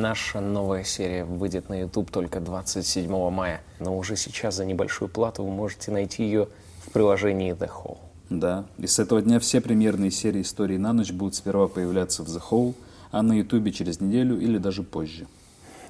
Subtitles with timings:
[0.00, 5.44] Наша новая серия выйдет на YouTube только 27 мая, но уже сейчас за небольшую плату
[5.44, 6.48] вы можете найти ее
[6.86, 7.98] в приложении The Hall.
[8.30, 12.28] Да, и с этого дня все премьерные серии истории на ночь будут сперва появляться в
[12.28, 12.74] The Hole,
[13.10, 15.26] а на YouTube через неделю или даже позже.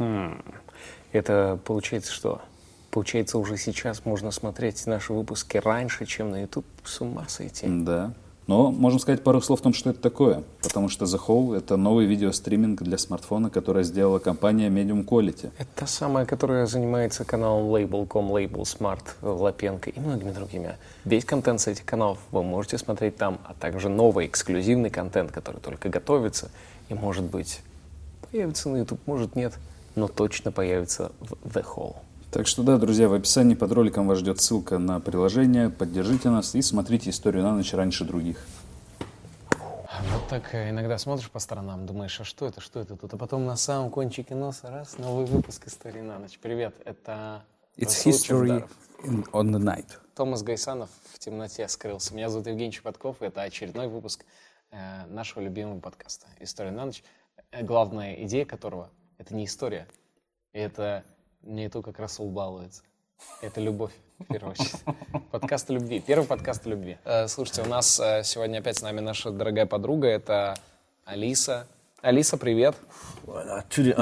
[0.01, 0.43] Хм.
[1.13, 2.43] Это получается что?
[2.91, 6.67] Получается, уже сейчас можно смотреть наши выпуски раньше, чем на YouTube.
[6.83, 7.65] С ума сойти.
[7.69, 8.13] Да.
[8.51, 10.43] Но можем сказать пару слов о том, что это такое.
[10.61, 15.53] Потому что The Hole— это новый видеостриминг для смартфона, который сделала компания Medium Quality.
[15.57, 20.75] Это та самая, которая занимается каналом Label.com, Label Smart, Лапенко и многими другими.
[21.05, 25.61] Весь контент с этих каналов вы можете смотреть там, а также новый эксклюзивный контент, который
[25.61, 26.51] только готовится
[26.89, 27.61] и, может быть,
[28.33, 29.53] появится на YouTube, может нет,
[29.95, 31.95] но точно появится в The Hole.
[32.31, 35.69] Так что да, друзья, в описании под роликом вас ждет ссылка на приложение.
[35.69, 38.47] Поддержите нас и смотрите историю на ночь раньше других.
[40.13, 43.13] Вот так э, иногда смотришь по сторонам, думаешь, а что это, что это тут?
[43.15, 46.39] А потом на самом кончике носа раз, новый выпуск истории на ночь.
[46.41, 47.43] Привет, это
[47.77, 48.69] It's Расул history
[49.03, 49.89] in, on the night.
[50.15, 52.15] Томас Гайсанов в темноте скрылся.
[52.15, 54.25] Меня зовут Евгений Чепатков, и это очередной выпуск
[54.71, 57.03] э, нашего любимого подкаста «История на ночь»,
[57.51, 59.89] э, главная идея которого— это не история,
[60.53, 61.05] это
[61.45, 62.83] не то, как Расул балуется.
[63.43, 64.77] Это любовь, в первую очередь.
[65.31, 66.03] Подкаст о любви.
[66.07, 66.97] Первый подкаст о любви.
[67.05, 70.07] Э, Слушайте, у нас э, сегодня опять с нами наша дорогая подруга.
[70.09, 70.55] Это
[71.05, 71.67] Алиса.
[72.01, 72.77] Алиса, привет.
[73.75, 73.99] Привет.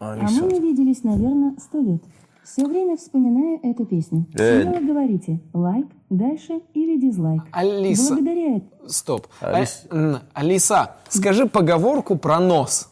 [0.00, 2.02] А мы не виделись, наверное, сто лет.
[2.44, 4.24] Все время вспоминаю эту песню.
[4.34, 4.62] Э.
[4.62, 7.42] Смело говорите лайк, дальше или дизлайк.
[7.52, 8.14] Алиса.
[8.14, 9.26] Благодаря Стоп.
[9.42, 12.90] Алис- А, м, Алиса, скажи поговорку про нос.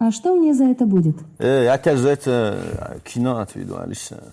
[0.00, 1.16] А что мне за это будет?
[1.38, 4.32] Э, я тебя за это кино отведу, Алиса.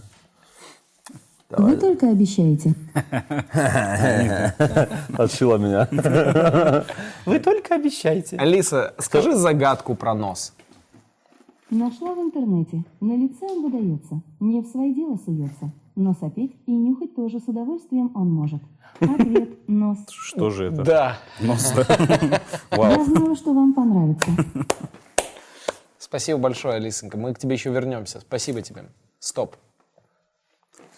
[1.50, 2.74] Вы только обещаете.
[5.18, 5.90] Отшила меня.
[7.26, 8.38] Вы только обещайте.
[8.38, 10.54] Алиса, скажи загадку про нос.
[11.70, 12.86] Нашла в интернете.
[13.02, 14.22] На лице он выдается.
[14.40, 15.70] Не в свои дела суется.
[15.98, 18.62] Но сопеть и нюхать тоже с удовольствием он может.
[19.02, 19.98] Ответ– нос.
[20.10, 20.84] Что же это?
[20.84, 21.18] Да.
[21.42, 24.32] Я знала, что вам понравится.
[26.08, 27.18] Спасибо большое, Алисонька.
[27.18, 28.22] Мы к тебе еще вернемся.
[28.22, 28.86] Спасибо тебе.
[29.20, 29.58] Стоп.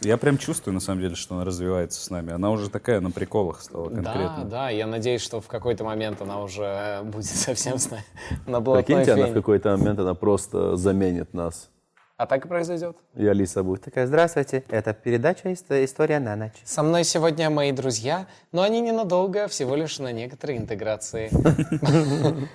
[0.02, 2.32] Я прям чувствую, на самом деле, что она развивается с нами.
[2.32, 4.44] Она уже такая на приколах стала конкретно.
[4.44, 8.06] Да, да, я надеюсь, что в какой-то момент она уже будет совсем с нами
[8.46, 11.70] на блатной Прикиньте, она в какой-то момент она просто заменит нас.
[12.16, 12.98] А так и произойдет.
[13.16, 16.62] И Алиса будет такая, здравствуйте, это передача «Ист- «История на ночь».
[16.66, 21.30] Со мной сегодня мои друзья, но они ненадолго, всего лишь на некоторые интеграции.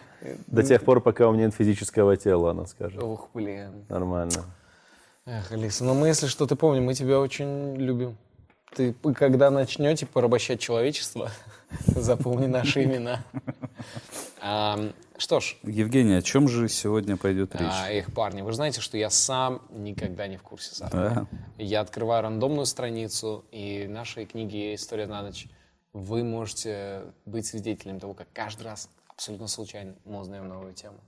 [0.47, 3.03] до тех пор, пока у меня нет физического тела, она скажет.
[3.03, 3.85] Ух, блин.
[3.89, 4.45] Нормально.
[5.27, 8.17] Эх, Алиса, ну мы, если что, ты помни, мы тебя очень любим.
[8.75, 11.31] Ты, когда начнете порабощать человечество,
[11.87, 13.25] запомни наши имена.
[14.41, 17.71] Ам, Что ж, Евгений, о чем же сегодня пойдет речь?
[17.71, 20.91] а, эх, парни, вы же знаете, что я сам никогда не в курсе сам.
[20.91, 21.27] Да.
[21.57, 25.47] Я открываю рандомную страницу, и нашей книги «История на ночь»
[25.95, 30.99] вы можете быть свидетелем того, как каждый раз абсолютно случайно мы узнаем новую тему.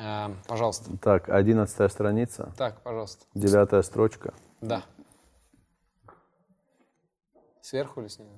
[0.00, 0.96] А, Пожалуйста.
[0.98, 3.24] Так, одиннадцатая страница, Так, пожалуйста.
[3.34, 4.32] девятая строчка.
[4.60, 4.82] Да.
[7.60, 8.30] Сверху или снизу?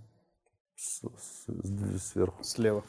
[0.76, 2.42] С- с- с- Сверху.
[2.42, 2.82] Слева.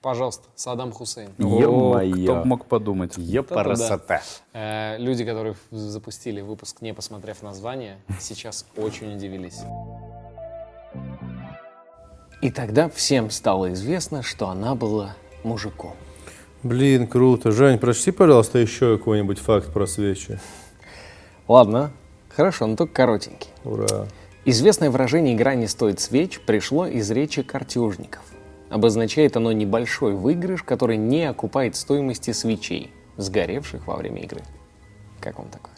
[0.00, 1.32] Пожалуйста, Саддам Хусейн.
[1.40, 3.14] О, кто мог подумать.
[3.48, 4.22] Красота.
[4.52, 9.60] Э, люди, которые запустили выпуск, не посмотрев название, сейчас очень удивились.
[12.40, 15.94] И тогда всем стало известно, что она была мужиком.
[16.62, 17.52] Блин, круто.
[17.52, 20.38] Жень, прочти, пожалуйста, еще какой-нибудь факт про свечи.
[21.46, 21.92] Ладно,
[22.28, 23.50] хорошо, но только коротенький.
[23.64, 24.06] Ура.
[24.44, 28.22] Известное выражение «игра не стоит свеч» пришло из речи картежников.
[28.70, 34.42] Обозначает оно небольшой выигрыш, который не окупает стоимости свечей, сгоревших во время игры.
[35.20, 35.77] Как вам такое?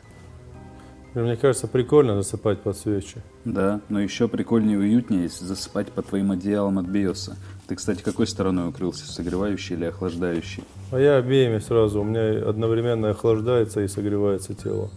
[1.14, 3.16] Мне кажется, прикольно засыпать под свечи.
[3.44, 7.36] Да, но еще прикольнее и уютнее, если засыпать под твоим одеялом от биоса.
[7.66, 10.64] Ты, кстати, какой стороной укрылся, согревающий или охлаждающий?
[10.92, 12.00] А я обеими сразу.
[12.00, 14.90] У меня одновременно охлаждается и согревается тело.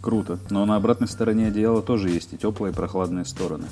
[0.00, 0.38] Круто.
[0.50, 3.66] Но на обратной стороне одеяла тоже есть и теплые, и прохладные стороны.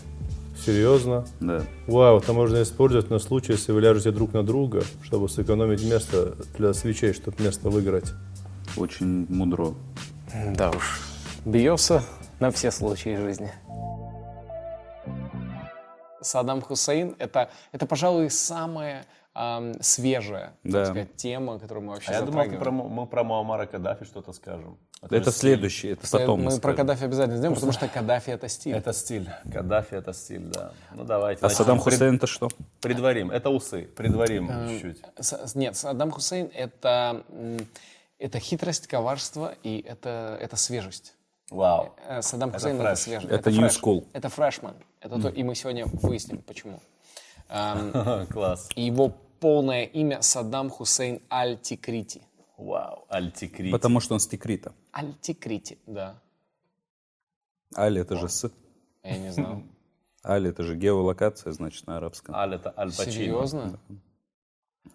[0.64, 1.24] Серьезно?
[1.40, 1.62] Да.
[1.86, 6.34] Вау, это можно использовать на случай, если вы ляжете друг на друга, чтобы сэкономить место
[6.58, 8.12] для свечей, чтобы место выиграть.
[8.76, 9.74] Очень мудро.
[10.56, 11.02] Да уж,
[11.44, 12.02] бьется
[12.40, 13.50] на все случаи жизни.
[16.20, 19.04] Саддам Хусейн это, это, пожалуй, самая
[19.34, 20.84] ам, свежая так Да.
[20.86, 24.32] сказать, тема, которую мы вообще А я думал, ты про, мы про Муаммара Каддафи что-то
[24.32, 24.78] скажем.
[25.10, 26.76] Это следующий, это потом Мы про скажем.
[26.78, 28.74] Каддафи обязательно сделаем, потому что Каддафи это стиль.
[28.74, 29.28] Это стиль.
[29.52, 30.72] Каддафи это стиль, да.
[30.94, 31.40] Ну давайте.
[31.40, 31.58] А начнем.
[31.58, 32.48] Саддам Хусейн это что?
[32.80, 33.30] Предварим.
[33.30, 33.82] Это усы.
[33.82, 35.02] Предварим чуть-чуть.
[35.20, 37.22] С- с- Нет, Саддам Хусейн это,
[38.18, 41.14] это хитрость, коварство и это, это свежесть.
[41.54, 41.94] Вау.
[42.08, 42.98] Э, Саддам Это Хусейн это фреш.
[42.98, 43.32] свежесть.
[43.32, 43.80] Это new фреш.
[43.82, 44.06] school.
[44.12, 44.74] Это фрешман.
[45.00, 46.80] Это то, и мы сегодня выясним, почему.
[47.48, 48.68] Эм, Класс.
[48.76, 52.22] его полное имя Саддам Хусейн Аль-Тикрити.
[52.56, 53.04] Вау.
[53.08, 53.70] Альтикрит.
[53.72, 54.72] Потому что он с Тикрита.
[54.96, 56.20] Аль-Тикрити, да.
[57.76, 58.50] Аль это же с.
[59.02, 59.62] Я не знал.
[60.24, 62.34] Аль это же геолокация, значит, на арабском.
[62.34, 63.12] Аль это Аль Пачино.
[63.12, 63.80] Серьезно?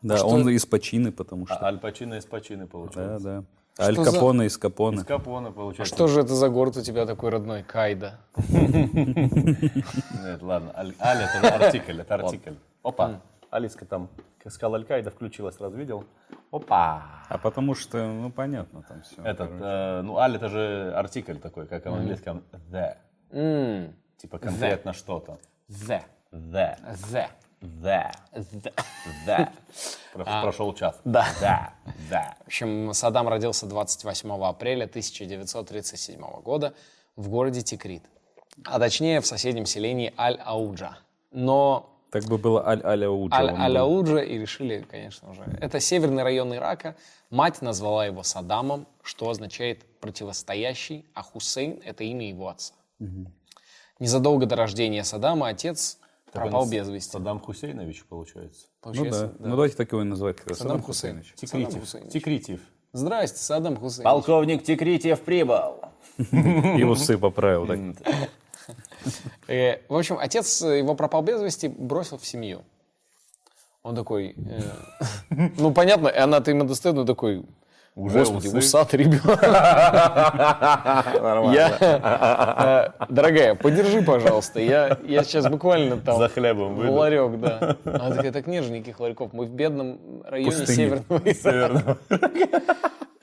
[0.02, 1.66] Да, что- он из Пачины, потому А что...
[1.66, 3.24] Аль Пачино из Пачины Да, получается.
[3.24, 3.44] да.
[3.80, 4.98] Аль Что за- Капоне из Капоне.
[4.98, 5.96] Из Капона получается.
[5.96, 7.64] Что же это за город у тебя такой родной?
[7.64, 8.20] Кайда.
[8.50, 10.74] Нет, ладно.
[10.76, 12.54] Аль, это же артикль, это артикль.
[12.84, 13.22] Опа.
[13.52, 14.10] Алиска там
[14.48, 16.06] сказал Аль-Каида, включилась, сразу видел.
[16.52, 17.24] Опа.
[17.28, 19.22] А потому что, ну, понятно там все.
[19.24, 22.96] Этот, э, ну, Аль это же артикль такой, как в английском the.
[24.18, 25.40] Типа конкретно что-то.
[25.70, 26.02] The.
[26.32, 26.78] The.
[27.12, 27.28] The.
[27.62, 28.12] The.
[28.34, 28.74] The.
[29.26, 29.50] The.
[30.14, 30.96] Про- Прошел час.
[31.04, 31.28] Да.
[31.42, 31.94] The.
[32.10, 32.34] The.
[32.44, 36.74] В общем, Саддам родился 28 апреля 1937 года
[37.16, 38.04] в городе Тикрит,
[38.66, 40.98] а точнее в соседнем селении Аль-Ауджа.
[41.32, 43.36] Но Так бы было Аль-Аляуджа.
[43.38, 46.96] Аль-Ауджа и решили, конечно же, это северный район Ирака.
[47.30, 52.74] Мать назвала его Саддамом, что означает противостоящий, а Хусейн— это имя его отца.
[54.00, 55.99] Незадолго до рождения Саддама отец
[56.32, 57.12] пропал без вести.
[57.12, 58.68] Саддам Хусейнович, получается.
[58.68, 59.34] Ну Получается, да.
[59.40, 60.38] Ну давайте так его и называть.
[60.54, 60.82] Саддам.
[60.82, 61.34] Хусейнович.
[61.36, 61.80] Саддам Тикритив.
[61.82, 62.14] Хусейнович.
[62.14, 62.62] Тикритив.
[62.94, 64.04] Здрасте, Саддам Хусейн.
[64.04, 65.80] Полковник Тикритив прибыл.
[66.32, 67.68] И усы поправил.
[67.68, 67.80] так.
[69.48, 72.64] Э, В общем, отец его пропал без вести, бросил в семью.
[73.82, 74.62] Он такой, э,
[75.58, 77.46] ну понятно, и она-то ему достает, ну такой,
[77.96, 78.58] Уже господи, усы.
[78.58, 79.42] усатый ребенок.
[81.54, 81.78] Я,
[83.00, 86.94] э, дорогая, подержи, пожалуйста, я, я сейчас буквально там За хлебом в выйду.
[86.94, 87.78] ларек, да.
[87.84, 91.98] Она такая, так нет же никаких ларьков, мы в бедном районе северного.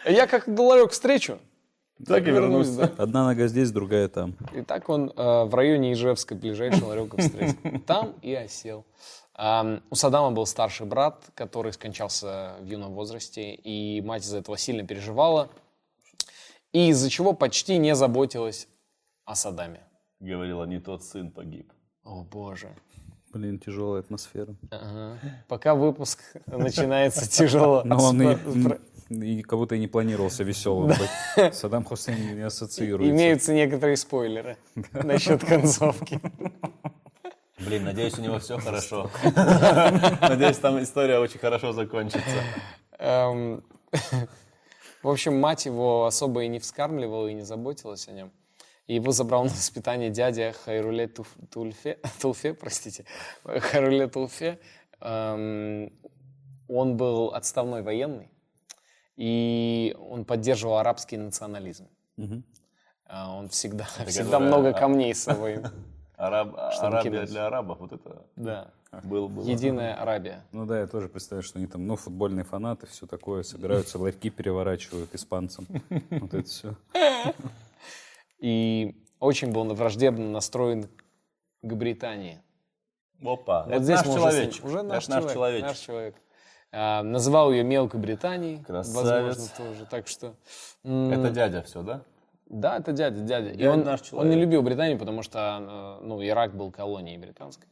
[0.06, 1.38] Я как ларек встречу,
[2.06, 2.90] Так и вернусь, вернусь.
[2.96, 3.02] да.
[3.02, 4.34] Одна нога здесь, другая там.
[4.54, 7.56] И так он э, в районе Ижевска, ближайший ларек и встретил.
[7.86, 8.84] Там и осел.
[9.38, 14.86] У Саддама был старший брат, который скончался в юном возрасте, и мать из-за этого сильно
[14.86, 15.50] переживала,
[16.72, 18.66] и из-за чего почти не заботилась
[19.26, 19.80] о Саддаме.
[20.20, 21.70] Говорила, не тот сын погиб.
[22.02, 22.74] О, боже.
[23.32, 24.56] Блин, тяжелая атмосфера.
[24.70, 25.18] Ага.
[25.48, 27.82] Пока выпуск начинается тяжело.
[27.84, 28.22] Но он
[29.10, 31.54] и как будто и не планировался веселым быть.
[31.54, 33.14] Саддам Хусейн не ассоциируется.
[33.14, 34.56] Имеются некоторые спойлеры
[34.92, 36.20] насчет концовки.
[37.58, 39.10] Блин, надеюсь, у него все хорошо.
[40.20, 42.42] Надеюсь, там история очень хорошо закончится.
[42.98, 43.64] Эм,
[45.02, 48.32] В общем, мать его особо и не вскармливала, и не заботилась о нем.
[48.86, 51.08] И его забрал на воспитание дядя Хайруле
[51.50, 53.04] Тульфе, Тулфе, простите,
[53.44, 54.58] Хайруле Тулфе.
[55.00, 55.92] Эм,
[56.68, 58.30] Он был отставной военный,
[59.16, 61.88] и он поддерживал арабский национализм.
[63.08, 65.62] А Он всегда, всегда много а- камней с собой.
[66.16, 68.70] Араб, Арабия для арабов, вот это Да.
[69.04, 69.44] был, был.
[69.44, 70.44] Единая Арабия.
[70.52, 74.30] Ну да, я тоже представляю, что они там, ну, футбольные фанаты, все такое, собираются, ларьки
[74.30, 75.66] переворачивают испанцам.
[76.10, 76.74] Вот это все.
[78.38, 80.88] И очень был враждебно настроен
[81.62, 82.40] к Британии.
[83.22, 84.64] Опа, Вот это здесь наш уже человечек.
[84.64, 85.32] Уже Это наш, наш человек.
[85.34, 85.68] человечек.
[85.68, 86.14] Наш человек.
[86.72, 88.62] А, называл ее мелкой Британией.
[88.62, 89.36] Красавец.
[89.38, 89.86] Возможно, тоже.
[89.86, 90.34] Так что...
[90.84, 92.02] м, Это дядя все, да?
[92.48, 93.50] Да, это дядя, дядя.
[93.50, 94.34] И он, наш он человек.
[94.34, 97.68] не любил Британию, потому что э, ну, Ирак был колонией британской.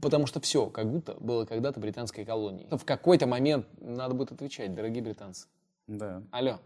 [0.00, 2.68] Потому что все, как будто было когда-то британской колонией.
[2.70, 5.46] В какой-то момент надо будет отвечать, дорогие британцы.
[5.86, 6.22] Да.
[6.32, 6.58] Алло,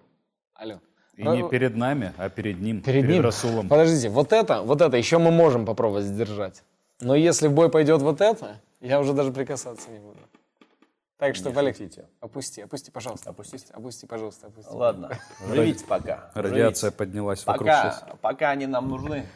[0.54, 0.80] алло.
[1.14, 3.22] И не перед нами, а перед ним, Перед ним.
[3.22, 3.68] Расулом.
[3.68, 6.62] Подождите, вот это, вот это еще мы можем попробовать сдержать.
[7.00, 10.18] Но если в бой пойдет вот это, я уже даже прикасаться не буду.
[11.18, 11.76] Так что, Валик,
[12.20, 13.30] опусти, опусти, пожалуйста.
[13.30, 14.72] Опусти, опусти, пожалуйста, опусти.
[14.72, 15.18] Ладно,
[15.52, 16.30] живите пока.
[16.34, 17.68] Радиация поднялась вокруг
[18.22, 19.26] Пока, они нам нужны,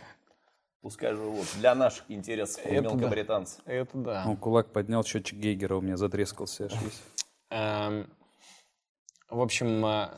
[0.81, 1.45] пускай живут.
[1.59, 3.61] Для наших интересов, Это мелкобританцев.
[3.67, 4.23] Это да.
[4.25, 7.03] Ну, кулак поднял, счетчик Гейгера у меня затрескался аж весь.
[7.51, 8.09] Эм,
[9.29, 10.11] в общем, э,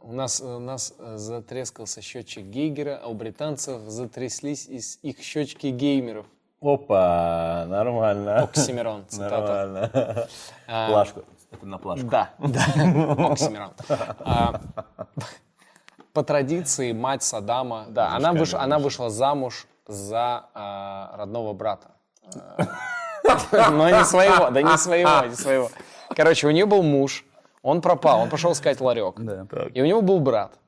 [0.00, 5.68] у нас, у нас э, затрескался счетчик Гейгера, а у британцев затряслись из их счетчики
[5.68, 6.26] геймеров.
[6.66, 8.38] Опа, нормально.
[8.42, 9.66] Оксимирон, цитата.
[9.66, 10.28] Нормально.
[10.66, 11.22] А, Плашку.
[11.52, 12.06] Это на плашку.
[12.06, 12.60] Да, да,
[13.30, 13.70] Оксимирон.
[14.18, 14.60] А,
[16.12, 21.92] По традиции мать Саддама, да, она вышла, она вышла замуж за а, родного брата.
[22.34, 25.70] А, Но не своего, да не своего, не своего.
[26.16, 27.24] Короче, у нее был муж,
[27.62, 29.14] он пропал, он пошел искать ларек.
[29.18, 29.46] Да.
[29.72, 30.58] И у него был брат.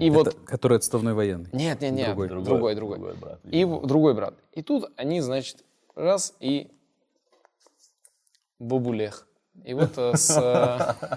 [0.00, 1.48] И вот Который отставной военный.
[1.52, 2.28] нет, нет, нет, Другой.
[2.28, 4.34] другой, другой, другой брат, И в- другой брат.
[4.52, 6.70] И тут они, значит, раз и
[8.58, 9.26] бабулех.
[9.64, 10.36] И вот э, с...
[10.36, 11.16] э,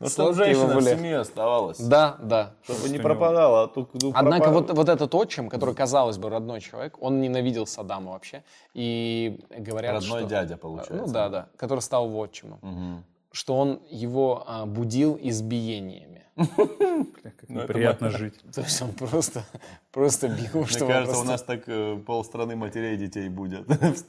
[0.00, 1.78] Ну, чтобы женщина в семье оставалась.
[1.80, 2.54] Да, да.
[2.62, 6.60] Чтобы не пропадала, а то ну, Однако вот, вот этот отчим, который, казалось бы, родной
[6.60, 8.44] человек, он ненавидел Саддама вообще.
[8.74, 10.94] И говорят, Родной что- дядя, получается.
[11.06, 13.04] Ну да, да, который стал его отчимом.
[13.32, 16.24] Что он его а, будил избиениями.
[16.38, 18.34] Как Ну, это приятно жить.
[18.54, 19.44] То есть он просто,
[19.90, 23.66] просто бил, Мне кажется, просто- у нас так э, полстраны матерей и детей будет.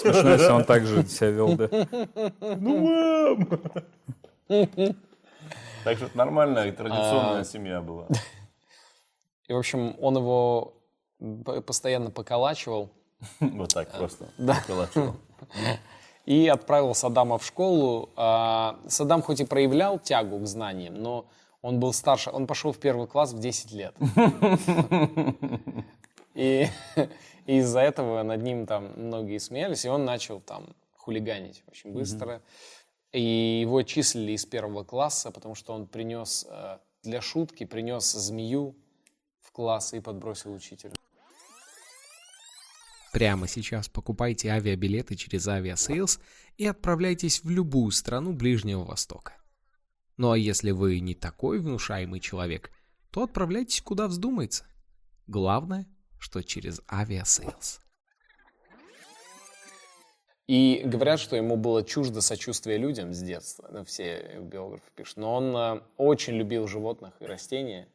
[0.00, 1.68] Смешно, если он так же себя вел, да.
[5.84, 6.72] Так что это нормальная и А.
[6.72, 8.06] традиционная семья была.
[9.48, 10.74] И, в общем, он его
[11.66, 12.90] постоянно поколачивал
[13.40, 14.28] Вот так просто.
[14.38, 14.62] Да.
[14.66, 15.16] Калашов.
[16.30, 18.10] И отправил Саддама в школу.
[18.14, 21.26] А, Саддам хоть и проявлял тягу к знаниям, но
[21.60, 22.30] он был старше.
[22.30, 23.94] Он пошел в первый класс в 10 лет.
[26.34, 26.68] И
[27.46, 32.40] и из-за этого над ним там многие смеялись, и он начал там хулиганить очень быстро.
[33.10, 38.76] И его числили из первого класса, потому что он принес э, для шутки, принес змею
[39.40, 40.94] в класс и подбросил учителю.
[43.12, 46.20] Прямо сейчас покупайте авиабилеты через Aviasales
[46.56, 49.34] и отправляйтесь в любую страну Ближнего Востока.
[50.16, 52.70] Ну а если вы не такой внушаемый человек,
[53.10, 54.64] то отправляйтесь куда вздумается.
[55.26, 55.86] Главное,
[56.18, 57.80] что через Aviasales.
[60.46, 63.84] И говорят, что ему было чуждо сочувствие людям с детства.
[63.84, 65.18] Все биографы пишут.
[65.18, 67.86] Но он э, очень любил животных и растения.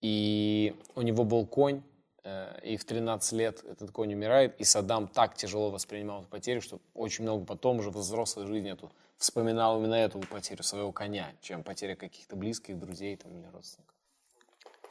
[0.00, 1.82] И у него был конь.
[2.24, 4.58] Э, и в 13 лет этот конь умирает.
[4.60, 8.70] И Саддам так тяжело воспринимал эту потерю, что очень много потом уже в взрослой жизни
[8.72, 13.94] эту, вспоминал именно эту потерю своего коня, чем потеря каких-то близких, друзей там, или родственников.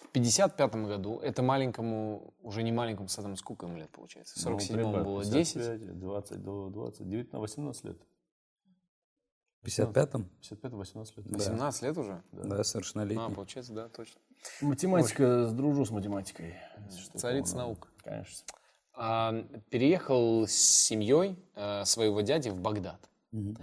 [0.04, 4.38] В 55 году, это маленькому, уже не маленькому Саддаму, сколько ему лет получается?
[4.38, 5.54] В 47 Ну, было 10.
[5.54, 7.98] 55, 20 до 20, 19, 18 лет.
[9.62, 10.30] В 55-м?
[10.42, 11.26] 55-18 лет.
[11.28, 12.22] 18 лет уже?
[12.32, 13.34] Да, А, совершеннолетний.
[13.34, 14.20] получается, да, точно.
[14.62, 16.56] Математика, дружу с математикой.
[17.16, 17.88] Царица наук.
[18.04, 18.46] Конечно.
[18.94, 23.00] А, переехал с семьей э, своего дяди в Багдад,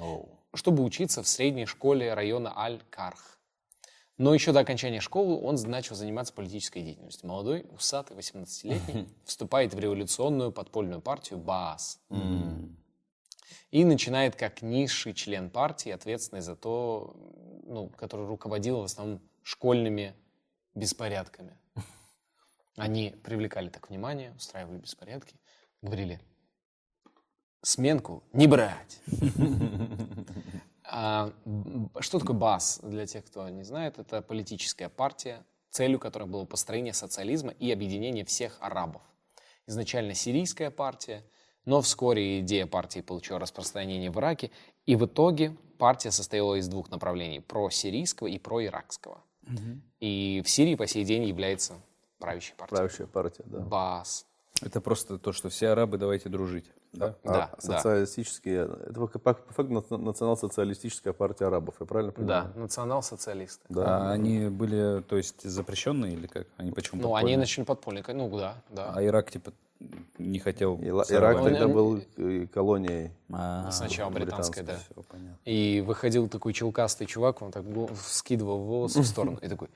[0.00, 0.28] Оу.
[0.54, 3.38] чтобы учиться в средней школе района Аль-Карх.
[4.16, 7.28] Но еще до окончания школы он начал заниматься политической деятельностью.
[7.28, 12.00] Молодой, усатый, 18-летний, вступает в революционную подпольную партию БААС.
[13.70, 17.14] И начинает как низший член партии, ответственный за то,
[17.64, 20.14] ну, который руководил в основном школьными
[20.78, 21.58] беспорядками.
[22.76, 25.34] Они привлекали так внимание, устраивали беспорядки,
[25.82, 26.20] говорили,
[27.62, 29.00] сменку не брать.
[30.90, 31.34] А,
[32.00, 32.80] Что такое БАС?
[32.82, 38.24] Для тех, кто не знает, это политическая партия, целью которой было построение социализма и объединение
[38.24, 39.02] всех арабов.
[39.66, 41.24] Изначально сирийская партия,
[41.66, 44.50] но вскоре идея партии получила распространение в Ираке,
[44.86, 48.38] и в итоге партия состояла из двух направлений– про-сирийского и
[50.00, 51.74] И в Сирии по сей день является
[52.18, 52.78] правящей партией.
[52.78, 53.58] Правящая партия, да.
[53.60, 54.26] БАС.
[54.60, 56.70] Это просто то, что все арабы, давайте дружить.
[56.92, 57.14] Да?
[57.22, 57.60] А Да, да.
[57.60, 62.50] социалистические, это по, по- факту наци- национал-социалистическая партия арабов, я правильно понимаю?
[62.54, 63.64] Да, национал-социалисты.
[63.76, 66.46] А они были, то есть, запрещенные или как?
[66.56, 67.38] Они почему Ну, они подпольные?
[67.38, 68.04] начали подпольные.
[68.08, 68.92] Ну, да, да.
[68.96, 69.52] А Ирак, типа,
[70.18, 70.78] не хотел...
[70.80, 73.10] Ирак тогда был э, колонией.
[73.32, 74.76] А, Сначала британская, да.
[74.76, 75.38] Все, понятно.
[75.44, 77.64] И выходил такой челкастый чувак, он так
[78.04, 79.68] скидывал волосы в сторону и такой,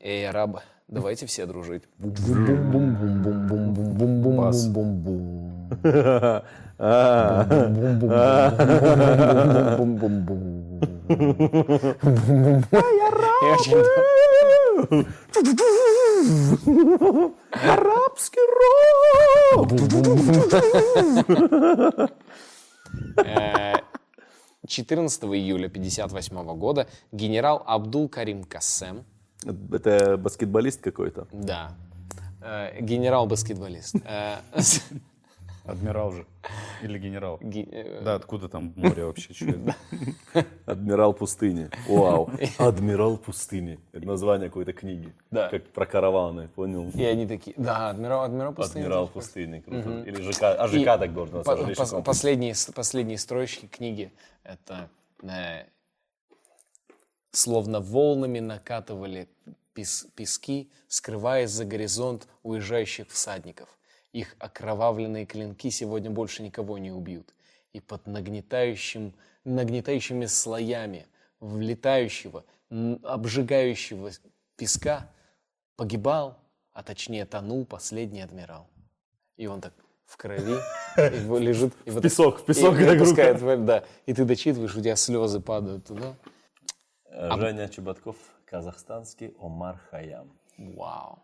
[0.00, 1.84] эй, арабы, давайте все дружить.
[17.50, 18.40] Арабский
[19.54, 19.72] рок!
[23.16, 23.74] Э,
[24.66, 29.04] 14 июля 1958 года генерал Абдул Карим Кассем,
[29.44, 31.26] Это баскетболист какой-то.
[31.32, 31.72] да,
[32.40, 34.36] э, генерал-баскетболист, э,
[35.64, 36.26] Адмирал же.
[36.82, 37.38] Или генерал.
[37.40, 39.32] ге- э, Да, откуда там море вообще?
[40.66, 41.70] Адмирал пустыни.
[41.88, 42.30] Вау.
[42.58, 43.80] Адмирал пустыни.
[43.92, 45.14] Это название какой-то книги.
[45.30, 45.48] Да.
[45.48, 46.90] Как про караваны, понял?
[46.90, 48.82] И они такие, да, адмирал, адмирал пустыни.
[48.82, 49.60] Адмирал пустыни.
[49.60, 50.02] Круто.
[50.04, 50.42] Или ЖК.
[50.42, 51.24] А ЖК так по-
[51.56, 52.02] называться.
[52.02, 54.90] последние, последние строчки книги это
[55.22, 55.64] э,
[57.30, 59.28] словно волнами накатывали
[59.74, 63.68] пес- пески, скрываясь за горизонт уезжающих всадников.
[64.14, 67.34] Их окровавленные клинки сегодня больше никого не убьют.
[67.72, 69.12] И под нагнетающим,
[69.44, 71.06] нагнетающими слоями
[71.40, 72.44] влетающего
[73.02, 74.10] обжигающего
[74.56, 75.10] песка
[75.76, 76.38] погибал,
[76.72, 78.68] а точнее тонул последний адмирал.
[79.36, 79.72] И он так
[80.06, 80.58] в крови
[80.96, 81.74] и в- лежит.
[81.84, 83.02] И вот так- песок, в песок, и- и как рука.
[83.02, 83.84] опускает в- да.
[84.06, 86.14] И ты дочитываешь, у тебя слезы падают туда.
[87.06, 90.30] Э, Женя Чеботков, казахстанский Омар Хаям.
[90.56, 91.18] Вау.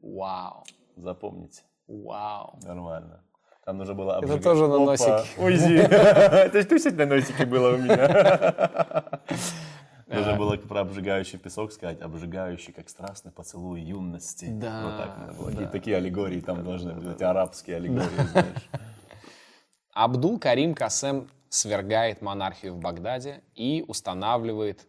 [0.00, 0.64] Вау.
[0.96, 1.62] Запомните.
[1.86, 2.58] Вау.
[2.62, 3.20] Нормально.
[3.64, 4.42] Там нужно было Это обжигать.
[4.44, 4.84] тоже на Опа.
[4.84, 5.24] носике.
[5.38, 5.74] Ой, зи.
[5.76, 9.04] Это ж точно на носике было у меня.
[10.06, 14.46] Нужно было про обжигающий песок сказать, обжигающий, как страстный поцелуй юности.
[14.50, 15.50] Да, Вот так надо было.
[15.50, 18.46] Какие-то такие аллегории там должны быть, эти арабские аллегории, знаешь.
[19.94, 24.86] Абдул Карим Касем свергает монархию в Багдаде и устанавливает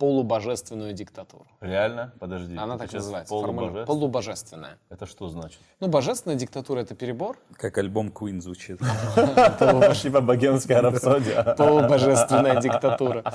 [0.00, 1.46] полубожественную диктатуру.
[1.60, 2.12] Реально?
[2.18, 2.56] Подожди.
[2.56, 3.32] Она так называется.
[3.34, 3.84] формально.
[3.84, 3.86] полубожественный?
[3.86, 4.78] Полубожественная.
[4.88, 5.60] Это что значит?
[5.78, 7.38] Ну, божественная диктатура— это перебор.
[7.52, 8.78] Как альбом Queen звучит.
[10.02, 11.42] Типа богемская рапсодия.
[11.58, 13.34] Полубожественная диктатура.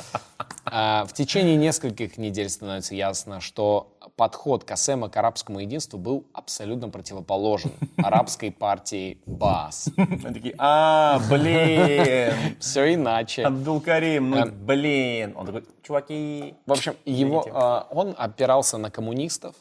[0.66, 6.90] А, В течение нескольких недель становится ясно, что подход Касема к арабскому единству был абсолютно
[6.90, 9.90] противоположен арабской партии БАС.
[9.98, 13.44] Они такие, а, блин, Все иначе.
[13.44, 14.40] Абдул-Карим, Эм.
[14.40, 15.34] ну, блин.
[15.36, 16.56] Он такой, чуваки.
[16.66, 19.56] В общем, его, а, он опирался на коммунистов,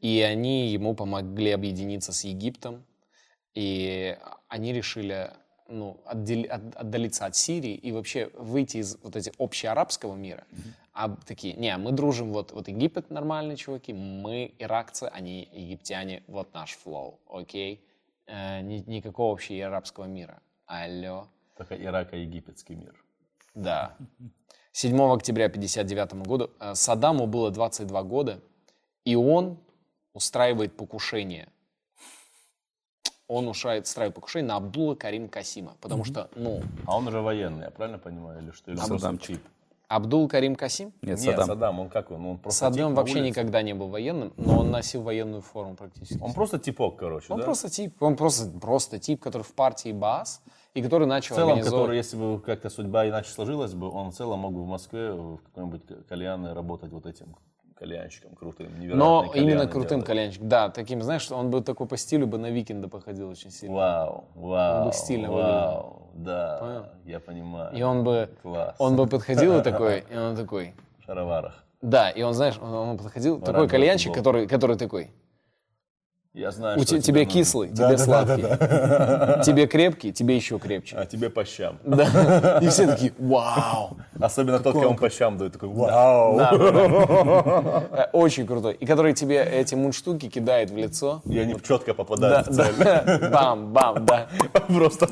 [0.00, 2.84] и они ему помогли объединиться с Египтом,
[3.54, 4.16] и
[4.48, 5.30] они решили
[5.68, 10.44] ну, отдел- от- отдалиться от Сирии и вообще выйти из вот эти общеарабского мира.
[10.92, 16.52] А такие, не, мы дружим, вот, вот Египет нормальные чуваки, мы иракцы, они египтяне, вот
[16.54, 17.84] наш флоу, окей?
[18.26, 20.40] Э, ни- никакого вообще арабского мира.
[20.66, 21.28] Алло.
[21.56, 22.94] Только Ирако-египетский мир.
[23.54, 23.96] Да.
[24.72, 28.40] 7 октября 1959 года э, Саддаму было 22 года,
[29.04, 29.58] и он
[30.14, 31.48] устраивает покушение.
[33.28, 37.64] Он ушает- устраивает покушение на Абдула Карим Касима, потому что, ну, А он уже военный,
[37.64, 38.42] я правильно понимаю?
[38.42, 38.70] Или что?
[38.70, 39.36] Или просто Саддамчик.
[39.36, 39.42] тип?
[39.86, 41.46] Абдул Карим Касим, Нет, Нет, Саддам.
[41.46, 42.24] Саддам, он как он?
[42.26, 43.28] Он просто тип Саддам на вообще улице?
[43.28, 46.20] никогда не был военным, но он носил военную форму практически.
[46.22, 47.44] Он просто типок, короче, Он да?
[47.44, 50.42] просто тип, он просто, просто тип, который в партии БАС,
[50.74, 54.10] и который начал В целом, организовывать- который, если бы как-то судьба иначе сложилась бы, он
[54.10, 57.34] в целом мог бы в Москве в какой-нибудь кальянной работать вот этим
[57.78, 60.06] кальянщиком крутым, невероятные Но именно крутым делать.
[60.06, 60.48] кальянчиком.
[60.48, 63.74] Да, таким, знаешь, он бы такой по стилю бы на Викинда походил очень сильно.
[63.76, 66.86] Вау, вау, бы стильно вау, да, Понял?
[67.04, 67.76] я понимаю.
[67.76, 68.74] И он бы, Класс.
[68.78, 71.64] он бы подходил и такой, и он такой, В шароварах.
[71.80, 75.12] да, и он, знаешь, он, он подходил, такой кальянщик, который, который такой,
[76.38, 77.32] Я знаю, у что те- тебе нужно.
[77.32, 79.42] кислый, Да, тебе да, да, сладкий, да, да.
[79.42, 80.94] тебе крепкий, тебе еще крепче.
[80.96, 81.78] А тебе по щам.
[81.84, 82.58] Да.
[82.62, 86.36] И все такие, вау, Особенно тот, кому по щам дают, такой, вау.
[86.38, 87.84] Да, да, да.
[87.90, 88.74] Э, очень крутой.
[88.74, 91.22] И который тебе эти мундштуки кидает в лицо.
[91.24, 92.74] И они четко Да, попадают в цель.
[92.78, 93.30] да.
[93.32, 94.28] Бам, бам, да.
[94.68, 95.08] Просто.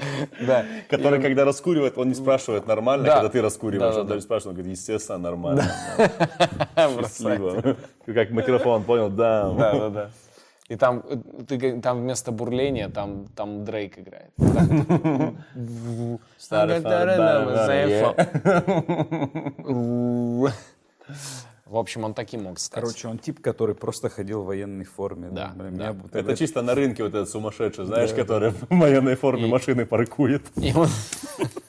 [0.46, 0.64] да.
[0.88, 3.14] Который, когда раскуривает, он не спрашивает, нормально, Да.
[3.16, 3.94] когда ты раскуриваешь.
[3.96, 5.64] Он да, даже спрашивает, он говорит, естественно, нормально.
[6.76, 7.76] Счастливо.
[8.06, 9.10] Как микрофон, понял?
[9.10, 9.50] Да.
[9.52, 10.10] Да, да, да.
[10.68, 14.32] И там, э, ты, там вместо бурления там, там Дрейк играет.
[16.36, 16.82] Старый
[21.68, 22.82] В общем, он таким мог стать.
[22.82, 25.28] Короче, он тип, который просто ходил в военной форме.
[25.30, 25.90] Да, Блин, да.
[25.92, 29.84] меня Это бы- чисто на рынке вот этот сумасшедший, знаешь, который в военной форме машины
[29.84, 30.42] паркует.
[30.56, 30.88] И он,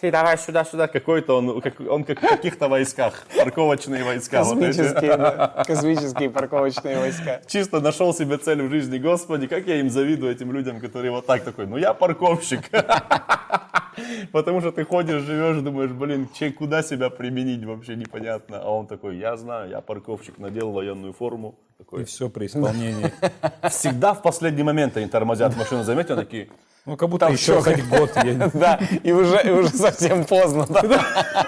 [0.00, 0.88] Ты давай сюда, сюда.
[0.88, 4.44] Какой-то он, как, он как в каких-то войсках, парковочные войска.
[4.44, 7.40] вот космические, да, космические парковочные войска.
[7.46, 11.26] Чисто нашел себе цель в жизни, Господи, как я им завидую, этим людям, которые вот
[11.26, 12.60] так такой, ну я парковщик.
[14.32, 18.60] Потому что ты ходишь, живешь, думаешь, блин, че, куда себя применить, вообще непонятно.
[18.62, 21.58] А он такой, я знаю, я парковщик, надел военную форму.
[21.78, 23.12] И Такой, все при исполнении.
[23.68, 26.48] всегда в последний момент они тормозят машину, заметил, такие,
[26.86, 28.50] Ну, как будто еще хоть год едет.
[28.54, 30.66] Да, и уже, и уже совсем поздно.
[30.70, 31.46] да.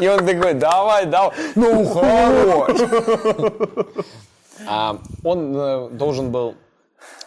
[0.00, 2.80] И он такой, давай, давай, ну хорош.
[4.66, 6.54] А, он э, должен был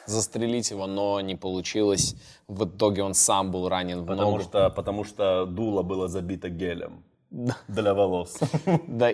[0.06, 2.16] застрелить его, но не получилось.
[2.48, 4.44] В итоге он сам был ранен в потому ногу.
[4.44, 7.04] что, потому что дуло было забито гелем
[7.68, 8.38] для волос.
[8.88, 9.10] Да,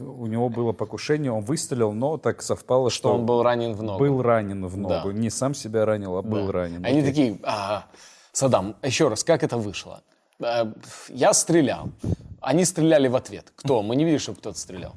[0.00, 3.82] У него было покушение, он выстрелил, но так совпало, что что он был ранен в
[3.82, 3.98] ногу.
[3.98, 4.96] был ранен в Да.
[5.02, 5.10] ногу.
[5.10, 6.84] Не сам себя ранил, а был ранен.
[6.84, 7.10] Они Окей.
[7.10, 7.84] такие, «А,
[8.32, 10.02] Саддам, еще раз, как это вышло?
[10.38, 10.72] «Э,
[11.08, 11.88] Я стрелял.
[12.40, 13.52] Они стреляли в ответ.
[13.56, 13.82] Кто?
[13.82, 14.94] Мы не видели, чтобы кто-то стрелял.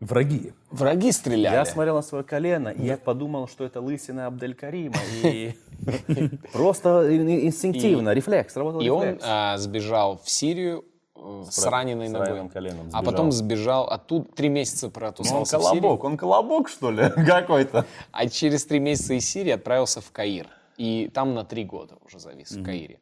[0.00, 0.52] Враги.
[0.70, 1.54] Враги стреляли.
[1.54, 4.94] Я смотрел на свое колено, и я подумал, что это лысина Абделькарима.
[5.24, 5.54] И
[6.52, 10.84] просто инстинктивно, рефлекс, работал И он а, сбежал в Сирию
[11.16, 12.48] э, с, раненой ногой.
[12.48, 15.80] коленом а потом сбежал оттуда, три месяца он протусался Сирии.
[15.80, 17.84] колобок, он колобок, что ли, какой-то.
[18.12, 20.46] А через три месяца из Сирии отправился в Каир.
[20.76, 23.00] И там на три года уже завис в Каире.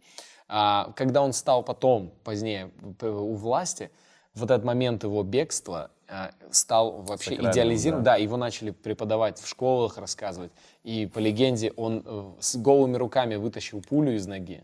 [0.48, 2.70] А, когда он стал потом, позднее,
[3.02, 3.90] у власти,
[4.36, 8.04] вот этот момент его бегства а, стал вообще идеализирован.
[8.04, 8.12] да.
[8.12, 10.52] Да, его начали преподавать в школах, рассказывать.
[10.84, 14.62] И по легенде он э, с голыми руками вытащил пулю из ноги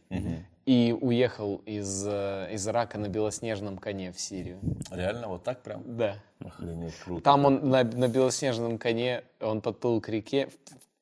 [0.66, 4.61] и уехал из, э, из Ирака на белоснежном коне в Сирию.
[4.90, 5.82] Реально вот так прям?
[5.96, 6.16] Да.
[6.38, 7.22] Охренеть, круто.
[7.22, 10.48] Там он на, на белоснежном коне, он подплыл к реке,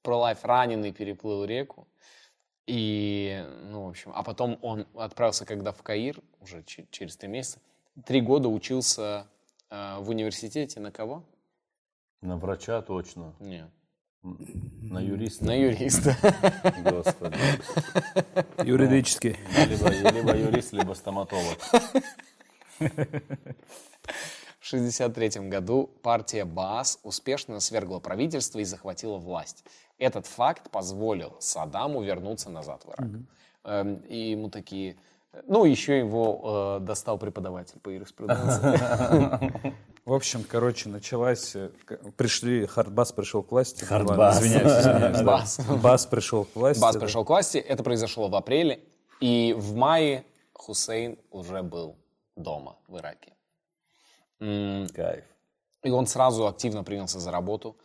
[0.03, 1.87] пролайф раненый переплыл реку.
[2.67, 7.29] И, ну, в общем, а потом он отправился, когда в Каир, уже че- через три
[7.29, 7.59] месяца,
[8.05, 9.27] три года учился
[9.71, 11.25] э, в университете на кого?
[12.21, 13.35] На врача точно.
[13.41, 13.71] Нет.
[14.23, 15.45] На юриста.
[15.47, 16.15] На юриста.
[16.85, 17.37] Господи.
[18.63, 19.37] Юридически.
[19.67, 21.59] Либо, либо юрист, либо стоматолог.
[24.61, 29.65] В 1963 году партия Баас успешно свергла правительство и захватила власть.
[29.99, 33.11] Этот факт позволил Саддаму вернуться назад в Ирак.
[33.65, 34.97] Эм, И ему такие...
[35.47, 39.75] Ну, еще его э, достал преподаватель по юриспруденции.
[40.05, 41.55] В общем, короче, началась...
[41.55, 41.71] э,
[42.17, 42.67] Пришли...
[42.67, 43.85] Хардбас пришел к власти.
[43.85, 44.41] Хардбас.
[44.43, 45.23] Извиняюсь, извиняюсь.
[45.23, 45.61] Бас.
[45.83, 46.81] Бас пришел к власти.
[46.81, 48.81] Бас пришел к власти, это произошло в апреле,
[49.21, 51.97] и в мае Хусейн уже был
[52.37, 53.33] дома в Ираке.
[54.41, 55.25] Кайф.
[55.85, 57.77] И он сразу активно принялся за работу.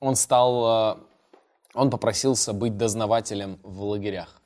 [0.00, 0.96] Он стал...
[0.96, 1.00] э,
[1.74, 4.40] Он попросился быть дознавателем в лагерях.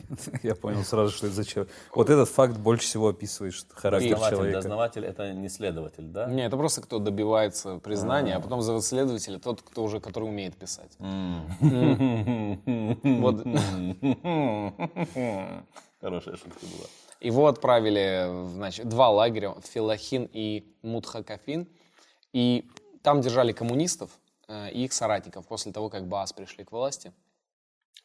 [0.42, 1.72] Я понял сразу, что это за человек.
[1.94, 4.58] Вот этот факт больше всего описывает характер Дознаватель, человека.
[4.58, 6.26] дознаватель это не следователь, да?
[6.26, 10.56] Не, это просто кто добивается признания, а потом зовут следователя тот, кто уже, который умеет
[10.56, 10.92] писать.
[13.02, 13.42] Вот.
[16.00, 16.86] Хорошая шутка была.
[17.20, 21.68] Его отправили в, значит, два лагеря, Филахин и Мудхакафин.
[22.32, 22.68] И
[23.02, 24.10] там держали коммунистов
[24.48, 27.12] э, и их соратников после того, как Баас пришли к власти.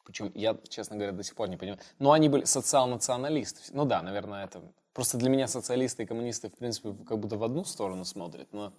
[0.05, 1.79] Причем я, честно говоря, до сих пор не понимаю.
[1.99, 3.61] Но они были социал-националисты.
[3.73, 4.61] Ну да, наверное, это...
[4.93, 8.73] Просто для меня социалисты и коммунисты, в принципе, как будто в одну сторону смотрят, но...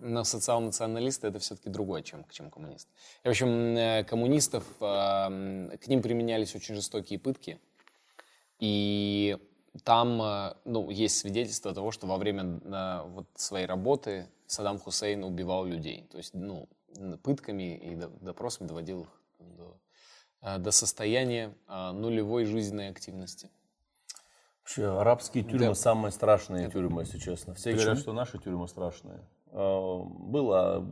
[0.00, 2.90] Но социал-националисты это все-таки другое, чем, чем коммунисты.
[3.22, 7.60] И, в общем, э, коммунистов, к ним применялись очень жестокие пытки.
[8.58, 9.38] И
[9.84, 15.22] там э, ну, есть свидетельство того, что во время э, вот своей работы Саддам Хусейн
[15.24, 16.06] убивал людей.
[16.10, 16.68] То есть ну,
[17.22, 19.77] пытками и до- допросами доводил их до,
[20.42, 23.50] до состояния э, нулевой жизненной активности.
[24.62, 25.74] Вообще, арабские тюрьмы Да.
[25.74, 27.54] самые страшные тюрьмы, если честно.
[27.54, 29.20] Все говорят, что наши тюрьмы страшные.
[29.50, 30.84] А, Было,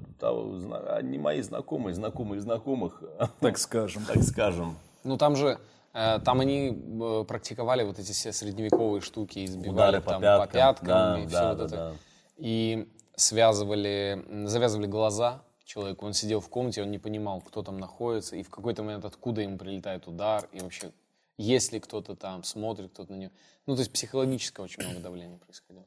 [1.03, 3.03] не мои знакомые, знакомые знакомых,
[3.41, 4.05] Так скажем.
[4.07, 4.77] так скажем.
[5.05, 5.59] Ну там же,
[5.93, 10.47] э, там они э, практиковали вот эти все средневековые штуки, избивали Удары по там пяткам.
[10.49, 11.77] по пяткам Да, и все да, вот да, это.
[11.77, 11.93] да.
[12.39, 16.07] И связывали, завязывали глаза человеку.
[16.07, 19.43] Он сидел в комнате, он не понимал, кто там находится, и в какой-то момент откуда
[19.43, 20.93] ему прилетает удар, и вообще,
[21.37, 23.33] есть ли кто-то там, смотрит кто-то на него.
[23.67, 25.85] Ну, то есть психологическое очень много давления происходило.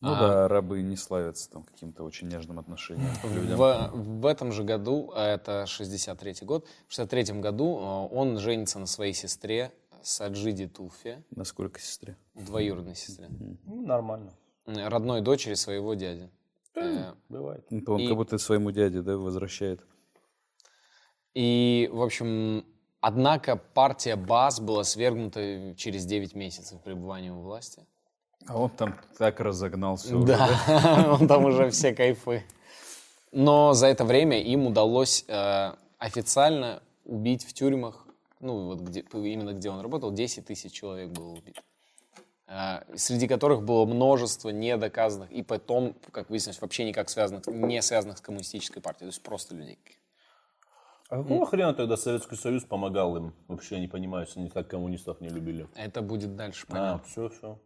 [0.00, 3.56] Ну да, рабы не славятся там каким-то очень нежным отношением к людям.
[3.56, 8.80] В, в этом же году, а это 63 год, в 63 году э, он женится
[8.80, 12.16] на своей сестре Саджиди Туфе, Насколько сестре?
[12.34, 13.28] двоюродной сестре,
[13.64, 14.32] Ну, нормально.
[14.66, 16.28] родной дочери своего дяди.
[16.74, 17.64] Э, Бывает.
[17.70, 19.80] Ну, Он И- как будто своему дяде, да, возвращает.
[21.34, 22.64] И, в общем,
[23.00, 27.86] однако партия БАС была свергнута через 9 месяцев пребывания у власти.
[28.46, 30.22] А он там так разогнал все.
[30.24, 32.42] Да, он там уже все кайфы.
[33.30, 38.06] Но за это время им удалось э, официально убить в тюрьмах,
[38.40, 41.62] ну вот где, именно где он работал, 10 тысяч человек было убито.
[42.48, 48.18] Э, среди которых было множество недоказанных и потом, как выяснилось, вообще никак связанных, не связанных
[48.18, 49.78] с коммунистической партией, то есть просто людей.
[51.08, 53.34] А какого хрена тогда Советский Союз помогал им?
[53.48, 55.68] Вообще не понимаю, если они так коммунистов не любили.
[55.76, 56.94] Это будет дальше понятно.
[57.04, 57.58] А, все, все.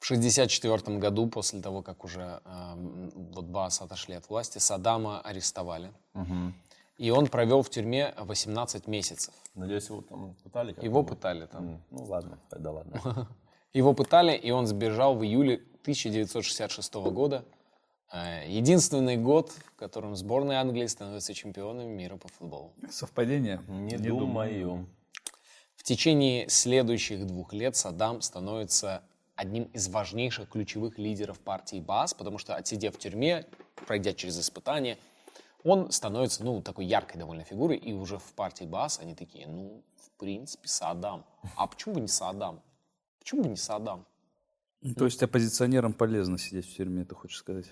[0.00, 5.92] В 1964 году, после того, как уже э, вот Баас отошли от власти, Саддама арестовали.
[6.98, 9.32] И он провел в тюрьме 18 месяцев.
[9.54, 10.74] Надеюсь, его там пытали?
[10.82, 11.68] Его пытали там.
[11.74, 13.28] М, Ну ладно, тогда ладно.
[13.74, 17.44] Его пытали, и он сбежал в июле 1966 года.
[18.12, 22.72] Э, Единственный год, в котором сборная Англии становится чемпионами мира по футболу.
[22.90, 23.60] Совпадение?
[23.68, 24.86] Не думаю.
[25.76, 29.02] В течение следующих двух лет Саддам становится
[29.34, 33.46] одним из важнейших ключевых лидеров партии БАС, потому что, отсидев в тюрьме,
[33.86, 34.98] пройдя через испытания,
[35.64, 39.82] он становится, ну, такой яркой довольно фигурой, и уже в партии БАС они такие, ну,
[39.96, 41.24] в принципе, Саддам.
[41.56, 42.60] А почему бы не Саддам?
[43.22, 44.04] Почему бы не Саддам?
[44.96, 47.66] То есть оппозиционерам полезно сидеть в тюрьме, ты хочешь сказать?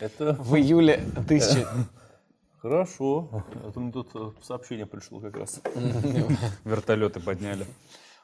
[0.00, 1.64] Это В июле, тысячи-
[2.58, 3.44] Хорошо.
[3.64, 5.60] Это мне тут э, сообщение пришло как раз.
[6.64, 7.64] Вертолеты подняли.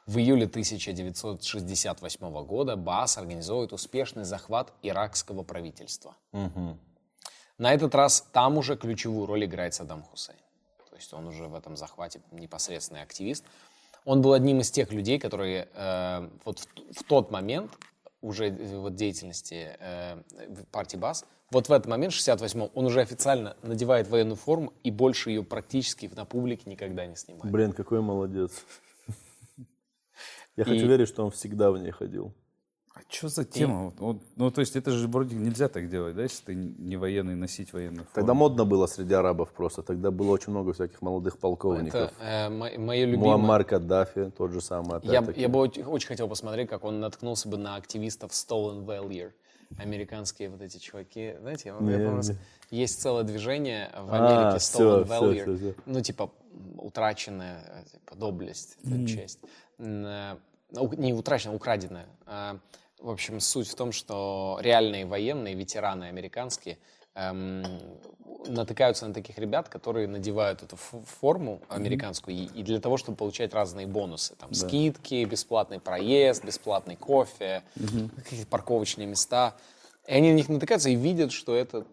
[0.05, 6.17] В июле 1968 года Баас организует успешный захват иракского правительства.
[7.57, 10.37] На этот раз там уже ключевую роль играет Саддам Хусейн.
[10.89, 13.45] То есть он уже в этом захвате непосредственный активист.
[14.05, 16.67] Он был одним из тех людей, которые э, вот в,
[16.99, 17.71] в тот момент
[18.21, 20.21] уже э, вот деятельности э,
[20.71, 25.29] партии БАС, вот в этот момент, 68-м, он уже официально надевает военную форму и больше
[25.29, 27.51] ее практически на публике никогда не снимает.
[27.51, 28.63] Блин, какой молодец.
[30.55, 32.33] Я хочу верить, что он всегда в ней ходил.
[32.95, 33.83] А что за тема?
[33.85, 36.95] Вот, вот, ну, то есть это же вроде нельзя так делать, да, если ты не
[36.95, 38.15] военный, носить военную форму.
[38.15, 39.81] Тогда модно было среди арабов просто.
[39.83, 41.93] Тогда было очень много всяких молодых полковников.
[41.93, 43.27] Это э, мо- мое любимое.
[43.35, 45.01] Муаммар Каддафи, тот же самый.
[45.03, 49.31] Я, я бы очень, хотел посмотреть, как он наткнулся бы на активистов Stolen Value.
[49.77, 51.35] Американские вот эти чуваки.
[51.41, 52.21] Знаете, я, я Не, помню,
[52.71, 52.77] не.
[52.77, 55.41] есть целое движение в А, Америке всё, Stolen всё, Value.
[55.41, 55.73] всё, всё.
[55.85, 56.31] Ну, типа,
[56.77, 59.39] утраченная типа, доблесть, это честь.
[59.79, 60.37] Э,
[60.97, 62.05] Не утраченная, украденная.
[62.99, 66.77] В общем, суть в том, что реальные военные, ветераны американские,
[67.13, 67.63] эм,
[68.47, 73.53] натыкаются на таких ребят, которые надевают эту форму американскую и, и для того, чтобы получать
[73.53, 74.35] разные бонусы.
[74.35, 77.63] Там скидки, бесплатный проезд, бесплатный кофе,
[78.15, 79.55] какие-то парковочные места.
[80.07, 81.85] И они на них натыкаются и видят, что это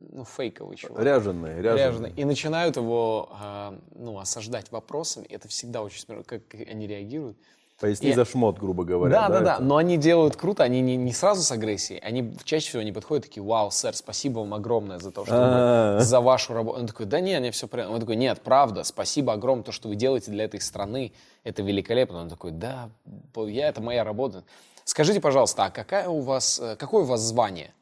[0.00, 1.02] ну, фейковый чувак.
[1.02, 1.86] Ряженый, ряженый.
[1.86, 2.12] Ряженый.
[2.16, 5.26] И начинают его а, ну, осаждать вопросами.
[5.26, 7.38] Это всегда очень смешно, как они реагируют.
[7.80, 9.12] Поясни Я- за шмот, грубо говоря.
[9.12, 9.54] Да, да, да.
[9.54, 9.62] это?
[9.62, 11.98] Но они делают круто, они не, не сразу с агрессией.
[12.00, 15.98] Они чаще всего они подходят такие, вау, сэр, спасибо вам огромное за то, что А-а-а.
[15.98, 16.78] вы, за вашу работу.
[16.78, 17.92] Он такой, да не, не все правильно.
[17.94, 22.20] Он такой, нет, правда, спасибо огромное, то, что вы делаете для этой страны, это великолепно.
[22.20, 22.90] Он такой, да,
[23.36, 24.44] я, это моя работа.
[24.84, 27.74] Скажите, пожалуйста, а какая у вас, э, какое у вас звание?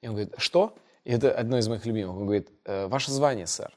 [0.00, 0.74] И он говорит, что?
[1.04, 2.16] И это одно из моих любимых.
[2.16, 3.70] Он говорит, «Э, ваше звание, сэр.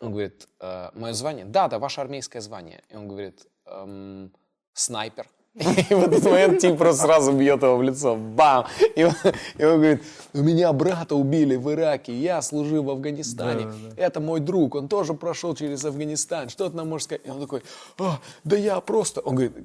[0.00, 1.44] Он говорит, «Э, мое звание?
[1.44, 2.82] Да, да, ваше армейское звание.
[2.88, 4.32] И он говорит, «Эм,
[4.78, 5.26] снайпер.
[5.90, 8.14] И в этот момент тип просто сразу бьет его в лицо.
[8.14, 8.66] Бам!
[8.94, 9.12] И он,
[9.56, 13.66] и он говорит, у меня брата убили в Ираке, я служил в Афганистане.
[13.96, 16.48] Это мой друг, он тоже прошел через Афганистан.
[16.48, 17.26] Что ты нам можешь сказать?
[17.26, 17.62] И он такой,
[17.98, 19.20] «А, да я просто...
[19.20, 19.56] Он говорит,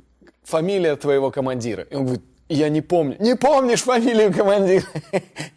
[0.43, 1.83] фамилия твоего командира.
[1.83, 2.23] И он говорит,
[2.53, 3.15] я не помню.
[3.19, 4.85] Не помнишь фамилию командира?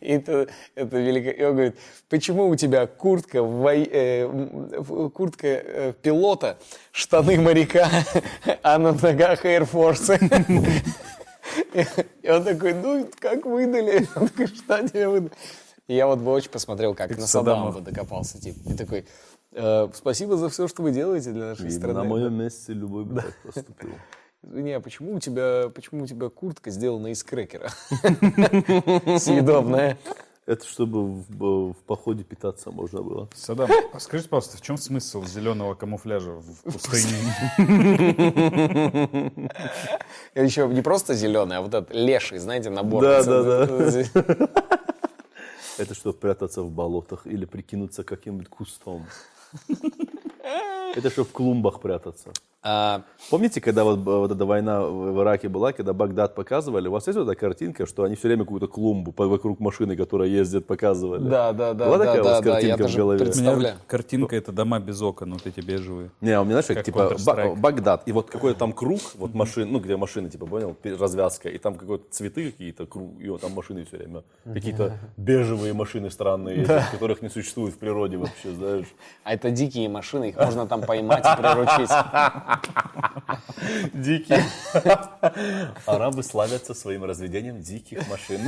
[0.00, 1.30] И это, это велико.
[1.30, 1.76] И он говорит,
[2.08, 6.58] почему у тебя куртка, вой- э, куртка э, пилота,
[6.92, 7.88] штаны моряка,
[8.62, 10.18] а на ногах Air Force?
[12.22, 14.06] И он такой, ну, как выдали?
[14.16, 15.32] Он такой, что тебе выдали?
[15.88, 17.70] И я вот бы очень посмотрел, как на Саддама.
[17.70, 18.40] Бы докопался.
[18.40, 18.56] Тип.
[18.66, 19.06] И такой,
[19.52, 21.94] «Э, спасибо за все, что вы делаете для нашей И страны.
[21.94, 23.90] на моем месте любой бы так поступил.
[24.48, 27.70] Извини, а почему у тебя, почему у тебя куртка сделана из крекера?
[29.18, 29.98] Съедобная.
[30.46, 33.28] Это чтобы в, в походе питаться можно было.
[33.34, 37.34] Саддам, а скажите, пожалуйста, в чем смысл зеленого камуфляжа в пустыне?
[40.36, 43.02] Еще не просто зеленый, а вот этот леший, знаете, набор.
[43.02, 43.66] Да, да, да.
[43.66, 44.04] да.
[45.78, 49.06] Это чтобы прятаться в болотах или прикинуться каким-нибудь кустом.
[50.94, 52.30] Это чтобы в клумбах прятаться.
[52.68, 56.88] А, Помните, когда вот, б- вот эта война в в Ираке была, когда Багдад показывали,
[56.88, 60.28] у вас есть вот эта картинка, что они все время какую-то клумбу вокруг машины, которая
[60.28, 61.22] ездит, показывали?
[61.28, 63.18] Да, да, да, Была да, такая у да, вас да, я картинка в даже голове?
[63.18, 63.76] У меня представляю.
[63.86, 66.10] картинка это дома без окон, вот эти бежевые.
[66.20, 67.54] Не, у меня, знаешь, как, Как типа Ба-.
[67.54, 71.58] Багдад, и вот какой-то там круг, вот машин, ну, где машины, типа, понял, развязка, и
[71.58, 76.62] там какой-то цветы какие-то, круг, и вот там машины все время, какие-то бежевые машины странные,
[76.62, 78.86] эти, которых не существует в природе вообще, знаешь.
[79.24, 81.90] А это дикие машины, их можно там поймать и приручить.
[83.92, 84.44] Дикие.
[85.86, 88.40] Арабы славятся своим разведением диких машин.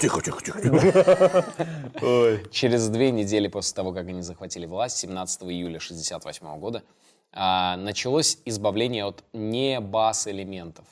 [0.00, 1.44] Тихо, тихо, тихо, тихо.
[2.02, 2.46] Ой.
[2.50, 6.82] Через две недели после того, как они захватили власть, 17 июля 1968 года,
[7.32, 10.84] а, началось избавление от небас-элементов.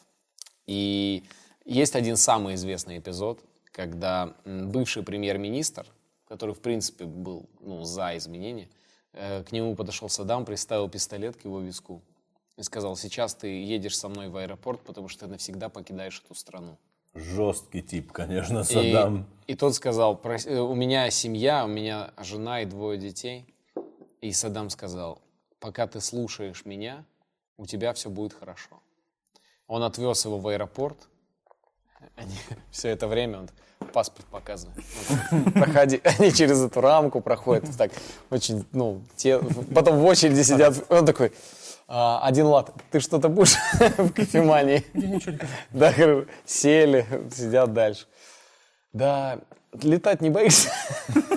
[0.67, 1.25] И
[1.65, 3.41] есть один самый известный эпизод,
[3.73, 5.87] когда бывший премьер-министр,
[6.29, 8.69] который, в принципе, был ну, за изменения,
[9.13, 12.03] к нему подошел Саддам, приставил пистолет к его виску
[12.57, 16.35] и сказал, сейчас ты едешь со мной в аэропорт, потому что ты навсегда покидаешь эту
[16.35, 16.77] страну.
[17.15, 19.27] Жесткий тип, конечно, И, Саддам.
[19.47, 23.47] и тот сказал, «Прос- э, у меня семья, у меня жена и двое детей.
[24.21, 25.21] И Саддам сказал,
[25.59, 27.05] пока ты слушаешь меня,
[27.57, 28.81] у тебя все будет хорошо.
[29.67, 31.09] Он отвез его в аэропорт.
[32.17, 32.35] Они,
[32.71, 33.51] все это время он
[33.93, 34.79] паспорт показывает.
[35.31, 36.01] Он такой, Проходи.
[36.19, 37.65] Они через эту рамку проходят.
[37.77, 37.93] Так,
[38.31, 39.39] очень, ну, те,
[39.75, 40.75] потом в очереди сидят.
[40.89, 41.33] Он такой,
[41.87, 43.57] «А, один лат, ты что-то будешь
[43.99, 44.85] в кофемании?
[45.71, 45.93] Да,
[46.45, 48.07] сели, сидят дальше.
[48.93, 49.39] Да,
[49.83, 50.71] летать не боишься?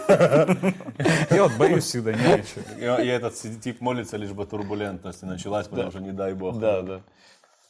[0.10, 2.12] Я вот боюсь всегда.
[2.12, 2.43] И,
[2.77, 6.60] и этот тип молится, лишь бы турбулентность не началась, потому что не дай бог.
[6.60, 7.01] Да, да.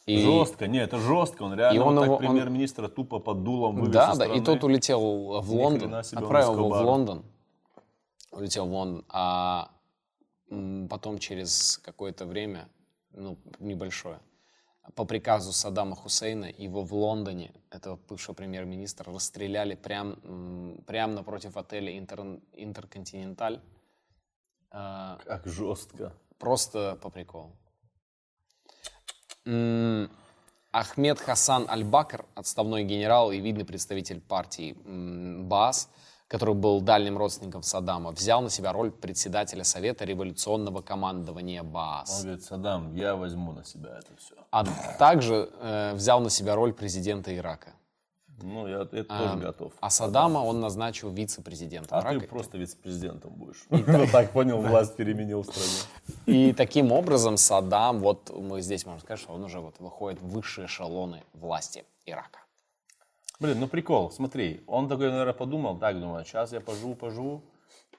[0.06, 1.42] И, Жестко, нет, это жестко.
[1.44, 4.26] Он реально И он вот его- так он- премьер-министра тупо под дулом вывез да, да,
[4.26, 6.82] и тот улетел в Лондон, себе, он отправил его в.
[6.82, 7.24] Лондон,
[8.32, 9.70] улетел в Лондон, а
[10.90, 12.68] потом через какое-то время,
[13.12, 14.18] ну, небольшое,
[14.96, 21.96] по приказу Саддама Хусейна его в Лондоне, этого бывшего премьер-министра, расстреляли прям, прям напротив отеля
[21.96, 23.60] Интер- Интерконтиненталь.
[24.72, 26.12] А, Как жестко.
[26.38, 27.52] Просто по приколу.
[29.44, 34.76] Ахмед Хасан Аль-Бакр, отставной генерал и видный представитель партии
[35.42, 35.88] БАС,
[36.28, 42.22] который был дальним родственником Саддама, взял на себя роль председателя Совета революционного командования Он БАС.
[42.22, 44.34] говорит, Саддам, я возьму на себя это все.
[44.50, 44.64] А
[44.98, 47.74] также э, взял на себя роль президента Ирака.
[48.42, 49.72] Ну, я это А, тоже готов.
[49.80, 52.26] А Саддама он назначил вице-президентом А ты Ирака.
[52.26, 53.64] просто вице-президентом будешь.
[53.70, 55.68] Вот так понял, власть переменил в стране.
[56.26, 60.28] И таким образом Саддам, вот мы здесь можем сказать, что он уже вот выходит в
[60.28, 62.40] высшие эшелоны власти Ирака.
[63.40, 67.42] Блин, ну прикол, смотри, он такой, наверное, подумал, так, думаю, сейчас я поживу, поживу.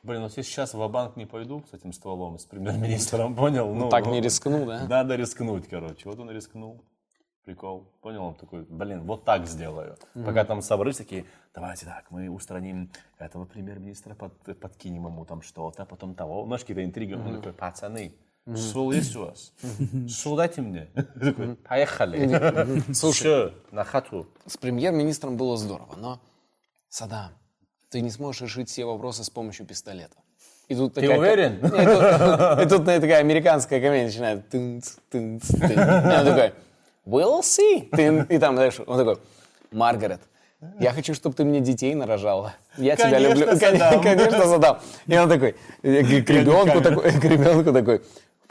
[0.04, 3.74] Блин, ну если сейчас в банк не пойду с этим стволом, с премьер-министром, понял?
[3.74, 4.86] Ну, Так не рискну, да?
[4.88, 6.10] Надо рискнуть, короче.
[6.10, 6.82] Вот он рискнул.
[7.46, 7.92] Прикол.
[8.02, 8.24] Понял?
[8.24, 9.98] Он такой, блин, вот так сделаю.
[10.14, 15.86] Пока там собрались такие, давайте так, мы устраним этого премьер-министра, под, подкинем ему там что-то,
[15.86, 16.46] потом того.
[16.46, 17.14] Знаешь, какие-то интриги.
[17.14, 18.14] Он такой, пацаны,
[18.56, 19.54] стул есть у вас?
[20.38, 20.86] Дайте мне.
[20.96, 22.82] Такой, Поехали.
[22.94, 24.28] Слушай, на хату.
[24.46, 26.22] С премьер-министром было здорово, но,
[26.90, 27.32] Саддам,
[27.90, 30.16] ты не сможешь решить все вопросы с помощью пистолета.
[30.70, 31.58] И тут такая, уверен?
[31.58, 31.72] И тут,
[32.66, 34.50] и тут такая американская комедия начинает.
[34.50, 35.72] Тынц, тынц, тынц.
[35.72, 36.54] Он такой,
[37.06, 37.90] we'll see.
[37.92, 38.24] Тын.
[38.24, 39.18] И там, знаешь, он такой,
[39.72, 40.22] Маргарет,
[40.80, 42.54] я хочу, чтобы ты мне детей нарожала.
[42.78, 43.58] Я тебя Конечно, люблю.
[43.58, 44.02] Саддам.
[44.02, 44.80] Конечно, задам.
[45.08, 48.02] И он такой, э, к ребенку такой, к ребенку такой,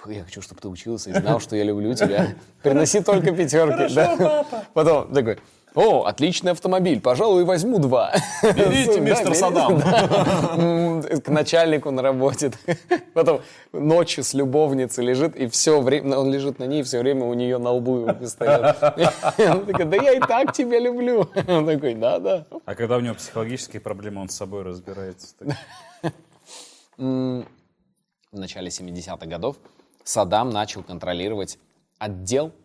[0.07, 2.35] я хочу, чтобы ты учился и знал, что я люблю тебя.
[2.63, 3.95] Приноси только пятерки.
[3.95, 4.45] да.
[4.75, 5.39] Потом такой,
[5.75, 8.13] о, отличный автомобиль, пожалуй, возьму два.
[8.43, 9.79] Берите, мистер берите, Саддам.
[9.79, 10.55] да.
[10.57, 12.53] М, К начальнику на работе.
[13.15, 13.41] Потом
[13.73, 17.35] ночью с любовницей лежит, и все время, он лежит на ней, и все время у
[17.35, 18.77] нее на лбу пистолет.
[19.39, 21.29] И Она такая, да я и так тебя люблю.
[21.49, 22.47] Он такой, да, да.
[22.67, 25.35] А когда у него психологические проблемы, он с собой разбирается.
[26.99, 27.45] В
[28.39, 29.57] начале 70-х годов
[30.05, 31.59] Саддам начал контролировать
[31.99, 32.62] отдел ну,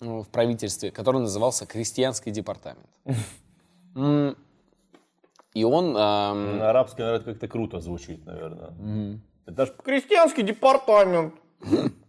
[0.00, 2.86] в правительстве, который назывался Крестьянский департамент.
[5.54, 5.96] И он...
[5.96, 9.18] эм, На арабском, наверное, как-то круто звучит, наверное.
[9.46, 11.34] Это даже крестьянский департамент.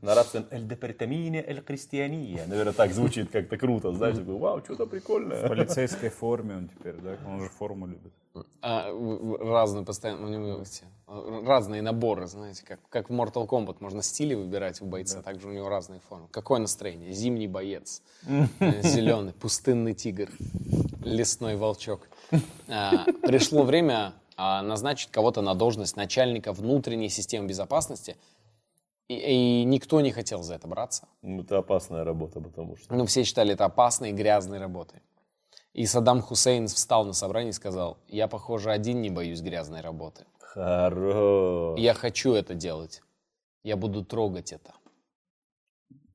[0.01, 2.45] На арабском «Эль департамине эль крестьяния».
[2.47, 5.47] Наверное, так звучит как-то круто, знаешь, такой, вау, что-то В прикольное.
[5.47, 7.17] полицейской форме он теперь, да?
[7.27, 8.13] Он же форму любит.
[8.61, 13.13] а, в- в- разные постоянно, у него эти, э, разные наборы, знаете, как, как в
[13.13, 16.27] Mortal Kombat можно стили выбирать у бойца, также у него разные формы.
[16.31, 17.11] Какое настроение?
[17.11, 18.01] Зимний боец,
[18.83, 20.29] зеленый, пустынный тигр,
[21.03, 22.07] лесной волчок.
[22.69, 28.15] А, Пришло время а, назначить кого-то на должность начальника внутренней системы безопасности,
[29.09, 31.07] и, и никто не хотел за это браться.
[31.21, 32.93] Ну, это опасная работа, потому что...
[32.93, 35.01] Ну, все считали это опасной и грязной работой.
[35.73, 40.25] И Саддам Хусейн встал на собрании и сказал, я, похоже, один не боюсь грязной работы.
[40.39, 41.79] Хорош.
[41.79, 43.01] Я хочу это делать.
[43.63, 44.73] Я буду трогать это.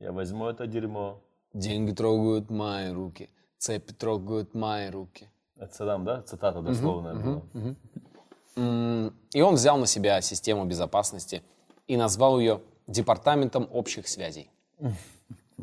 [0.01, 1.21] Я возьму это дерьмо.
[1.53, 3.29] Деньги трогают мои руки.
[3.59, 5.31] Цепи трогают мои руки.
[5.57, 6.23] Это Саддам, да?
[6.23, 7.43] Цитата дословная была.
[8.57, 11.43] М, И он взял на себя систему безопасности
[11.87, 14.51] и назвал ее Департаментом общих связей.
[14.79, 14.95] Ну,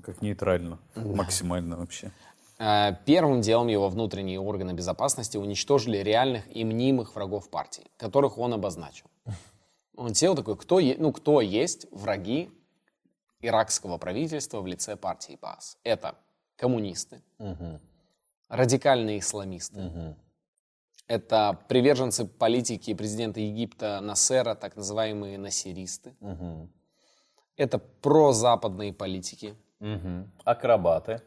[0.04, 0.80] Как нейтрально.
[0.96, 2.12] Максимально вообще.
[2.60, 8.54] Э, Первым делом его внутренние органы безопасности уничтожили реальных и мнимых врагов партии, которых он
[8.54, 9.06] обозначил.
[9.96, 12.50] Он сел такой, кто, е- ну, кто есть враги
[13.42, 15.78] иракского правительства в лице партии БАС?
[15.84, 16.16] Это
[16.56, 17.22] коммунисты,
[18.50, 20.16] радикальные исламисты,
[21.08, 26.14] это приверженцы политики президента Египта Насера, так называемые насеристы,
[27.62, 30.32] это прозападные политики, Мгм.
[30.44, 31.22] Акробаты.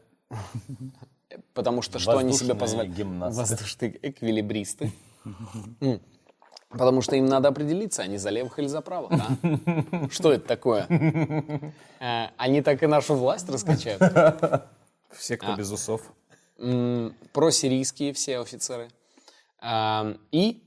[1.53, 2.95] Потому что что они себе позволяют?
[2.95, 3.39] гимнасты.
[3.41, 4.91] Воздушные эквилибристы.
[6.69, 9.11] Потому что им надо определиться, они за левых или за правых.
[9.11, 10.07] да?
[10.09, 10.85] Что это такое?
[11.99, 14.01] Э, Они так и нашу власть раскачают.
[15.11, 16.01] Все, кто без усов.
[17.33, 18.89] Просирийские все офицеры.
[19.61, 20.61] Эм, И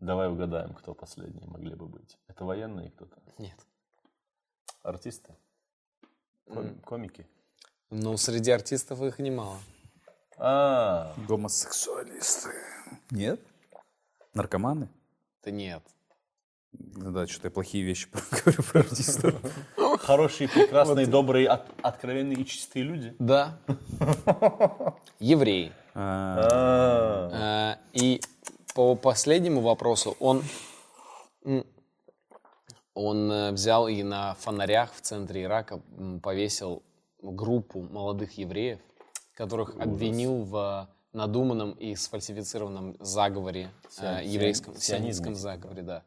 [0.00, 2.16] Давай угадаем, кто последние могли бы быть.
[2.28, 3.16] Это военные кто-то?
[3.38, 3.56] нет.
[4.82, 5.34] Артисты?
[6.52, 7.26] Ком- Комики?
[7.90, 9.58] Ну, среди артистов их немало.
[10.38, 12.50] А, Гомосексуалисты.
[13.10, 13.40] Нет?
[14.34, 14.88] Наркоманы?
[15.44, 15.82] Да нет.
[16.72, 18.08] Ну Да, что-то я плохие вещи
[18.44, 19.34] говорю про артистов.
[20.00, 23.14] Хорошие, прекрасные, добрые, от- откровенные и чистые люди.
[23.18, 23.58] Да.
[25.20, 25.72] Еврей.
[25.94, 28.20] А, А, Э, И
[28.74, 30.42] по последнему вопросу он,
[31.44, 31.66] м,
[32.94, 35.80] он э, взял и на фонарях в центре Ирака
[36.22, 36.82] повесил
[37.20, 38.80] группу молодых евреев,
[39.34, 46.02] которых обвинил в надуманном и сфальсифицированном заговоре, э, Сион- еврейском, сион- сионистском заговоре, да,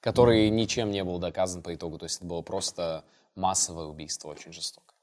[0.00, 1.98] который ничем не был доказан по итогу.
[1.98, 3.04] То есть это было просто
[3.34, 4.94] массовое убийство, очень жестокое.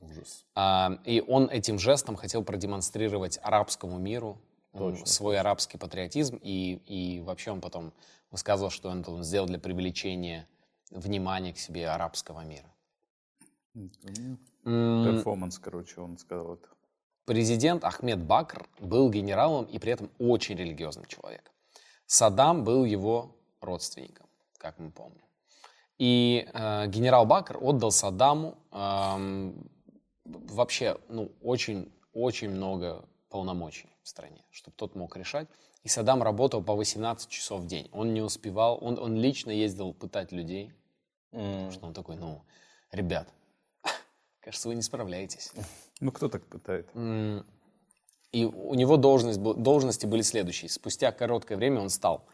[0.00, 0.44] ужас.
[0.54, 4.38] А, И он этим жестом хотел продемонстрировать арабскому миру
[4.74, 6.38] м, свой арабский патриотизм.
[6.42, 7.92] И, и вообще он потом
[8.30, 10.46] высказывал, что это он сделал для привлечения
[10.90, 12.72] внимания к себе арабского мира.
[13.74, 16.68] М, Перформанс, короче, он сказал это.
[17.24, 21.52] Президент Ахмед Бакр был генералом и при этом очень религиозным человеком.
[22.06, 24.26] Саддам был его родственником,
[24.58, 25.24] как мы помним.
[25.98, 29.68] И э, генерал Бакр отдал Саддаму эм,
[30.24, 35.48] вообще ну, очень, очень много полномочий в стране, чтобы тот мог решать.
[35.86, 37.88] И Саддам работал по 18 часов в день.
[37.92, 40.72] Он не успевал, он, он лично ездил пытать людей,
[41.30, 42.42] потому что он такой, ну,
[42.90, 43.28] ребят,
[44.40, 45.52] кажется, вы не справляетесь.
[46.00, 46.90] Ну, кто так пытает?
[48.32, 50.70] И у него должность, должности были следующие.
[50.70, 52.26] Спустя короткое время он стал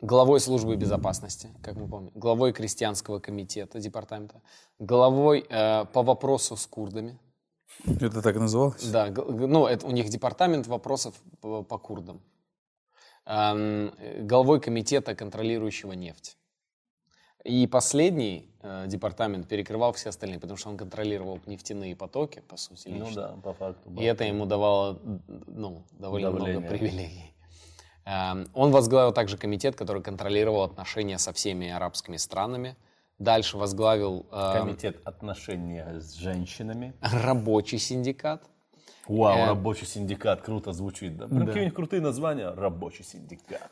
[0.00, 4.40] главой службы безопасности, как мы помним, главой крестьянского комитета департамента,
[4.78, 7.18] главой э, по вопросу с курдами.
[7.84, 8.88] Это так называлось?
[8.88, 12.22] Да, ну, это у них департамент вопросов по, по курдам.
[13.28, 16.38] Э, главой комитета, контролирующего нефть.
[17.44, 22.88] И последний э, департамент перекрывал все остальные, потому что он контролировал нефтяные потоки, по сути,
[22.88, 23.22] Ну лично.
[23.22, 23.90] да, по факту.
[24.00, 24.98] И это ему давало
[25.46, 26.70] ну, довольно много Давление.
[26.70, 27.34] привилегий.
[28.06, 32.76] Эм, Он возглавил также комитет, который контролировал отношения со всеми арабскими странами.
[33.18, 36.94] Дальше возглавил эм, Комитет отношения с женщинами.
[37.02, 38.42] рабочий синдикат.
[39.08, 41.16] Вау, Э, рабочий синдикат, круто звучит.
[41.16, 41.26] Да?
[41.26, 42.50] Прям какие-нибудь крутые названия.
[42.50, 43.70] Рабочий синдикат.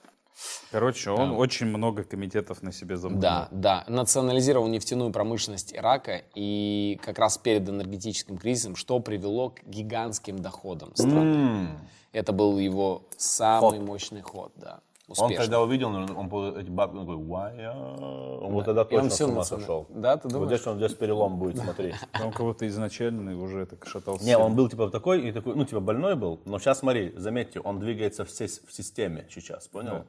[0.70, 3.22] Короче, он очень много комитетов на себе замкнул.
[3.22, 3.84] Да, да.
[3.88, 10.94] Национализировал нефтяную промышленность Ирака и как раз перед энергетическим кризисом, что привело к гигантским доходам
[10.94, 11.68] страны.
[12.12, 13.86] Это был его самый Ход.
[13.86, 14.80] мощный ход, да.
[15.08, 15.36] Он Успешный.
[15.36, 17.72] когда увидел, он, он эти бабки, он такой, «Вая».
[17.72, 19.86] Он вот тогда И он точно с ума сошел.
[19.88, 20.48] Да, ты Вот думаешь?
[20.58, 21.94] здесь он здесь перелом будет смотреть.
[22.20, 24.24] Он кого-то изначально уже это шатался.
[24.24, 27.60] Не, он был типа такой, и такой, ну типа больной был, но сейчас смотри, заметьте,
[27.60, 30.06] он двигается в, сес- в системе сейчас, понял?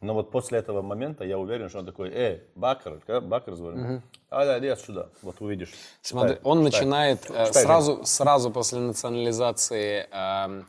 [0.00, 4.00] Но вот после этого момента я уверен, что он такой, эй, Бакр, как Бакр звонит,
[4.30, 5.72] а да, иди сюда, вот увидишь.
[6.02, 6.80] Смотри, Читай, он читай.
[6.80, 10.66] начинает э, Читай, сразу, сразу после национализации эм,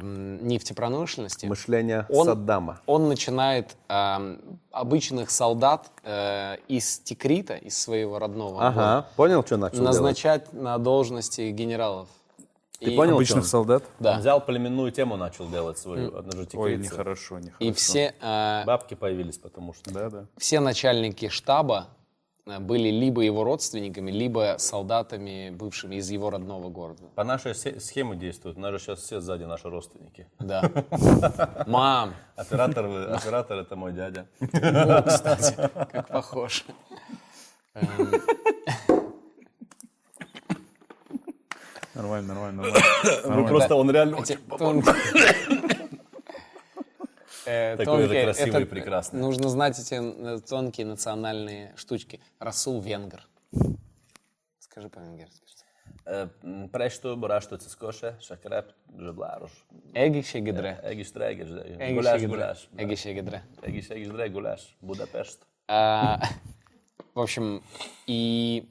[0.00, 1.46] эм, нефтепромышленности.
[1.46, 2.80] Мышление Он- Саддама.
[2.86, 4.40] Он начинает эм,
[4.72, 8.68] обычных солдат э, из Тикрита, из своего родного города,
[8.98, 9.92] Ага, понял, что начал делать?
[9.94, 12.08] назначать на должности генералов.
[12.78, 13.48] Ты И- понял, Обычных чё?
[13.50, 13.84] солдат?
[14.00, 14.12] Да.
[14.14, 17.56] Он взял племенную тему, начал делать свою, одну же Ой, нехорошо, нехорошо.
[17.60, 19.90] И все, э, Бабки появились, потому что.
[19.94, 20.26] Да, да.
[20.36, 21.86] все начальники штаба
[22.46, 27.02] были либо его родственниками, либо солдатами, бывшими из его родного города.
[27.16, 30.28] По нашей се- схеме действуют, у нас же сейчас все сзади наши родственники.
[30.38, 30.70] Да.
[31.66, 34.26] Мам, Оператор, оператор это мой дядя.
[34.40, 35.54] О, кстати,
[35.90, 36.64] как похож.
[41.94, 42.82] Нормально, нормально, нормально.
[43.24, 44.38] Ну просто он реально очень
[47.46, 49.20] Э, Такой же тонкие- красивый и это- прекрасный.
[49.20, 52.20] Нужно знать эти э, тонкие национальные штучки.
[52.40, 53.22] Расул Венгр.
[54.58, 55.42] Скажи по-венгерски.
[56.04, 59.50] Э, м, Presto, burašto ciskoše, šakrep, žeblaroš.
[59.94, 60.78] Эги шегедре.
[60.84, 62.68] Egis tregež, Эги гуляш, гуляш.
[62.78, 63.42] Эги шегедре.
[63.62, 64.76] Egis, egis dre, гуляш.
[64.80, 65.38] Будапешт.
[65.68, 66.18] А,
[67.14, 67.62] В общем,
[68.06, 68.68] и...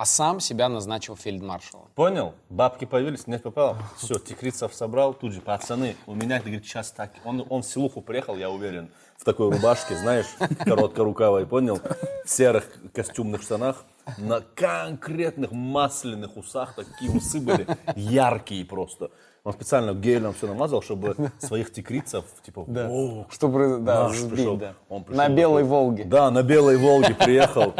[0.00, 1.88] А сам себя назначил фельдмаршалом.
[1.94, 2.32] Понял?
[2.48, 3.76] Бабки появились, нет попал.
[3.98, 7.10] Все, Тикрицев собрал, тут же, пацаны, у меня, ты говорит, сейчас так.
[7.22, 8.88] Он, он в селуху приехал, я уверен,
[9.18, 10.24] в такой рубашке, знаешь,
[10.64, 11.78] короткорукавой, понял?
[12.24, 13.84] В серых костюмных штанах,
[14.16, 19.10] на конкретных масляных усах, такие усы были яркие просто.
[19.44, 24.56] Он специально гелем все намазал, чтобы своих тикрицев, типа, «О, Чтобы да, наш сбить, пришел».
[24.56, 24.74] да.
[24.88, 26.04] Он пришел На белой такой, Волге.
[26.04, 27.74] Да, на белой Волге приехал.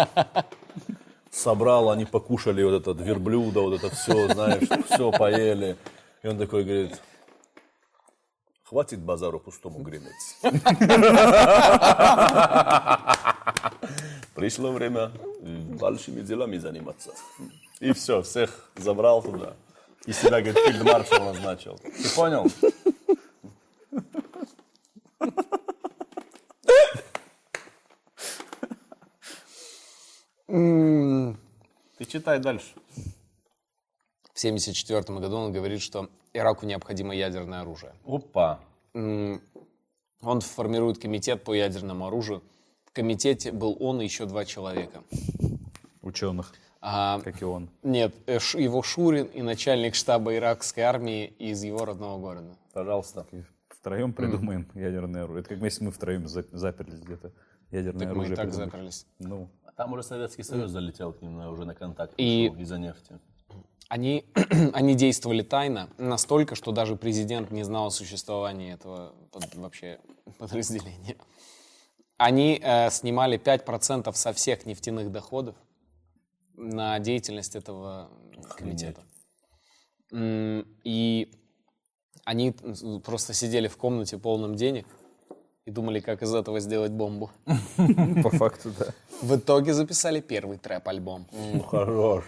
[1.30, 5.76] Собрал, они покушали вот этот верблюда, вот это все, знаешь, все поели.
[6.22, 7.00] И он такой говорит,
[8.64, 10.36] хватит базару пустому греметь.
[14.34, 15.12] Пришло время
[15.80, 17.12] большими делами заниматься.
[17.78, 19.54] И все, всех забрал туда.
[20.06, 21.78] И себя, говорит, фельдмаршал назначил.
[21.78, 22.50] Ты понял?
[32.06, 32.74] Читай дальше.
[34.22, 37.92] В 1974 году он говорит, что Ираку необходимо ядерное оружие.
[38.06, 38.60] Опа.
[38.94, 42.42] Он формирует комитет по ядерному оружию.
[42.84, 45.02] В комитете был он и еще два человека.
[46.02, 47.68] Ученых, А, как и он.
[47.82, 52.56] нет, э, его Шурин и начальник штаба иракской армии из его родного города.
[52.72, 53.26] Пожалуйста.
[53.68, 55.40] Втроем придумаем ядерное оружие.
[55.40, 57.32] Это как если мы втроем за- заперлись где-то.
[57.70, 58.70] Ядерное Так мы оружие и так придумать.
[58.72, 59.06] заперлись.
[59.20, 59.48] Ну,
[59.80, 63.18] Там уже Советский Союз залетел к ним на- уже на контакт И- из-за нефти.
[63.88, 64.26] Они,
[64.74, 69.98] они действовали тайно, настолько, что даже президент не знал о существовании этого под- вообще
[70.38, 71.16] подразделения.
[72.18, 75.56] Они э, снимали 5% со всех нефтяных доходов
[76.56, 78.10] на деятельность этого
[78.58, 79.02] комитета.
[80.12, 81.32] И
[82.26, 82.52] они
[83.02, 84.86] просто сидели в комнате полном денег
[85.70, 87.30] и думали, как из этого сделать бомбу.
[88.22, 88.86] по факту, да.
[89.22, 91.26] В итоге записали первый трэп-альбом.
[91.32, 92.24] Ну, хорош.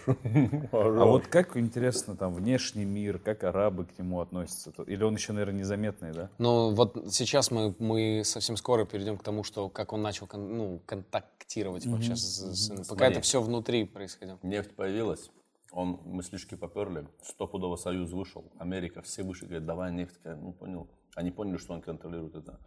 [0.71, 4.71] А вот как, интересно, там, внешний мир, как арабы к нему относятся?
[4.87, 6.29] Или он еще, наверное, незаметный, да?
[6.37, 10.79] Ну, вот сейчас мы, мы совсем скоро перейдем к тому, что как он начал ну,
[10.85, 14.39] контактировать вообще с, Пока это все внутри происходило.
[14.43, 15.29] Нефть появилась,
[15.71, 20.87] он, мыслишки поперли, стопудово Союз вышел, Америка, все вышли, говорят, давай нефть, ну понял.
[21.15, 22.59] Они поняли, что он контролирует это.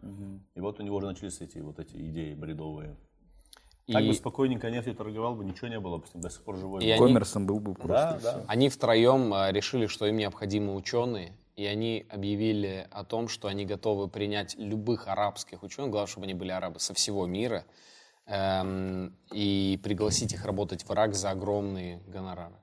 [0.55, 2.97] И вот у него уже начались эти вот эти идеи бредовые.
[3.93, 6.83] Так И- бы спокойненько нефтью торговал бы, ничего не было бы, до сих пор живой.
[6.83, 6.93] И был.
[6.93, 8.21] они- Коммерсом был бы просто.
[8.23, 8.45] Да, да.
[8.49, 13.65] Они втроем а, решили, что им необходимы ученые, и они объявили о том, что они
[13.65, 17.65] готовы принять любых арабских ученых, главное, чтобы они были арабы со всего мира,
[18.27, 22.57] эм, и пригласить их работать в Ирак за огромные гонорары.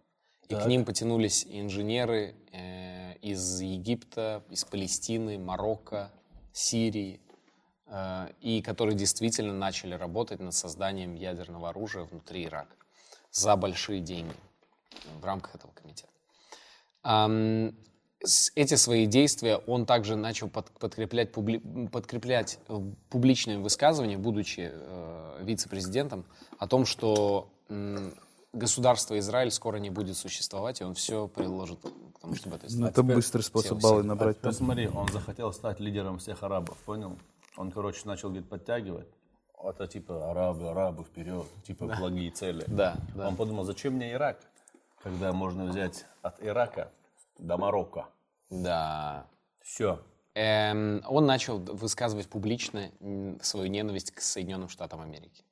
[0.50, 6.12] И к ним потянулись инженеры э, из Египта, из Палестины, Марокко,
[6.52, 7.20] Сирии,
[7.88, 12.76] э, и которые действительно начали работать над созданием ядерного оружия внутри Ирака
[13.32, 14.36] за большие деньги
[15.20, 16.10] в рамках этого комитета.
[18.26, 22.80] С- эти свои действия он также начал под- подкреплять, публи- подкреплять э,
[23.10, 26.26] публичными высказываниями, будучи э, вице-президентом,
[26.58, 27.50] о том, что
[28.54, 31.80] государство Израиль скоро не будет существовать, и он все приложит
[32.16, 32.92] к тому, чтобы это Ну, сделать.
[32.94, 34.38] это быстрый способ баллы А набрать.
[34.40, 37.18] теперь смотри, он захотел стать лидером всех арабов, понял?
[37.58, 39.08] Он, короче, начал, говорит, подтягивать.
[39.64, 42.64] Это типа арабы, арабы вперед, типа благие цели.
[42.68, 43.30] Да, да.
[43.30, 44.40] Он подумал, зачем мне Ирак,
[45.02, 46.92] когда можно взять от Ирака
[47.40, 48.08] до Марокко.
[48.50, 49.26] Да.
[49.62, 50.02] Все.
[50.36, 52.92] Эм, он начал высказывать публично
[53.42, 55.44] свою ненависть к Соединенным Штатам Америки.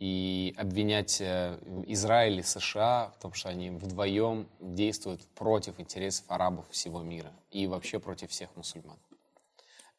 [0.00, 6.68] И обвинять э, Израиль и США в том, что они вдвоем действуют против интересов арабов
[6.70, 8.98] всего мира и вообще против всех мусульман.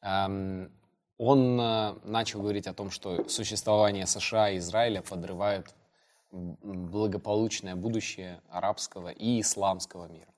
[0.02, 0.72] Эм,
[1.20, 5.72] он э, начал говорить о том, что существование США и Израиля подрывает
[6.32, 10.34] благополучное будущее арабского и исламского мира.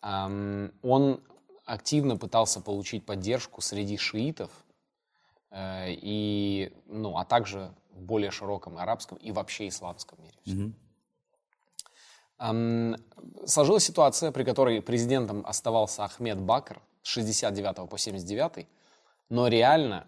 [0.00, 1.22] Ам, Он
[1.64, 4.50] активно пытался получить поддержку среди шиитов,
[5.50, 10.72] э, и, ну, а также в более широком арабском и вообще исламском мире.
[12.38, 12.96] Ам,
[13.46, 18.66] Сложилась ситуация, при которой президентом оставался Ахмед Бакр с 69 по 79,
[19.30, 20.06] но реально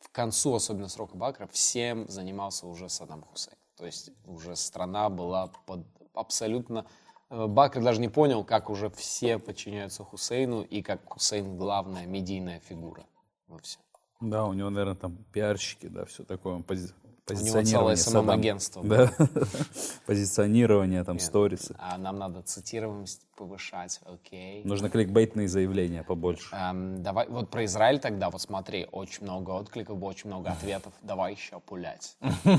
[0.00, 3.56] к концу, особенно срока Бакра, всем занимался уже Саддам Хусейн.
[3.76, 6.86] То есть уже страна была под абсолютно...
[7.30, 12.60] э, Бакр даже не понял, как уже все подчиняются Хусейну и как Хусейн главная медийная
[12.60, 13.04] фигура
[13.48, 13.80] во всем.
[14.20, 16.60] Да, у него, наверное, там пиарщики, да, все такое.
[16.62, 16.92] Пози...
[17.28, 18.22] У него позиционирование целое.
[18.22, 18.82] СММ-агентство.
[18.84, 19.12] Да.
[20.06, 21.74] Позиционирование, там, сторисы.
[21.78, 24.64] А нам надо цитируемость повышать, окей.
[24.64, 26.54] Нужно кликбейтные заявления побольше.
[26.54, 30.92] Эм, давай, вот про Израиль тогда, вот смотри, очень много откликов, очень много ответов.
[31.02, 32.16] Давай еще пулять.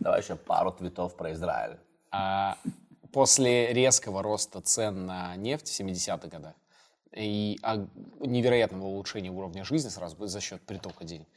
[0.00, 1.76] Давай еще пару твитов про Израиль.
[2.12, 2.56] А,
[3.14, 6.54] После резкого роста цен на нефть в 70-х годах
[7.14, 7.86] и а,
[8.18, 11.28] невероятного улучшения уровня жизни сразу за счет притока денег,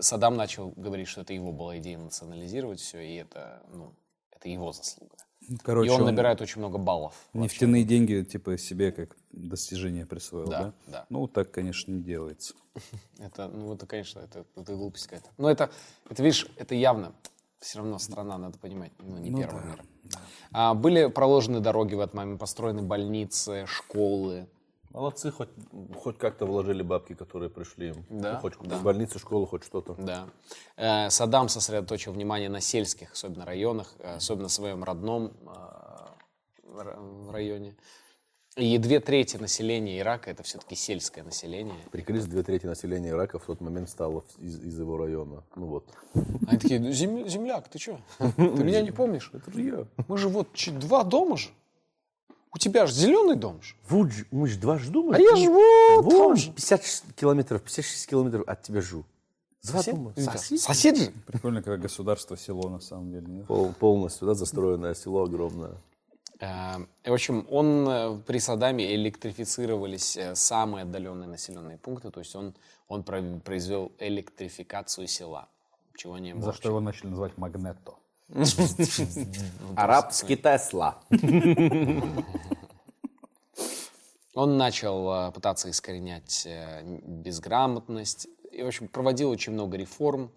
[0.00, 3.94] Саддам начал говорить, что это его была идея национализировать все, и это, ну,
[4.30, 5.16] это его заслуга.
[5.62, 7.14] Короче, и он, он набирает очень много баллов.
[7.32, 10.72] нефтяные деньги, типа, себе как достижение присвоил, Да, да?
[10.86, 11.06] да.
[11.08, 12.54] Ну, так, конечно, не делается.
[13.18, 15.30] Это, ну, это, конечно, это, это глупость какая-то.
[15.36, 15.70] Но это,
[16.08, 17.12] это, видишь, это явно
[17.60, 19.84] все равно страна, надо понимать, ну, не первого мира.
[20.52, 24.48] А, были проложены дороги в этот момент, построены больницы, школы.
[24.90, 25.48] Молодцы, хоть,
[25.96, 28.04] хоть как-то вложили бабки, которые пришли им.
[28.08, 28.78] Да, Ну, хоть да.
[28.78, 29.94] в больницу, школу, хоть что-то.
[29.98, 30.28] Да.
[30.76, 37.76] Э, Саддам сосредоточил внимание на сельских, особенно районах, э, особенно в своем родном э, районе.
[38.56, 41.76] И две трети населения Ирака это все-таки сельское население.
[41.92, 45.44] Приколись, две трети населения Ирака в тот момент стало из, из его района.
[45.54, 45.88] Ну вот.
[46.48, 48.00] Они такие, «Ну, «Зем- земляк, ты что?
[48.18, 49.30] Ты меня не помнишь?
[49.32, 49.86] Это же я.
[50.08, 51.50] Мы же вот чуть два дома же.
[52.58, 53.76] У тебя же зеленый дом же.
[53.88, 55.12] Вот ж- мы же два жду.
[55.12, 55.62] А я живу
[56.02, 56.50] там Вон, же.
[56.50, 56.82] 50
[57.14, 59.04] километров, 56 километров от тебя жду.
[59.62, 59.94] Два Сосед?
[59.94, 60.12] дома.
[60.16, 60.60] Сосед?
[60.60, 60.96] Сосед.
[60.98, 61.12] Же.
[61.28, 63.26] Прикольно, как государство село на самом деле.
[63.28, 63.46] нет?
[63.46, 65.76] Пол- полностью, да, застроенное село огромное.
[66.40, 72.34] Э, В общем, он э, при Саддаме электрифицировались э, самые отдаленные населенные пункты, то есть
[72.34, 72.54] он,
[72.88, 75.46] он про- произвел электрификацию села,
[75.96, 76.42] чего не было.
[76.46, 77.94] За что его начали называть Магнетто.
[79.76, 80.98] Арабский Тесла.
[84.34, 90.30] Он начал э, пытаться искоренять э, безграмотность, и, в общем, проводил очень много реформ.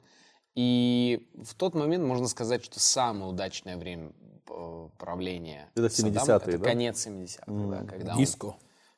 [0.56, 4.12] И в тот момент можно сказать, что самое удачное время
[4.50, 6.64] э, правления Это Саддама 70-е, это да?
[6.64, 8.56] конец 70-х, да, когда он- Диско.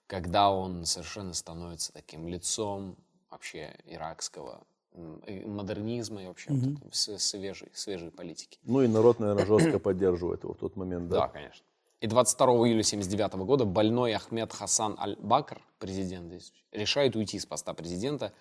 [0.08, 2.96] когда он совершенно становится таким лицом
[3.30, 4.64] вообще иракского
[4.96, 8.60] модернизма и вообще вот этой с- свежей, свежей политики.
[8.64, 11.28] Ну и народ, наверное, жестко поддерживает его в тот момент, Да, да?
[11.28, 11.66] конечно.
[12.00, 17.74] И 22 июля 79 года больной Ахмед Хасан Аль-Бакр, президент, здесь, решает уйти с поста
[17.74, 18.34] президента.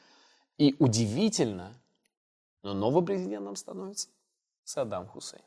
[0.58, 1.72] И удивительно,
[2.62, 4.08] но новым президентом становится
[4.64, 5.42] Саддам Хусейн.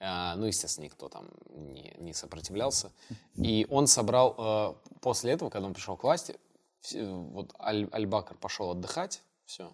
[0.00, 2.92] А, ну, естественно, никто там не, не сопротивлялся.
[3.36, 6.36] И он собрал, э, после этого, когда он пришел к власти,
[6.80, 9.72] все- вот Аль- Аль-Бакр пошел отдыхать, все.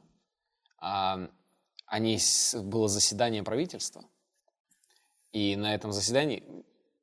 [0.79, 1.29] А,
[1.87, 4.05] они, с- было заседание правительства,
[5.33, 6.43] и на этом заседании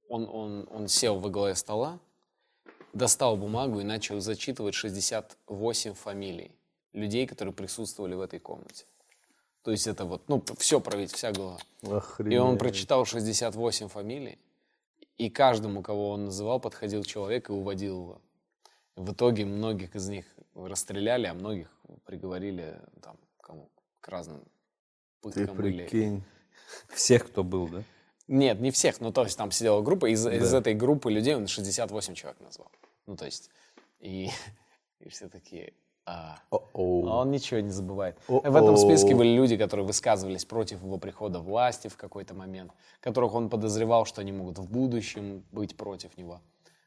[0.09, 1.99] он, он, он сел во главе стола,
[2.93, 6.51] достал бумагу и начал зачитывать 68 фамилий
[6.93, 8.85] людей, которые присутствовали в этой комнате.
[9.61, 11.59] То есть это вот, ну, все править, вся голова.
[11.83, 12.33] Охренеть.
[12.33, 14.39] И он прочитал 68 фамилий,
[15.17, 18.21] и каждому, кого он называл, подходил человек и уводил его.
[18.95, 21.69] В итоге многих из них расстреляли, а многих
[22.05, 23.69] приговорили там, кому,
[23.99, 24.43] к разным
[25.21, 25.85] Ты пыткам или...
[25.85, 26.23] прикинь.
[26.89, 27.83] Всех, кто был, да?
[28.27, 30.57] Нет, не всех, ну то есть там сидела группа, из, из Да.
[30.59, 32.71] этой группы людей он 68 человек назвал.
[33.05, 33.49] Ну то есть,
[33.99, 34.29] и,
[34.99, 35.73] и все такие...
[36.09, 36.39] «А».
[36.51, 38.17] А он ничего не забывает.
[38.29, 38.39] О-оу.
[38.49, 42.71] В этом списке были люди, которые высказывались против его прихода власти в какой-то момент,
[43.01, 46.39] которых он подозревал, что они могут в будущем быть против него,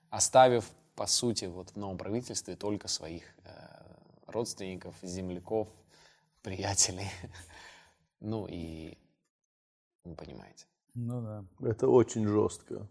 [0.09, 3.60] оставив, по сути, вот в новом правительстве только своих э,
[4.31, 5.69] родственников, земляков,
[6.43, 7.11] приятелей.
[8.23, 8.99] Ну и
[10.05, 10.67] вы понимаете.
[10.95, 11.45] Ну да.
[11.67, 12.87] Это очень жестко.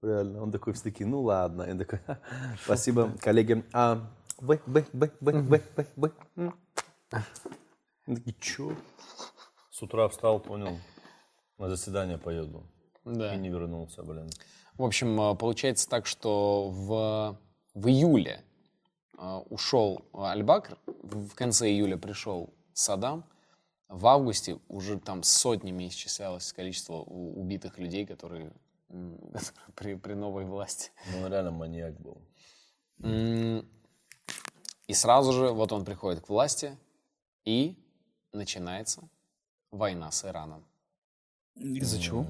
[0.00, 0.42] Реально.
[0.42, 1.66] Он такой все таки ну ладно.
[1.70, 2.18] Он такой, «Ха,
[2.64, 3.62] спасибо, коллеги.
[3.74, 6.12] А, вы, вы, вы, вы, вы, вы, вы.
[6.36, 6.54] м».
[8.06, 8.74] Они такие, чё?
[9.70, 10.78] С утра встал, понял,
[11.58, 12.66] на заседание поеду.
[13.04, 13.34] Да.
[13.34, 14.30] И не вернулся, блин.
[14.76, 17.38] В общем, э, получается так, что в,
[17.74, 18.42] в июле
[19.50, 23.24] ушел Аль-Бакр, в в конце июля пришел Саддам,
[23.88, 28.52] в августе уже там сотнями исчислялось количество убитых людей, которые
[29.74, 30.90] при, при новой власти.
[31.12, 32.18] Ну, он реально маньяк был.
[34.86, 36.76] И сразу же вот он приходит к власти,
[37.44, 37.76] и
[38.32, 39.08] начинается
[39.70, 40.64] война с Ираном.
[41.56, 42.26] Из-за чего?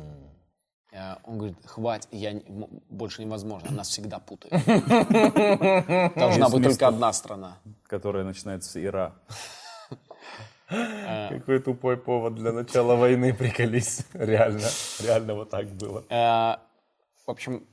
[0.95, 2.41] Э, Он говорит, хватит, я
[2.89, 4.65] больше невозможно, нас всегда путают.
[6.17, 7.59] Должна быть только одна страна.
[7.87, 9.13] Которая начинается с Ира.
[10.69, 14.07] Какой тупой повод для начала войны, приколись.
[14.15, 14.69] Реально,
[15.03, 16.05] реально вот так было.
[16.09, 16.57] Э,
[17.27, 17.67] В общем,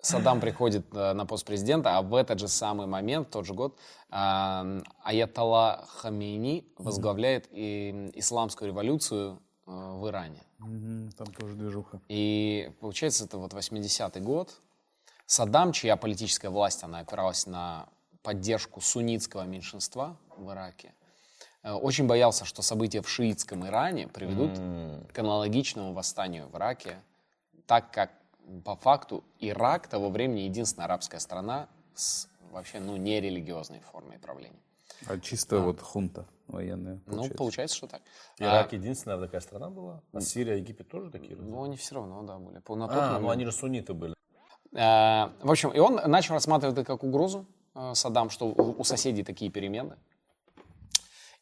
[0.00, 3.54] Саддам приходит э, на пост президента, а в этот же самый момент, в тот же
[3.54, 3.76] год,
[4.10, 10.42] э, Аятолла Хамейни возглавляет исламскую революцию э, в Иране.
[10.58, 12.00] Там тоже движуха.
[12.08, 14.60] И получается, это вот 80-й год.
[15.26, 17.88] Саддам, чья политическая власть, она опиралась на
[18.22, 20.94] поддержку суннитского меньшинства в Ираке,
[21.62, 24.58] э, очень боялся, что события в шиитском Иране приведут
[25.12, 27.02] к аналогичному восстанию в Ираке,
[27.66, 28.10] так как
[28.64, 34.62] по факту Ирак того времени единственная арабская страна с вообще ну, нерелигиозной формой правления.
[35.06, 37.00] А чисто вот хунта военная.
[37.06, 37.36] Ну, получается.
[37.36, 38.02] получается, что так.
[38.38, 40.02] Ирак единственная такая страна была?
[40.12, 41.34] А Сирия, Египет тоже такие?
[41.34, 42.54] А, ну, они все равно, да, были.
[42.54, 43.30] На тот А, ну момент.
[43.32, 44.14] они же сунниты были.
[44.72, 48.84] Э, В общем, и он начал рассматривать это как угрозу, э, Саддам, что у у
[48.84, 49.96] соседей такие перемены.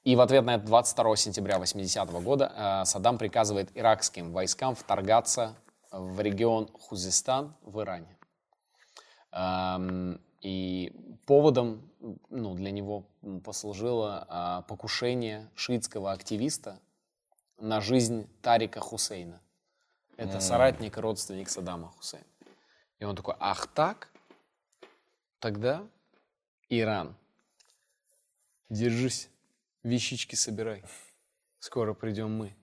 [0.04, 5.57] И в ответ на это 22 сентября 80 года э, Саддам приказывает иракским войскам вторгаться
[5.90, 8.16] в регион Хузистан в Иране.
[9.32, 10.92] Эм, И
[11.26, 11.90] поводом
[12.30, 13.04] ну, для него
[13.44, 16.80] послужило а, покушение шиитского активиста
[17.59, 19.40] на жизнь Тарика Хусейна.
[20.16, 22.24] Это соратник и родственник Саддама Хусейна.
[22.98, 24.09] И он такой, ах так?
[25.38, 25.86] Тогда
[26.68, 27.14] Иран.
[28.70, 29.28] Держись,
[29.82, 30.82] вещички собирай.
[31.59, 32.54] Скоро придем мы.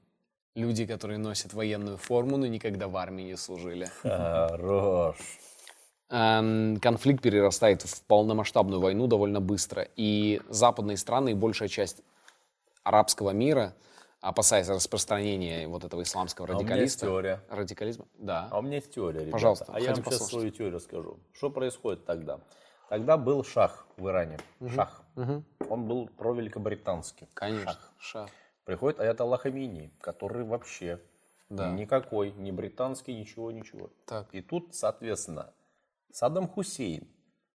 [0.55, 3.85] Люди, которые носят военную форму, но никогда в армии не служили.
[4.01, 5.17] Хорош.
[6.09, 9.87] Эм, Конфликт перерастает в полномасштабную войну довольно быстро.
[9.95, 12.01] И западные страны и большая часть
[12.83, 13.73] арабского мира,
[14.21, 17.41] опасаясь распространения вот этого исламского А у меня есть теория.
[17.49, 18.47] радикализма, да.
[18.51, 19.31] А у меня есть теория, ребята.
[19.31, 20.29] Пожалуйста, А я вам сейчас послушать.
[20.29, 21.19] свою теорию скажу.
[21.33, 22.39] Что происходит тогда?
[22.89, 24.37] Тогда был шах в Иране.
[24.75, 25.01] Шах.
[25.15, 27.27] Он был провеликобританский.
[27.33, 27.71] Конечно.
[27.71, 27.91] Шах.
[27.97, 28.29] Шах.
[28.65, 30.99] Приходит Аятолла Хамини, который вообще
[31.49, 31.71] Да.
[31.71, 33.89] никакой, не британский, ничего, ничего.
[34.05, 34.27] Так.
[34.31, 35.51] И тут, соответственно,
[36.13, 37.07] Саддам Хусейн,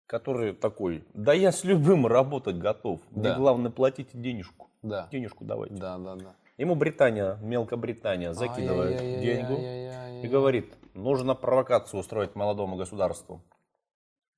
[0.07, 3.01] который такой, да я с любым работать готов.
[3.11, 3.35] Мне Да.
[3.35, 4.69] главное платите денежку.
[4.81, 5.09] Да.
[5.11, 5.75] Денежку давайте.
[5.75, 6.35] Да, да, да.
[6.55, 10.21] Ему Британия, Мелкобритания закидывает Ай-яй-яй-яй-яй-яй-яй.
[10.21, 13.41] деньгу и говорит, нужно провокацию устроить молодому государству,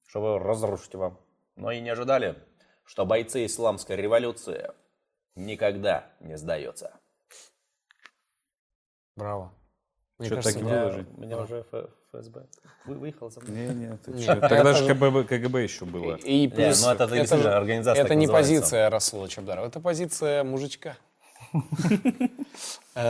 [0.07, 1.19] чтобы разрушить его.
[1.55, 2.43] Но и не ожидали,
[2.85, 4.71] что бойцы исламской революции
[5.35, 6.99] никогда не сдаются.
[9.15, 9.53] Браво.
[10.17, 11.07] Мне Чё, кажется, так и я- выложить?
[11.15, 11.63] У меня уже
[12.21, 12.41] ФСБ
[12.85, 13.67] вы- выехал за мной.
[13.67, 16.15] Не, не, ты это Тогда же КГБ, КГБ еще было.
[16.15, 18.53] И Не, плюс, ну это действительно же- организация Это не называется.
[18.53, 20.95] позиция Расула Чабдарова, это позиция мужичка.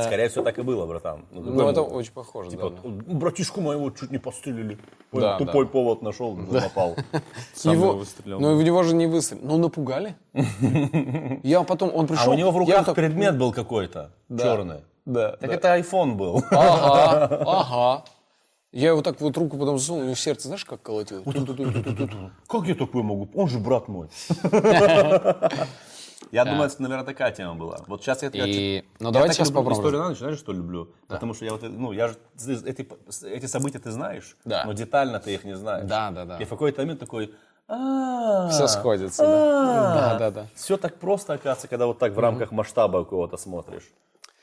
[0.04, 1.26] Скорее всего, так и было, братан.
[1.32, 2.90] Ну, Ну, это очень похоже, Типа, да.
[3.14, 4.78] братишку моего чуть не пострелили.
[5.14, 5.72] Да, Тупой да.
[5.72, 6.96] повод нашел, напал.
[7.56, 8.40] Сам Его- его выстрелял.
[8.40, 9.46] Ну, и в него же не выстрелили.
[9.46, 10.16] Ну, напугали.
[11.44, 12.34] Я потом, он А пришел...
[12.34, 14.44] у него в руках так- предмет был какой-то, Да.
[14.44, 14.82] черный.
[15.06, 15.56] Да, Так да.
[15.56, 16.44] это iPhone был.
[16.52, 18.04] Ага, ага.
[18.78, 21.24] Я его так вот руку потом засунул, у него сердце, знаешь, как колотило?
[22.48, 23.28] Как я такой могу?
[23.34, 24.08] Он же брат мой.
[26.32, 27.80] Я думаю, это, наверное, такая тема была.
[27.88, 28.84] Вот сейчас я, я И...
[29.00, 29.78] Ну, я давайте так сейчас попробуем.
[29.78, 30.90] Историю на ночь, знаешь, что люблю?
[31.08, 32.16] Потому что я вот, ну, я же,
[32.66, 32.88] эти,
[33.24, 34.66] эти события ты знаешь, Да.
[34.66, 35.88] но детально ты их не знаешь.
[35.88, 36.38] Да, да, да.
[36.38, 37.34] И в какой-то момент такой,
[37.70, 39.94] «А, Все сходится, да.
[39.94, 40.48] Да, да, да.
[40.54, 43.90] Все так просто, оказывается, когда вот так в рамках масштаба кого-то смотришь.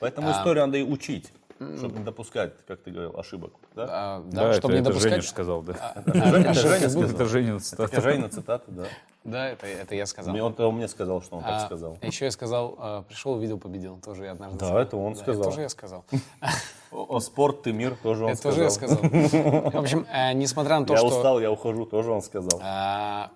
[0.01, 1.33] Поэтому историю надо и учить,
[1.79, 3.53] чтобы не допускать, как ты говорил, ошибок.
[3.75, 3.87] Да?
[3.91, 5.23] А, Да, Да, это, чтобы не это Женя допускать...
[5.23, 5.73] же сказал, да.
[5.81, 7.05] А, Женя, ошибки Женя сказал.
[7.11, 7.85] Это Женя цитата.
[7.93, 8.85] Это Женя цитата, да.
[9.25, 10.33] Да, это, это я сказал.
[10.35, 11.97] Мне- Он, он мне сказал, что он так А, сказал.
[12.03, 13.99] Еще я сказал, а, пришел, увидел, победил.
[13.99, 14.83] Тоже я однажды Да, сказал.
[14.83, 15.41] это он Да, сказал.
[15.43, 16.05] Это тоже я сказал.
[16.91, 18.99] О, спорт, ты мир, тоже он Это тоже сказал.
[19.03, 19.71] я сказал.
[19.71, 22.61] В общем, э, несмотря на то, Я что устал, я ухожу, тоже он сказал.
[22.63, 23.31] а,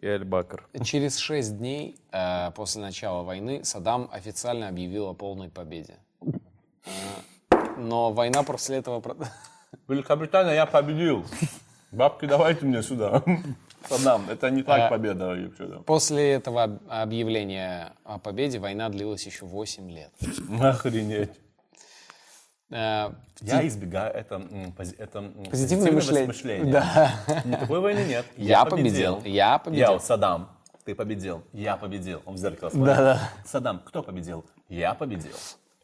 [0.00, 0.66] И Аль-Бакр.
[0.84, 5.98] через шесть дней э, после начала войны Саддам официально объявил о полной победе.
[7.76, 9.02] Но война после этого...
[9.88, 11.24] Великобритания, я победил.
[11.92, 13.22] Бабки давайте мне сюда.
[13.88, 15.34] Саддам, это не так победа.
[15.34, 15.78] и всё, да.
[15.78, 20.10] После этого об- объявления о победе война длилась еще 8 лет.
[20.60, 21.30] Охренеть.
[22.70, 23.10] Э,
[23.40, 24.36] Я избегаю это,
[24.98, 26.72] это Позитивное позитивного мышление.
[26.72, 27.12] Да.
[27.44, 28.26] Никакой войны нет.
[28.36, 29.20] Я победил.
[29.24, 29.92] Я победил.
[29.94, 30.50] Я Саддам,
[30.84, 31.42] ты победил.
[31.52, 32.22] Я победил.
[32.26, 32.96] Он в зеркало смотрит.
[32.96, 33.20] Да-да.
[33.44, 34.44] Саддам, кто победил?
[34.68, 35.34] Я победил.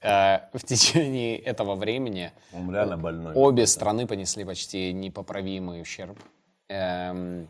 [0.03, 3.35] Э, В течение этого времени Он реально больной.
[3.35, 6.19] обе страны понесли почти непоправимый ущерб.
[6.69, 7.49] Эм,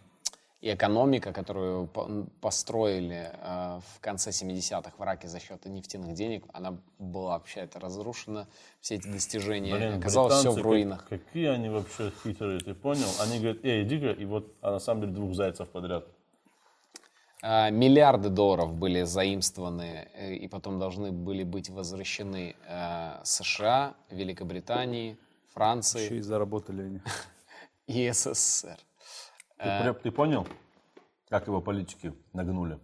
[0.63, 2.09] И экономика, которую по-
[2.41, 7.79] построили э, в конце 70-х в Ираке за счет нефтяных денег, она была вообще это
[7.79, 8.49] разрушена.
[8.81, 11.07] Все эти достижения Блин, оказалось все в руинах.
[11.09, 13.07] как- какие они вообще хитрые, ты понял?
[13.21, 16.07] Они говорят, эй, иди-ка, и вот, а на самом деле двух зайцев подряд.
[17.43, 25.19] А, Миллиарды долларов были заимствованы э, и потом должны были быть возвращены э, США, Великобритании,
[25.53, 27.01] Франции Еще и заработали они.
[27.87, 28.79] и СССР.
[29.59, 29.95] Ты, Э.
[29.95, 30.47] ты понял,
[31.29, 32.79] как его политики нагнули?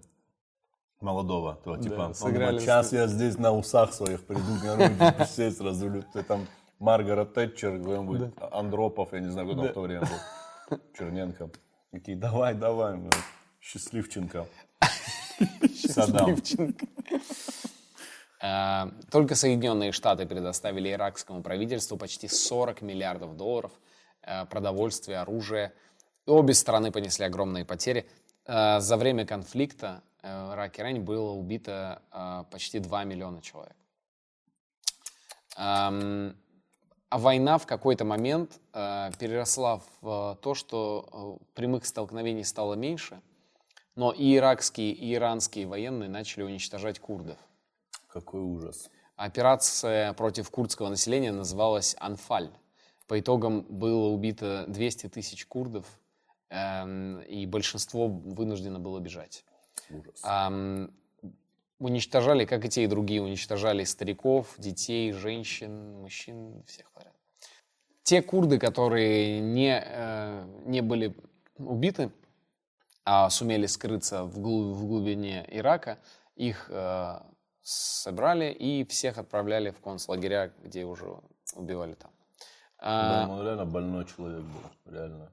[1.00, 5.60] Молодого, то, типа, он сыграли сейчас я здесь на усах своих приду, на руки сесть,
[5.60, 6.04] разрулю.
[6.12, 6.46] Ты там
[6.78, 11.50] Маргарет Тэтчер, кто-нибудь, Андропов, я не знаю, кто там в то время был, Черненко.
[11.90, 13.10] Такие, давай, давай, ну,
[13.62, 14.46] счастливченко.
[15.88, 16.36] Саддам.
[18.42, 23.72] Э, Только Соединенные Штаты предоставили иракскому правительству почти 40 миллиардов долларов
[24.22, 25.72] э, продовольствия, оружия.
[26.26, 28.04] И обе стороны понесли огромные потери.
[28.46, 32.00] Э, За время конфликта в Ираке и Иране было убито
[32.52, 33.74] почти 2 миллиона человек.
[35.56, 35.90] А
[37.10, 43.20] война в какой-то момент переросла в то, что прямых столкновений стало меньше,
[43.94, 47.38] но и иракские, и иранские военные начали уничтожать курдов.
[48.08, 48.90] Какой ужас.
[49.16, 52.50] Операция против курдского населения называлась «Анфаль».
[53.06, 55.86] По итогам было убито 200 тысяч курдов,
[56.48, 59.44] эм, и большинство вынуждено было бежать.
[59.90, 60.20] Ужас.
[60.22, 60.90] Ам,
[61.78, 67.14] уничтожали, как и те, и другие, уничтожали стариков, детей, женщин, мужчин, всех подряд.
[68.02, 71.14] Те курды, которые не, э, не были
[71.58, 72.10] убиты,
[73.04, 75.98] а сумели скрыться в, глу- в глубине Ирака,
[76.36, 77.20] их э,
[77.62, 81.16] собрали и всех отправляли в концлагеря, где уже
[81.54, 82.10] убивали там.
[82.78, 85.32] А, Блин, он реально больной человек был, реально.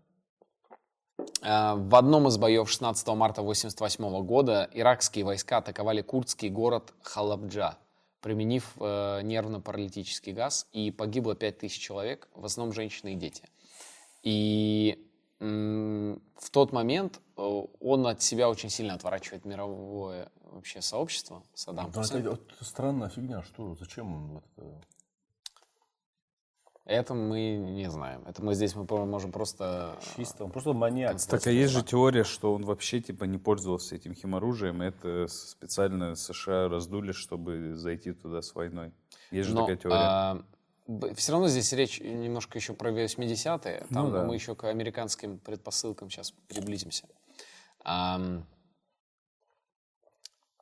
[1.42, 7.78] а, В одном из боев 16 марта 1988 года иракские войска атаковали курдский город Халабджа,
[8.22, 13.44] применив э, нервно-паралитический газ, и погибло 5000 человек, в основном женщины и дети.
[14.24, 15.06] И
[15.40, 22.32] в тот момент он от себя очень сильно отворачивает мировое вообще сообщество, Саддам Да, это,
[22.32, 24.82] вот странная фигня, что, зачем он вот это...
[26.86, 28.24] Это мы не знаем.
[28.26, 29.96] Это мы здесь мы можем просто...
[30.18, 31.22] Чисто, он просто маньяк.
[31.22, 35.28] Так а есть же теория, что он вообще типа не пользовался этим химоружием, и это
[35.28, 38.92] специально США раздули, чтобы зайти туда с войной.
[39.30, 40.44] Есть же Но, такая теория.
[41.16, 43.86] Все равно здесь речь немножко еще про 80-е.
[43.92, 44.24] Там Ну да.
[44.26, 47.08] мы еще к американским предпосылкам сейчас приблизимся.
[47.84, 48.46] Ам,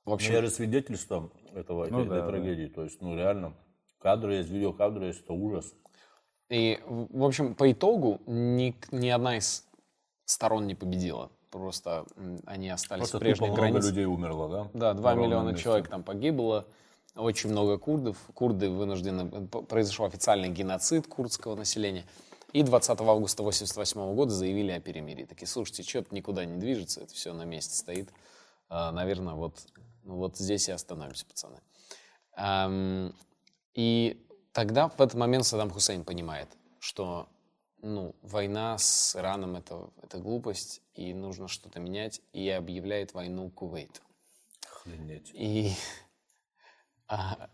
[0.06, 2.28] в общем, Я же свидетельством этого, Ну этой, этой да, да.
[2.28, 2.68] трагедии.
[2.68, 3.54] То есть, ну реально,
[4.00, 5.74] кадры есть, видеокадры есть, это ужас.
[6.50, 9.68] и, в общем, по итогу ни, ни одна из
[10.26, 11.30] сторон не победила.
[11.52, 12.06] Просто
[12.46, 13.90] они остались Просто в прежних тупо много границах.
[13.92, 14.70] людей умерло, да?
[14.74, 15.64] Да, 2 На ровном миллиона месте.
[15.64, 16.68] человек там погибло,
[17.18, 18.18] очень много курдов.
[18.34, 22.06] Курды вынуждены, п- произошел официальный геноцид курдского населения.
[22.54, 25.26] И 20 августа 1988 года заявили о перемирии.
[25.26, 28.10] Такие, слушайте, что-то никуда не движется, это все на месте стоит.
[28.70, 29.56] А, наверное, вот,
[30.04, 31.60] ну вот здесь и остановимся, пацаны.
[33.74, 36.50] И тогда в этот момент Саддам Хусейн понимает,
[36.80, 37.28] что
[37.82, 44.02] ну, война с Ираном это, это глупость, и нужно что-то менять, и объявляет войну Кувейту.
[44.66, 45.32] Охренеть.
[45.34, 45.72] И
[47.08, 47.50] а,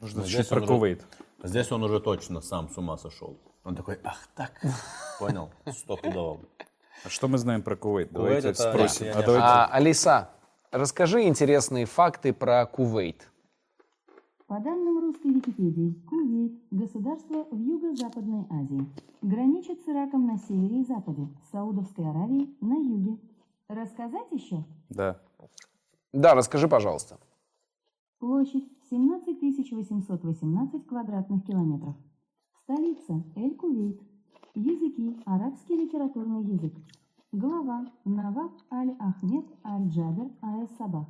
[0.00, 1.06] Нужно здесь чуть про уже- Кувейт.
[1.42, 3.36] Здесь он уже точно сам с ума сошел.
[3.64, 4.60] Он такой, ах так,
[5.18, 6.40] понял, стопудово.
[7.04, 8.08] А что мы знаем про Кувейт?
[8.10, 9.06] Кувейт Давайте это- спросим.
[9.06, 10.30] я А давайте- а, Алиса,
[10.70, 13.30] расскажи интересные факты про Кувейт.
[14.46, 18.86] По данным русской Википедии, Кувейт– государство в Юго-Западной Азии.
[19.22, 23.18] Граничит с Ираком на севере и западе, с Саудовской Аравией на юге.
[23.68, 24.64] Рассказать еще?
[24.88, 25.20] Да.
[26.12, 27.18] Да, расскажи, пожалуйста.
[28.18, 31.96] Площадь 17 818 квадратных километров.
[32.62, 34.00] Столица– Эль-Кувейт.
[34.54, 36.72] Языки– арабский литературный язык.
[37.32, 41.06] Глава– Наваб Аль-Ахмед Аль-Джабер Аль-Саба.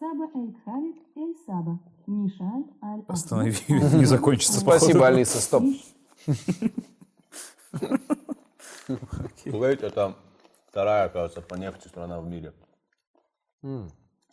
[0.00, 1.78] Саба Эль-Кхалид Эль-Саба.
[2.08, 4.58] Мишаль Аль-Ахмед Останови, не закончится.
[4.58, 5.62] Спасибо, Алиса, стоп.
[9.44, 10.16] Кувейт это
[10.66, 12.52] вторая, оказывается, по нефти страна в мире.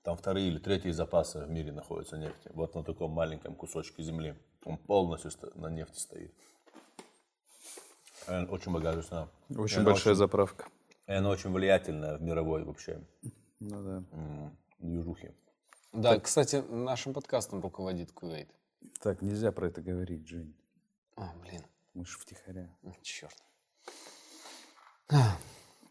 [0.06, 2.52] Там вторые или третьи запасы в мире находятся нефти.
[2.54, 4.36] Вот на таком маленьком кусочке земли.
[4.64, 6.32] Он полностью на нефти стоит.
[8.28, 9.30] Э, Очень богатая страна.
[9.58, 10.68] Очень Она большая заправка.
[11.08, 13.02] И она очень влиятельная в мировой вообще
[13.60, 14.52] Ну да.
[14.78, 15.34] движухе.
[15.92, 18.50] Да, кстати, нашим подкастом руководит Кувейт.
[19.02, 20.56] Так, нельзя про это говорить, Жень.
[21.16, 21.64] А, блин,
[21.96, 22.70] Мы же втихаря.
[23.02, 23.36] черт.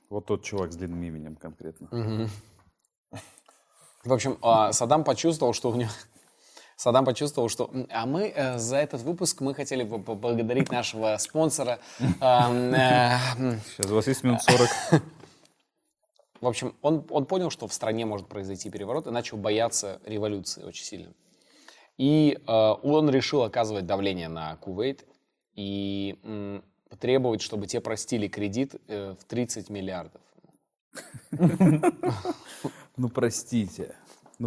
[0.08, 1.88] Вот тот чувак с длинным именем конкретно.
[4.04, 5.90] В общем, а, Саддам почувствовал, что у него...
[6.76, 7.70] Саддам почувствовал, что...
[7.90, 11.78] А мы э, за этот выпуск мы хотели бы поблагодарить нашего спонсора.
[12.00, 13.18] эм, э,
[13.64, 14.68] Сейчас у вас есть минут 40.
[16.40, 20.62] В общем, он, он понял, что в стране может произойти переворот и начал бояться революции
[20.64, 21.14] очень сильно.
[21.96, 22.52] И э,
[22.82, 25.06] он решил оказывать давление на Кувейт
[25.54, 30.20] и м, потребовать, чтобы те простили кредит э, в 30 миллиардов.
[32.96, 33.94] Ну, простите.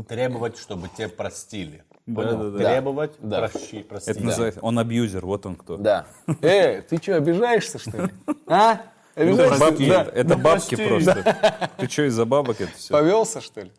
[0.08, 1.84] Требовать, чтобы те простили.
[2.06, 2.38] Понял?
[2.38, 2.58] да, да.
[2.58, 3.50] Требовать, Да.
[3.50, 4.12] прощи, прости.
[4.12, 4.60] Это называется...
[4.62, 5.76] Он абьюзер, вот он кто.
[5.78, 6.06] Да.
[6.42, 8.12] Э, ты что, обижаешься, что ли?
[8.48, 8.82] А?
[9.16, 9.60] Обижаешься?
[9.60, 10.04] Бабки, Да.
[10.14, 11.70] это бабки просто.
[11.78, 12.94] Ты что, из-за бабок это все?
[12.94, 13.72] Повелся, что ли?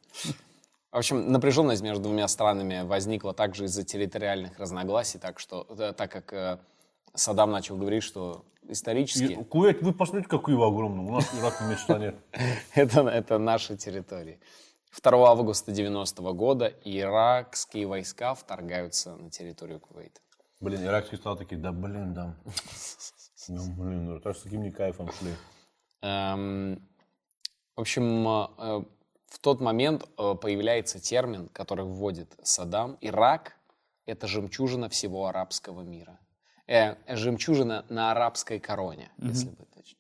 [0.93, 6.11] В общем, напряженность между двумя странами возникла также из-за территориальных разногласий, так что, э, так
[6.11, 6.61] как
[7.15, 11.05] Саддам начал говорить, что исторически И Кувейт, вы посмотрите, какой его огромный.
[11.05, 12.17] У нас Ирак на мечта нет.
[12.75, 14.41] это, это наши территории.
[15.03, 20.21] 2 августа 90 года иракские войска вторгаются на территорию Кувейта.
[20.61, 22.37] Блин, иракский стал такие, да блин, да.
[23.51, 25.33] Ну, блин, ну так с таким не кайфом шли.
[26.03, 26.87] Эм,
[27.77, 28.85] в общем, э,
[29.27, 32.99] в тот момент э, появляется термин, который вводит Саддам.
[33.01, 33.57] Ирак—
[34.07, 36.19] это жемчужина всего арабского мира.
[36.69, 39.97] Э, жемчужина на арабской короне, если быть точнее.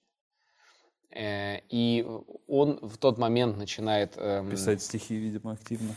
[1.11, 2.07] Э, и
[2.47, 4.19] он в тот момент начинает...
[4.19, 5.97] эм, Писать стихи, видимо, активно.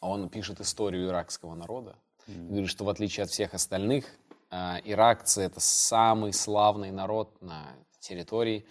[0.00, 1.96] он пишет историю иракского народа.
[2.26, 4.04] Говорит, что в отличие от всех остальных,
[4.50, 7.64] а, иракцы это самый славный народ на
[8.00, 8.66] территории.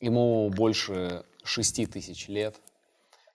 [0.00, 2.56] Ему больше 6 тысяч лет.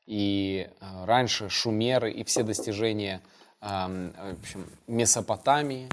[0.05, 3.21] И э, раньше шумеры и все достижения
[3.61, 5.87] эм, в общем, Месопотамии,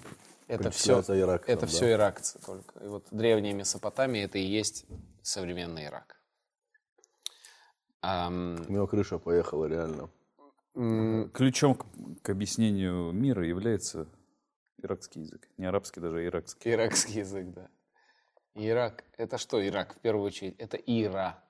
[0.48, 1.66] это все, иракцам, это да.
[1.66, 2.78] все иракцы только.
[2.80, 4.86] И вот древняя Месопотамия это и есть
[5.22, 6.20] современный Ирак.
[8.00, 10.10] Ам, У него крыша поехала, реально.
[11.32, 11.86] Ключом к,
[12.22, 14.06] к объяснению мира является
[14.82, 15.48] иракский язык.
[15.56, 16.72] Не арабский даже, а иракский.
[16.72, 17.68] Иракский язык, да.
[18.54, 19.04] Ирак.
[19.16, 20.54] Это что Ирак в первую очередь?
[20.58, 21.42] Это Ира.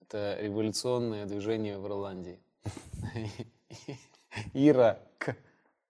[0.00, 2.40] Это революционное движение в Ирландии.
[4.54, 5.00] Ира.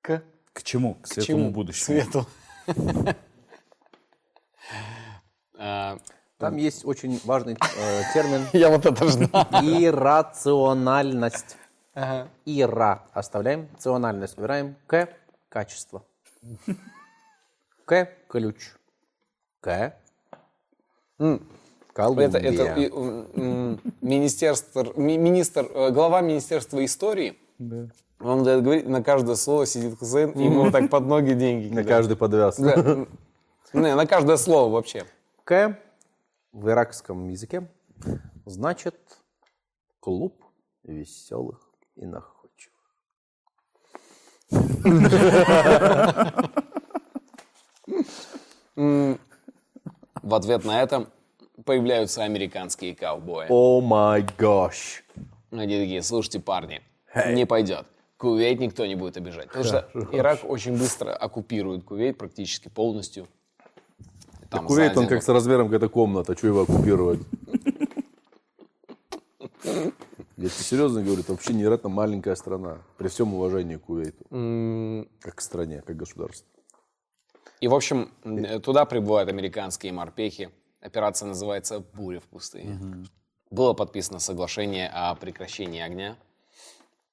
[0.01, 0.23] К.
[0.55, 0.63] К.
[0.63, 0.95] Чему?
[0.95, 1.51] К К светлому чему?
[1.51, 1.85] будущему.
[2.01, 2.27] Свету.
[5.57, 5.99] А,
[6.39, 9.47] Там есть очень важный э, термин Я вот это ждал.
[9.63, 11.57] иррациональность.
[11.95, 12.29] Ага.
[12.45, 14.75] Ира оставляем, рациональность убираем.
[14.89, 15.09] К–
[15.49, 16.05] качество.
[17.85, 18.73] К– ключ.
[19.61, 19.95] К
[21.93, 22.27] Колумбия.
[22.27, 22.75] Это, это
[24.01, 27.39] министерство, ми- министр, э, глава Министерства истории.
[28.25, 31.85] Вам дает говорить, на каждое слово сидит Хусейн, и ему так под ноги деньги На
[31.85, 32.59] каждый подвяз.
[32.59, 33.07] Не,
[33.95, 35.05] на каждое слово вообще.
[35.45, 35.79] К
[36.51, 37.69] в иракском языке
[38.47, 38.97] значит
[40.01, 40.43] клуб
[40.85, 41.61] веселых
[41.97, 42.73] и находчивых.
[50.23, 51.11] В ответ на это
[51.67, 53.49] появляются американские ковбои.
[53.51, 55.05] О май гош.
[55.51, 56.81] Они такие, слушайте, парни,
[57.27, 57.87] не пойдет.
[58.17, 59.49] Кувейт никто не будет обижать.
[59.49, 63.27] Потому что Ирак очень быстро оккупирует Кувейт практически полностью.
[64.51, 67.21] Там Кувейт, он как с размером какая-то комната, что его оккупировать?
[70.37, 72.79] Я тебе серьезно говорю, это вообще невероятно маленькая страна.
[72.99, 74.25] При всем уважении к Кувейту.
[75.21, 76.47] Как к стране, как государству.
[77.61, 80.51] И, в общем, м, туда прибывают американские морпехи.
[80.81, 83.07] Операция называется «Буря в пустыне».
[83.51, 86.17] Было подписано соглашение о прекращении огня.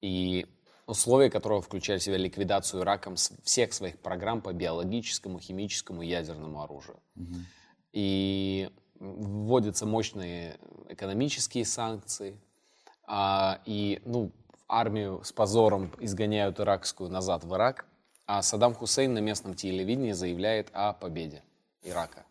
[0.02, 0.46] И
[0.92, 6.08] условия которого включали в себя ликвидацию Ираком с- всех своих программ по биологическому, химическому и
[6.08, 7.00] ядерному оружию.
[7.94, 8.70] И
[9.00, 10.58] вводятся мощные
[10.90, 12.38] экономические санкции.
[13.08, 14.32] А, и ну,
[14.68, 17.86] армию с позором изгоняют иракскую назад в Ирак.
[18.26, 21.44] А Саддам Хусейн на местном телевидении заявляет о победе
[21.82, 22.26] Ирака.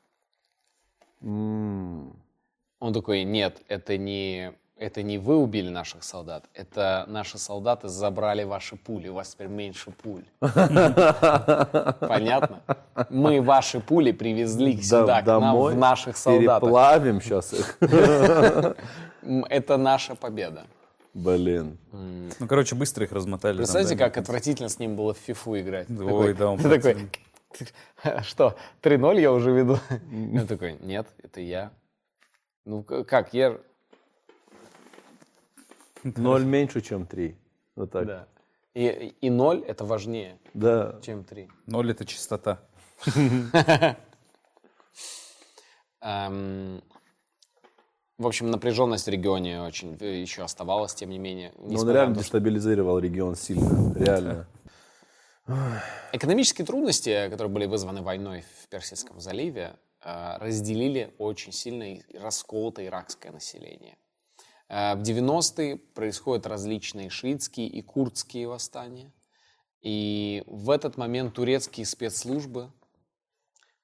[1.22, 8.44] Он такой, нет, это не, это не вы убили наших солдат, это наши солдаты забрали
[8.44, 10.24] ваши пули, у вас теперь меньше пуль.
[10.40, 12.62] Понятно?
[13.10, 16.62] Мы ваши пули привезли сюда, к нам, в наших солдатах.
[16.62, 17.76] Переплавим сейчас их.
[19.50, 20.64] Это наша победа.
[21.12, 21.76] Блин.
[21.92, 23.64] Ну, короче, быстро их размотали.
[23.64, 23.96] да?
[23.96, 25.88] как отвратительно с ним было в фифу играть.
[25.90, 27.10] Ой, да, он Ты такой,
[28.22, 29.78] что, 3-0 я уже веду?
[30.10, 31.70] Он такой, нет, это я.
[32.64, 33.58] Ну, как, я...
[36.04, 37.36] Ноль меньше, чем три.
[37.76, 38.06] Вот так.
[38.06, 38.28] Да.
[38.74, 41.00] И, и 0 это важнее, Да.
[41.02, 41.48] чем 3.
[41.66, 42.60] Ноль— это чистота.
[46.02, 46.82] Эм,
[48.16, 51.52] в общем, напряженность в регионе очень э, еще оставалась, тем не менее.
[51.58, 53.94] Но он реально то, дестабилизировал регион сильно.
[53.94, 54.46] Реально.
[56.12, 59.74] Экономические трудности, которые были вызваны войной в Персидском заливе,
[60.04, 63.96] э, разделили очень сильно и расколотое иракское население.
[64.70, 69.12] Э, В 90-е происходят различные шиитские и курдские восстания.
[69.82, 72.70] И в этот момент турецкие спецслужбы,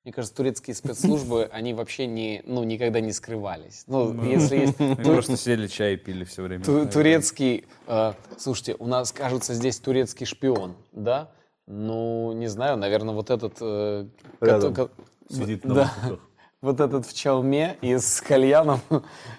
[0.05, 3.83] мне кажется, турецкие спецслужбы, они вообще не, ну, никогда не скрывались.
[3.89, 6.65] Ну, если есть Они просто сидели, чай пили все время.
[6.65, 11.33] Ту- турецкий, э, слушайте, у нас, кажется, здесь турецкий шпион, да?
[11.67, 13.57] Ну, не знаю, наверное, вот этот...
[13.61, 14.07] э,
[14.41, 14.91] Рядом.
[15.29, 16.31] Сидит на да, выкупах.
[16.63, 18.81] Вот этот в челме и с кальяном.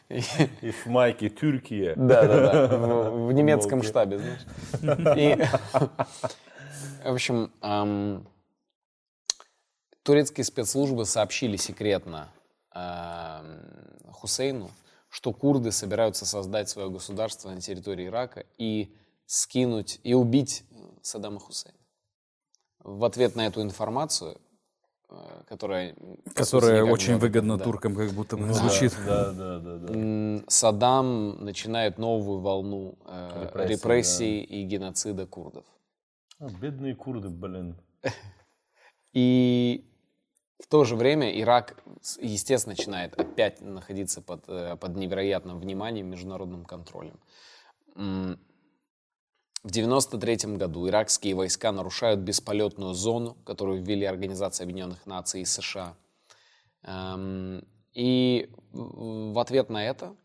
[0.10, 0.22] И-
[0.72, 1.96] в майке Тюркия.
[1.96, 5.18] Да, да, да, в, в немецком штабе, знаешь.
[5.18, 5.36] И,
[7.04, 8.28] в общем, эм,
[10.04, 12.30] турецкие спецслужбы сообщили секретно
[12.74, 14.72] эм, Хусейну,
[15.10, 18.96] что курды собираются создать свое государство на территории Ирака и
[19.26, 20.64] скинуть, и убить
[21.02, 21.78] Саддама Хусейна.
[22.80, 24.40] В ответ на эту информацию,
[25.10, 25.96] э, которая...
[25.96, 27.64] сути, Которая никак очень не- выгодна да.
[27.64, 28.94] туркам, как будто бы звучит.
[29.06, 30.44] Да, да, да, да.
[30.48, 35.66] Саддам начинает новую волну э, Репрессий, репрессий и геноцида курдов.
[36.40, 37.76] А, Бедные курды, блин.
[39.14, 39.84] И
[40.60, 41.82] в то же время Ирак,
[42.20, 47.20] естественно, начинает опять находиться под, э, под невероятным вниманием, международным контролем.
[49.68, 55.94] В 93 году иракские войска нарушают бесполетную зону, которую ввели Организация Объединенных Наций и США.
[56.84, 60.16] Эм, И в ответ на это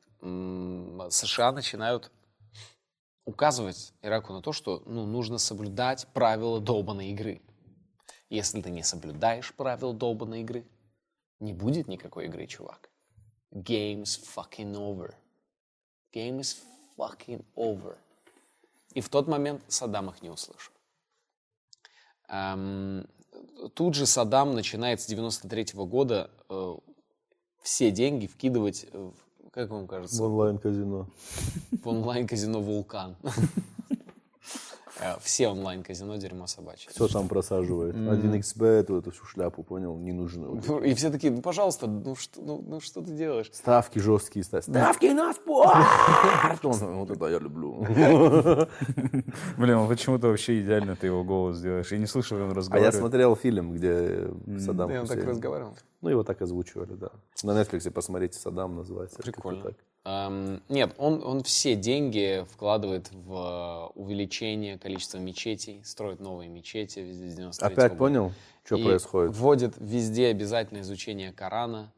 [1.11, 2.13] США начинают
[3.25, 7.43] указывать Ираку на то, что ну, нужно соблюдать правила долбанной игры.
[8.31, 10.65] Если ты не соблюдаешь правила долбанной игры,
[11.41, 12.91] не будет никакой игры, чувак.
[13.53, 15.17] Game's fucking over.
[16.15, 16.59] Game is
[16.97, 17.97] fucking over.
[18.95, 20.73] И в тот момент Саддам их не услышал.
[22.29, 23.07] Эм,
[23.75, 26.75] тут же Саддам начинает с 93 года э,
[27.63, 29.13] все деньги вкидывать, в,
[29.51, 31.09] как вам кажется, В онлайн-казино.
[31.71, 33.17] в онлайн-казино «Вулкан».
[35.03, 36.91] Э, Все онлайн-казино дерьмо собачье.
[36.93, 37.95] Все там просаживает.
[37.97, 40.63] 1xbet, вот эту всю шляпу, понял, ненужную.
[40.67, 43.51] Ну, И все такие, ну, пожалуйста, ну что, ну, ну, что ты делаешь?
[43.53, 44.65] Ставки жесткие ставь.
[44.65, 45.77] Ставки на спорт!
[46.63, 47.85] Вот это я люблю.
[49.57, 51.91] Блин, почему-то вообще идеально ты его голос делаешь.
[51.93, 52.95] Я не слышал, как он А я разговаривает.
[52.95, 55.77] смотрел фильм, где Саддам Ты он так разговаривал?
[56.01, 57.11] Ну, его так озвучивали, да.
[57.43, 59.19] На Netflix посмотрите, Саддам называется.
[59.19, 59.73] Прикольно.
[60.05, 67.31] Эм, нет, он, он все деньги вкладывает в увеличение количества мечетей, строит новые мечети везде
[67.31, 68.33] с 93 Опять понял,
[68.65, 69.37] что И происходит?
[69.37, 71.93] Вводит везде обязательное изучение Корана.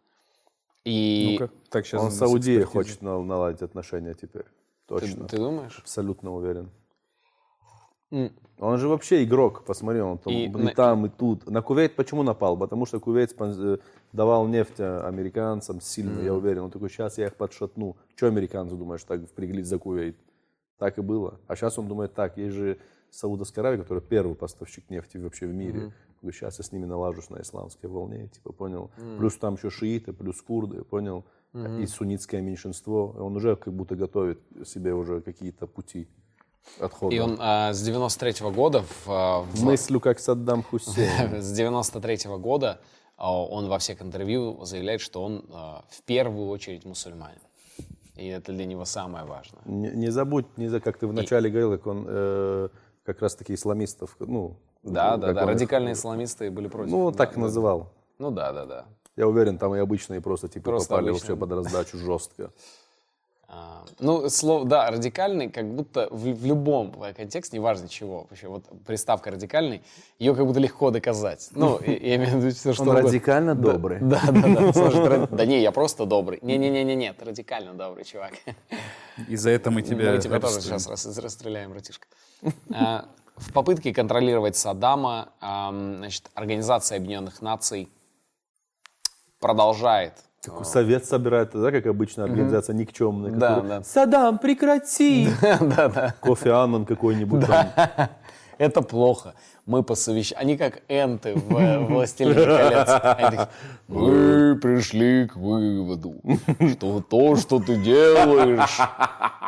[0.85, 4.45] И Ну-ка, так сейчас Он с Саудией хочет на- наладить отношения теперь.
[4.45, 4.51] ты,
[4.89, 5.27] Точно.
[5.27, 5.79] ты думаешь?
[5.79, 6.71] Абсолютно уверен.
[8.59, 11.51] Он же вообще игрок, посмотри, он там И и, там, и тут.
[11.51, 12.57] На Кувейт почему напал?
[12.57, 13.79] Потому что Кувейт э,
[14.13, 16.63] давал нефть э, американцам сильно, я уверен.
[16.63, 17.97] Он такой, сейчас я их подшатну.
[18.15, 20.17] Что американцы, думаешь, так впряглись за Кувейт?
[20.79, 21.41] Так и было.
[21.49, 22.79] А сейчас он думает так, есть же
[23.11, 25.93] Саудовская Аравия, которая первый поставщик нефти вообще в мире.
[26.23, 28.91] Сейчас я с ними налажусь на исламской волне, типа, понял?
[29.19, 31.25] Плюс там еще шииты, плюс курды, понял?
[31.81, 33.15] И суннитское меньшинство.
[33.19, 36.09] Он уже как будто готовит себе уже какие-то пути
[36.81, 37.15] отхода.
[37.15, 41.43] И он а, с 93 года в, а, в- Мыслю, как Саддам Хусейн.
[41.43, 42.81] с 93 года
[43.17, 47.39] а, он во всех интервью заявляет, что он а, в первую очередь мусульманин.
[48.17, 49.61] И это для него самое важное.
[49.65, 52.69] Не, не забудь, не за, как ты вначале говорил, как он э,
[53.05, 54.57] как раз таки исламистов, ну...
[54.85, 55.43] Да, да, да.
[55.43, 56.93] он Радикальные исламисты были против.
[56.93, 57.93] Ну, Да, так да, называл.
[58.19, 58.85] Ну да, да, да.
[59.17, 61.35] Я уверен, там и обычные просто типа Просто попали обычные.
[61.37, 62.51] вообще под раздачу жестко.
[64.01, 69.31] Ну, слово, да, радикальный, как будто в, в любом контексте, неважно чего, вообще, вот приставка
[69.31, 69.83] радикальный,
[70.19, 71.49] ее как будто легко доказать.
[71.53, 74.01] Ну, и- я имею в виду все, что Он радикально добрый.
[74.01, 74.73] Да, да, да.
[74.73, 76.41] Слушай, ты ради- Да не, я просто добрый.
[76.43, 78.33] Не-не-не-не, ты радикально добрый чувак.
[79.29, 82.07] И за это мы тебя Мы тебя тоже сейчас рас- расстреляем, братишка.
[82.73, 87.89] А, В попытке контролировать Саддама, ам, значит, Организация Объединенных Наций
[89.41, 90.15] продолжает
[90.45, 93.31] Такой совет собирает, да, как обычно, организация никчемная.
[93.31, 93.83] Да, да.
[93.83, 95.29] Саддам, прекрати!
[95.61, 96.15] Да, да.
[96.21, 97.67] Кофе Аннан какой-нибудь там.
[98.59, 99.35] Это плохо.
[99.67, 100.43] Мы посовещались.
[100.43, 102.87] Они как энты в э, «Властелине колец».
[102.87, 103.49] Такие,
[103.89, 106.17] Мы пришли к выводу,
[106.77, 108.79] что то, что ты делаешь,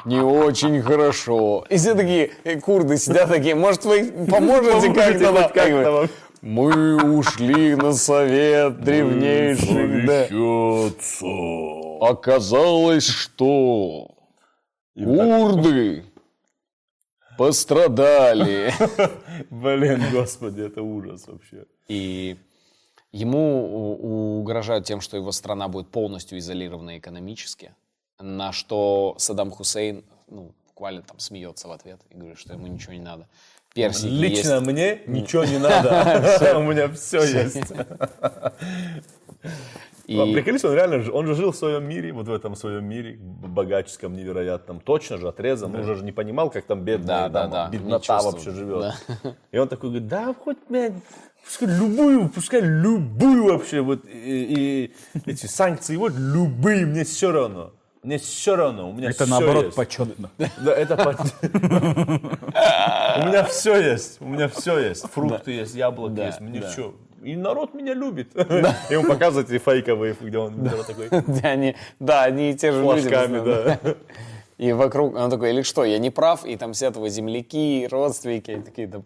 [0.07, 1.67] не очень хорошо.
[1.69, 6.09] И все такие э, курды сидят такие, может, вы поможете как-то?
[6.47, 10.07] Нам?» Я говорю, Мы ушли на совет древнейших.
[10.07, 10.27] да.
[12.01, 14.11] Оказалось, что
[14.95, 16.05] курды
[17.37, 18.73] пострадали.
[19.51, 21.65] Блин, господи, это ужас вообще.
[21.89, 22.37] И
[23.13, 27.75] ему угрожают тем, что его страна будет полностью изолирована экономически,
[28.19, 32.93] на что Саддам Хусейн ну, буквально там смеется в ответ и говорит, что ему ничего
[32.95, 33.29] не надо.
[33.77, 34.67] Персики Лично есть.
[34.67, 36.55] мне ничего не надо.
[36.57, 37.73] У меня все есть.
[40.07, 43.19] И- Приколись, он реально, он же жил в своем мире, вот в этом своем мире,
[43.21, 47.51] богаческом, невероятном, точно же отрезан, он же не понимал, как там бедная, Да, да, там,
[47.51, 48.95] да, не беднота вообще живет.
[49.51, 50.93] И он такой говорит, да, хоть, блядь,
[51.45, 54.93] пускай любую, пускай любую вообще, вот, и,
[55.25, 57.73] и эти санкции, вот, любые, мне все равно.
[58.07, 59.77] Мне все равно, у меня Это всё наоборот есть.
[59.77, 60.31] почетно.
[60.59, 60.95] Да, это
[63.19, 65.11] У меня все есть, у меня все есть.
[65.11, 66.69] Фрукты есть, яблоки Да, есть, мне да.
[66.71, 66.95] все.
[67.25, 68.29] И народ меня любит.
[68.91, 72.81] И он показывает эти фейковые, где он такой Где они, да, они и те же
[72.81, 73.09] люди.
[73.09, 73.79] флажками, да.
[74.59, 76.45] И вокруг, он такой, или что, я не прав?
[76.47, 79.01] И там сидят его земляки, родственники, такие, да,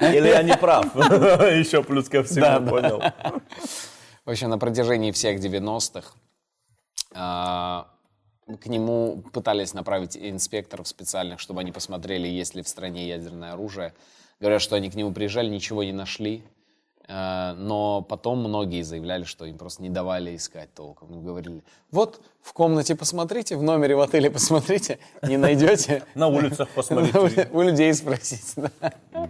[0.00, 0.94] Или я не прав.
[0.94, 2.70] Еще плюс ко всему, Да, да.
[2.70, 3.02] понял.
[4.26, 6.10] Вообще на протяжении всех 90-х
[7.14, 7.86] а,
[8.46, 13.94] к нему пытались направить инспекторов специальных, чтобы они посмотрели, есть ли в стране ядерное оружие.
[14.40, 16.42] Говорят, что они к нему приезжали, ничего не нашли.
[17.06, 21.22] Э, Но потом многие заявляли, что им просто не давали искать толком.
[21.24, 26.02] Говорили, вот в комнате посмотрите, в номере в отеле посмотрите, не найдете.
[26.14, 27.48] На улицах посмотрите.
[27.52, 28.70] У людей спросите.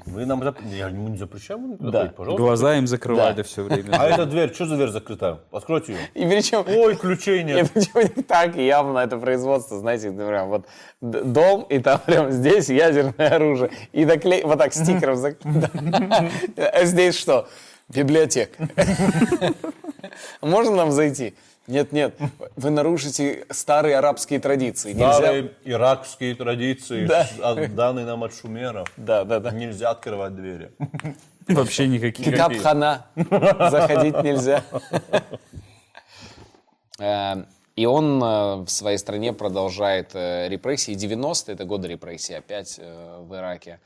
[0.06, 2.43] Вы нам Я не запрещаем пожалуйста.
[2.43, 3.97] Глаза им закрывали все время.
[3.98, 5.43] А эта дверь, что за дверь закрыта?
[5.52, 5.98] Откройте ее.
[6.14, 7.70] И причем Ой, ключей И нет.
[7.72, 10.66] причем так явно это производство, знаете, прям вот
[11.01, 13.70] дом, и там прям здесь ядерное оружие.
[13.93, 14.43] И наклей...
[14.43, 16.30] вот так стикером зак- Да.
[16.72, 17.47] А здесь что?
[17.89, 18.68] Библиотека.
[20.40, 21.34] Можно нам зайти?
[21.68, 22.16] Нет, нет,
[22.56, 24.93] вы нарушите старые арабские традиции.
[24.93, 25.12] Нельзя...
[25.12, 27.28] Старые иракские традиции, Да.
[27.68, 28.89] данные нам от шумеров.
[28.97, 29.52] Да, да, да.
[29.52, 30.72] Нельзя открывать двери.
[31.48, 32.24] Вообще никаких.
[32.24, 33.06] Китаб хана.
[33.14, 34.64] Заходить нельзя.
[36.98, 37.44] Э,
[37.74, 40.94] И он э, в своей стране продолжает э, репрессии.
[40.94, 43.80] 90-е, это годы репрессий опять в Ираке.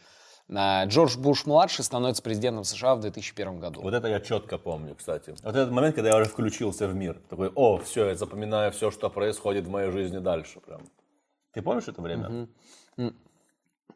[0.50, 3.80] Джордж Буш-младший становится президентом США в 2001 году.
[3.82, 5.34] Вот это я четко помню, кстати.
[5.42, 7.20] Вот этот момент, когда я уже включился в мир.
[7.28, 10.60] Такой, о, все, я запоминаю все, что происходит в моей жизни дальше.
[10.60, 10.82] Прям.
[11.52, 12.48] Ты помнишь это время?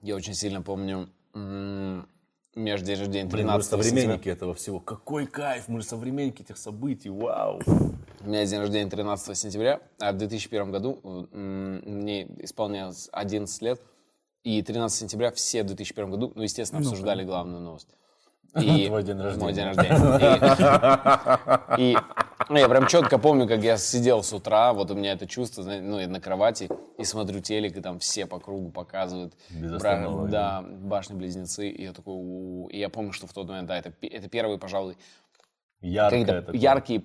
[0.03, 1.09] Я очень сильно помню
[2.57, 4.81] между день рождения Блин, мы 13 современники этого всего.
[4.81, 7.61] Какой кайф, мы же современники этих событий, вау.
[8.23, 10.99] У меня день рождения 13 сентября, а в 2001 году
[11.33, 13.81] мне исполнялось 11 лет,
[14.45, 17.89] и 13 сентября все в 2001 году, ну, естественно, обсуждали главную новость.
[18.61, 19.45] И Твой день рождения.
[19.45, 19.97] Мой день рождения.
[21.79, 21.97] И, и,
[22.49, 25.63] ну, я прям четко помню, как я сидел с утра, вот у меня это чувство,
[25.63, 26.69] ну, я на кровати,
[26.99, 29.35] и смотрю телек, и там все по кругу показывают.
[29.79, 30.01] Бра-
[30.31, 32.17] Да, башни-близнецы, и я такой,
[32.73, 34.97] и я помню, что в тот момент, да, это, это первый, пожалуй,
[35.83, 36.61] Какие-то такое.
[36.61, 37.01] яркие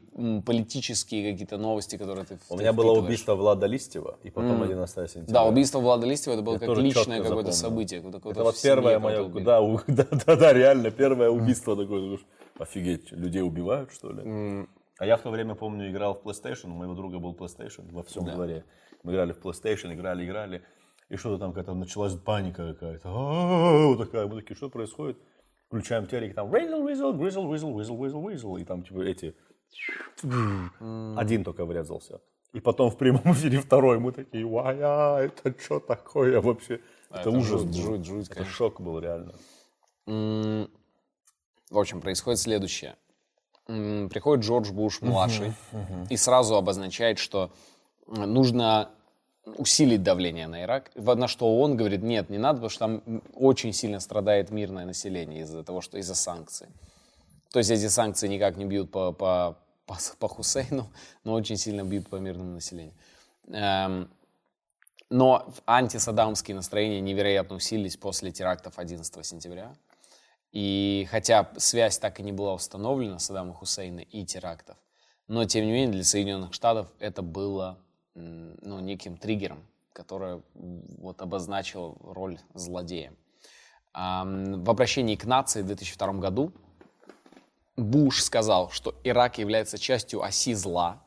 [0.46, 5.34] политические какие-то новости, которые ты У меня было убийство Влада Листьева, и потом 11 сентября.
[5.34, 7.54] Да, убийство Влада Листьева, это было Я как личное какое-то запомнил.
[7.54, 8.02] событие.
[8.02, 12.18] какое-то- Это вот первое мое, да, у- да, да, да, реально, первое убийство такое.
[12.60, 14.66] Офигеть, людей убивают, что ли?
[14.98, 18.02] А я в то время, помню, играл в PlayStation, у моего друга был PlayStation во
[18.04, 18.64] всем дворе.
[19.04, 20.62] Мы играли в PlayStation, играли, играли,
[21.10, 23.10] и что-то там какая-то началась паника какая-то.
[23.10, 25.18] А-а-а, Вот такая, мы такие, что происходит?
[25.68, 29.36] Включаем телек, там Weasel, Weasel, Weasel, Weasel, Weasel, Weasel, Weasel, и там типа эти...
[31.18, 32.22] Один только врезался.
[32.54, 36.80] И потом в прямом эфире второй, мы такие, вая, это что такое вообще?
[37.10, 37.74] А, это, это ужас жуть, был.
[37.74, 38.54] жуть, жуть, Это конечно.
[38.54, 39.34] шок был реально.
[40.06, 42.96] В общем, происходит следующее.
[43.66, 45.54] Приходит Джордж Буш младший
[46.10, 47.52] и сразу обозначает, что
[48.08, 48.92] нужно
[49.58, 50.92] усилить давление на Ирак.
[50.96, 55.42] На что он говорит, нет, не надо, потому что там очень сильно страдает мирное население
[55.42, 56.68] из-за того, что из-за санкций.
[57.52, 60.90] То есть эти санкции никак не бьют по, по, по, по Хусейну,
[61.24, 62.94] но очень сильно бьют по мирному населению.
[63.48, 64.10] Эм,
[65.10, 69.76] но антисаддамские настроения невероятно усилились после терактов 11 сентября.
[70.52, 74.78] И хотя связь так и не была установлена Саддама Хусейна и терактов,
[75.28, 77.78] но тем не менее для Соединенных Штатов это было
[78.16, 83.14] ну, неким триггером, которое вот обозначило роль злодея.
[83.94, 86.52] В обращении к нации в 2002 году
[87.78, 91.04] Буш сказал, что Ирак является частью оси зла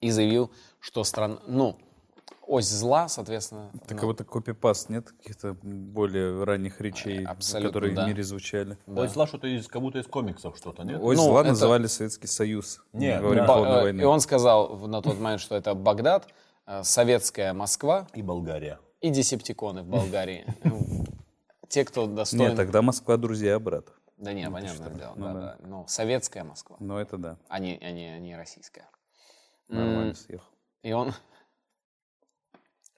[0.00, 0.50] и заявил,
[0.80, 1.78] что страна, ну,
[2.46, 8.04] ось зла, соответственно, Так ну, вот копипаст нет каких-то более ранних речей, Абсолютно, которые да.
[8.04, 8.78] в мире звучали?
[8.86, 11.00] Ой, зла что-то из, как будто из комиксов что-то, нет?
[11.02, 13.52] Ой, Ну, зла это- называли Советский Союз Нет, во время да.
[13.54, 14.00] Холодной войны.
[14.00, 16.28] И он сказал на тот момент, что это Багдад,
[16.66, 18.78] э, советская Москва И Болгария.
[19.00, 20.46] и десептиконы в Болгарии.
[21.68, 22.42] Те, кто достоин...
[22.42, 23.86] Нет, тогда Москва друзья брат.
[24.18, 25.12] Да нет, понятное дело.
[25.16, 25.40] Ну да, да.
[25.40, 25.56] да.
[25.66, 28.88] Ну, советская Москва, Но это да, а не, а не, а не российская.
[29.68, 30.46] нормально М, съехал.
[30.82, 31.12] И он,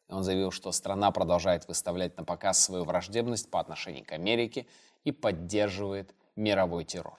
[0.08, 4.66] он заявил, что страна продолжает выставлять на показ свою враждебность по отношению к Америке
[5.04, 7.18] и поддерживает мировой террор.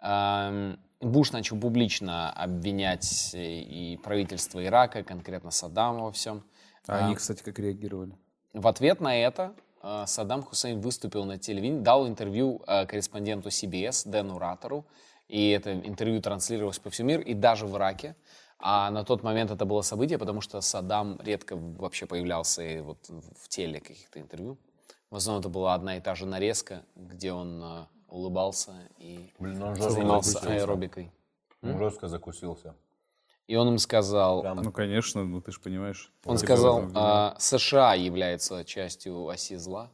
[0.00, 6.44] Эм, Буш начал публично обвинять э, и правительство Ирака, конкретно Саддама во всем.
[6.86, 8.16] А они, кстати, как реагировали?
[8.52, 14.08] В ответ на это э, Саддам Хусейн выступил на телевидении, дал интервью э, корреспонденту CBS
[14.08, 14.84] Дэну Ратору,
[15.28, 18.16] и это интервью транслировалось по всему миру, и даже в Ираке.
[18.64, 22.98] А на тот момент это было событие, потому что Саддам редко вообще появлялся и вот
[23.08, 24.56] в теле каких-то интервью.
[25.10, 29.58] В основном это была одна и та же нарезка, где он э, улыбался и Блин,
[29.58, 30.62] ну он занимался закусился.
[30.62, 31.12] аэробикой.
[31.60, 32.74] Он жестко закусился.
[33.48, 36.12] И он им сказал, Прям Ну, конечно, ну ты же понимаешь.
[36.24, 36.96] Он в сказал, обвиняют.
[36.96, 39.90] а, США является частью оси зла,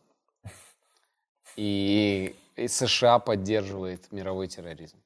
[1.56, 4.98] и, и США поддерживает мировой терроризм.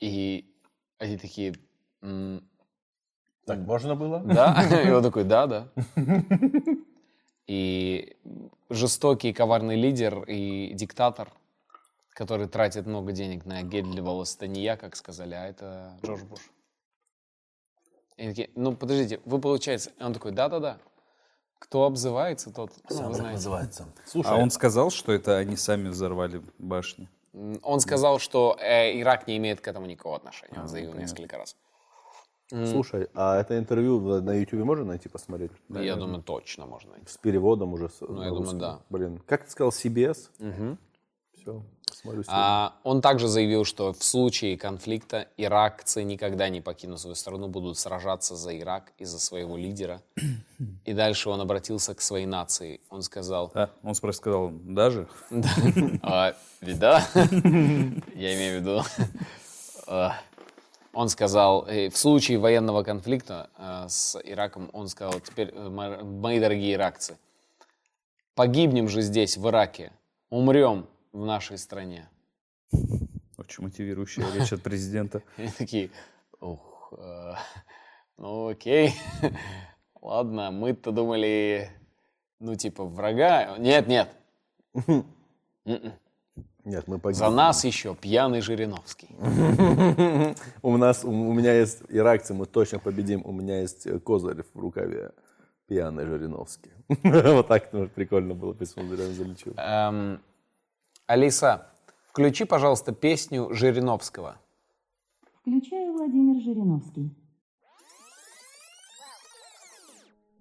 [0.00, 0.52] И
[0.98, 1.54] они такие,
[2.02, 2.48] «М,
[3.46, 4.20] Так можно было?
[4.20, 4.62] да?
[4.86, 5.68] И он такой, да, да.
[7.46, 8.16] И
[8.70, 11.32] жестокий, коварный лидер и диктатор
[12.16, 15.98] который тратит много денег на гель для волос, это не я, как сказали, а это
[16.02, 16.40] Джордж Буш.
[18.16, 19.90] И они такие, ну, подождите, вы, получается...
[20.00, 20.78] И он такой, да-да-да.
[21.58, 23.32] Кто обзывается, тот, ну, вы знаете.
[23.34, 23.86] называется.
[24.06, 27.10] Слушай, А он сказал, что это они сами взорвали башни?
[27.62, 30.54] Он сказал, что э, Ирак не имеет к этому никакого отношения.
[30.56, 31.56] Он А, заявил ну, несколько раз.
[32.50, 35.50] слушай, а это интервью на YouTube можно найти, посмотреть?
[35.68, 37.06] я думаю, точно можно найти.
[37.08, 37.90] С переводом уже.
[38.00, 38.80] Ну, я думаю, да.
[38.88, 40.30] Блин, как ты сказал, CBS?
[40.38, 40.78] Мгм.
[41.34, 41.62] Все,
[42.02, 42.24] сегодня.
[42.28, 47.78] А, он также заявил, что в случае конфликта иракцы никогда не покинут свою страну, будут
[47.78, 50.02] сражаться за Ирак и за своего лидера.
[50.84, 52.80] И дальше он обратился к своей нации.
[52.90, 55.08] Он сказал, Да, он просто сказал, даже?
[55.30, 55.48] Да.
[56.02, 57.04] А, ведь да?
[57.14, 58.82] Я имею в виду.
[59.86, 60.14] а,
[60.92, 66.02] Он сказал, э, в случае военного конфликта э, с Ираком, он сказал, теперь, э, мо-
[66.02, 67.18] мои дорогие иракцы,
[68.34, 69.92] погибнем же здесь, в Ираке,
[70.30, 70.86] умрем
[71.16, 72.08] в нашей стране.
[73.38, 75.22] Очень мотивирующая речь от президента.
[75.38, 75.90] И они такие,
[76.40, 77.32] ух, э,
[78.18, 78.94] ну окей,
[80.02, 81.70] ладно, мы-то думали,
[82.38, 83.56] ну типа врага.
[83.58, 84.10] Нет, нет,
[84.86, 85.92] М-м.
[86.64, 87.24] Нет, мы погибли.
[87.24, 89.08] за нас еще пьяный Жириновский.
[90.62, 93.22] У нас, у, меня есть иракцы, мы точно победим.
[93.24, 95.12] У меня есть э, козырь в рукаве.
[95.68, 96.72] Пьяный Жириновский.
[97.02, 99.54] Вот так прикольно было, посмотрел, залечил.
[101.06, 101.70] Алиса,
[102.08, 104.40] включи, пожалуйста, песню Жириновского.
[105.40, 107.16] Включаю Владимир Жириновский.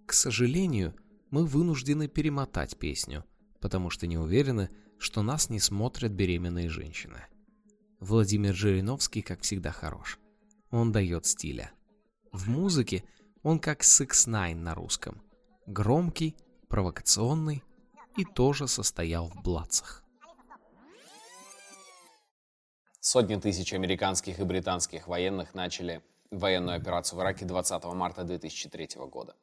[0.08, 0.96] К сожалению,
[1.30, 3.24] мы вынуждены перемотать песню,
[3.60, 7.28] потому что не уверены, что нас не смотрят беременные женщины.
[8.00, 10.20] Владимир Жириновский, как всегда, хорош.
[10.72, 11.72] Он дает стиля.
[12.32, 13.04] В музыке
[13.44, 15.22] он как 6 9 на русском.
[15.68, 16.36] Громкий,
[16.70, 17.64] провокационный
[18.18, 20.05] и тоже состоял в блатцах.
[23.06, 26.02] Сотни тысяч американских и британских военных начали
[26.32, 29.36] военную операцию в Ираке 20 марта 2003 года.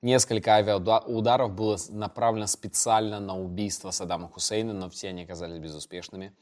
[0.00, 6.34] Несколько авиаударов было направлено специально на убийство Саддама Хусейна, но все они оказались безуспешными.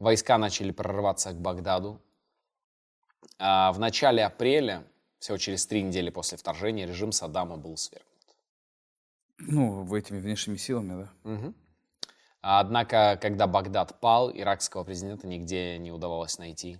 [0.00, 2.02] Войска начали прорываться к Багдаду.
[3.38, 4.84] А в начале апреля,
[5.20, 8.08] всего через три недели после вторжения, режим Саддама был свергнут.
[9.38, 11.30] Ну, этими внешними силами, да.
[11.30, 11.54] Мгм.
[12.40, 16.78] А Однако, когда Багдад пал, иракского президента нигде не удавалось найти.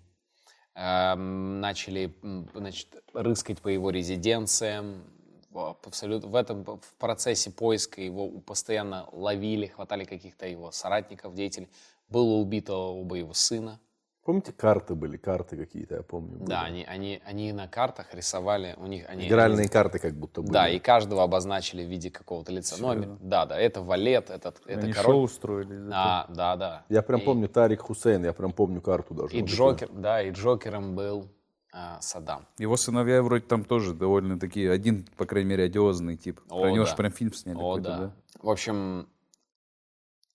[0.74, 2.14] Эм, начали
[2.54, 5.02] значит, рыскать по его резиденциям.
[5.50, 11.68] В, абсолют- в этом в процессе поиска его постоянно ловили, хватали каких-то его соратников, деятелей.
[12.08, 13.80] Было убито оба его сына.
[14.28, 16.36] Помните, карты были, карты какие-то, я помню.
[16.36, 16.50] были?
[16.50, 20.52] Да, они, они, они на картах рисовали, у них они Игральные карты как будто были.
[20.52, 22.76] Да, и каждого обозначили в виде какого-то лица.
[22.78, 25.14] Ну, ами- да, да, это валет, этот, это Они король.
[25.14, 25.76] шоу устроили.
[25.76, 26.84] из А, да, да.
[26.90, 29.34] Я прям И- помню Тарик Хусейн, я прям помню карту даже.
[29.34, 31.30] И Джокер, да, и Джокером был
[31.72, 32.46] а, Саддам.
[32.58, 36.38] Его сыновья вроде там тоже довольно такие, один, по крайней мере, одиозный тип.
[36.50, 36.90] О, Про него да.
[36.90, 37.96] же прям фильм сняли О, да.
[37.96, 38.12] да?
[38.42, 39.08] В общем,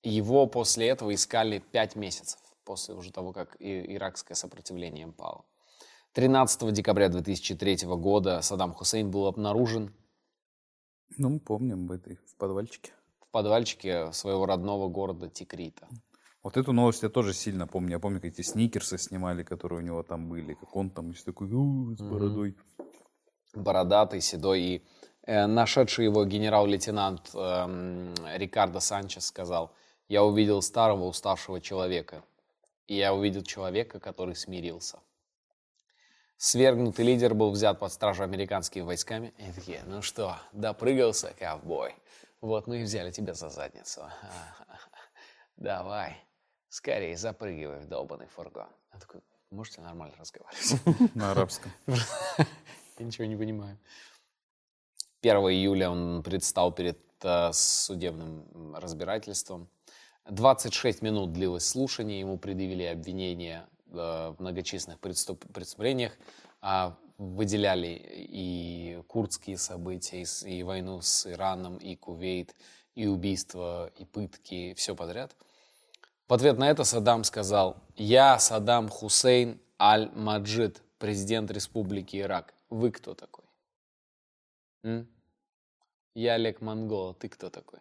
[0.02, 5.45] его после этого искали пять месяцев, после уже того, как иракское сопротивление пало.
[6.14, 9.94] 13 декабря 2003 года Саддам Хусейн был обнаружен
[11.18, 12.91] Ну, мы помним в этой, в подвальчике.
[13.19, 15.88] в подвальчике своего родного города Тикрита.
[16.44, 17.91] Вот эту новость я тоже сильно помню.
[17.91, 20.53] Я помню, как эти сникерсы снимали, которые у него там были.
[20.56, 22.56] Как он там весь такой «У, с бородой.
[23.56, 24.61] бородатый, седой.
[24.61, 24.84] И
[25.26, 29.72] э, нашедший его генерал-лейтенант эм, Рикардо Санчес сказал,
[30.10, 32.23] я увидел старого уставшего человека.
[32.88, 35.00] И я увидел человека, который смирился.
[36.38, 39.34] Свергнутый лидер был взят под стражу американскими войсками.
[39.38, 41.96] И такие, ну что, допрыгался, ковбой.
[42.42, 44.10] Вот мы и взяли тебя за задницу.
[45.56, 46.18] Давай,
[46.68, 48.68] скорее запрыгивай в долбанный фургон.
[48.92, 51.16] Я такой, можете нормально разговаривать?
[51.16, 51.72] на арабском.
[52.98, 53.80] Я ничего не понимаю.
[55.22, 59.70] 1 июля он предстал перед э, судебным разбирательством.
[60.26, 66.14] 26 минут длилось слушание, ему предъявили обвинения э, в многочисленных преступ- преступлениях,
[66.62, 72.56] а выделяли и курдские события, и, войну с Ираном, и Кувейт,
[72.95, 75.36] и убийства, и пытки, все подряд.
[76.28, 82.54] В ответ на это Саддам сказал, «Я Саддам Хусейн Аль-Маджид, президент Республики Ирак.
[82.70, 83.45] Вы кто такой?»
[84.84, 85.08] М?
[86.16, 87.80] «Я Олег Монгол, а ты кто такой?»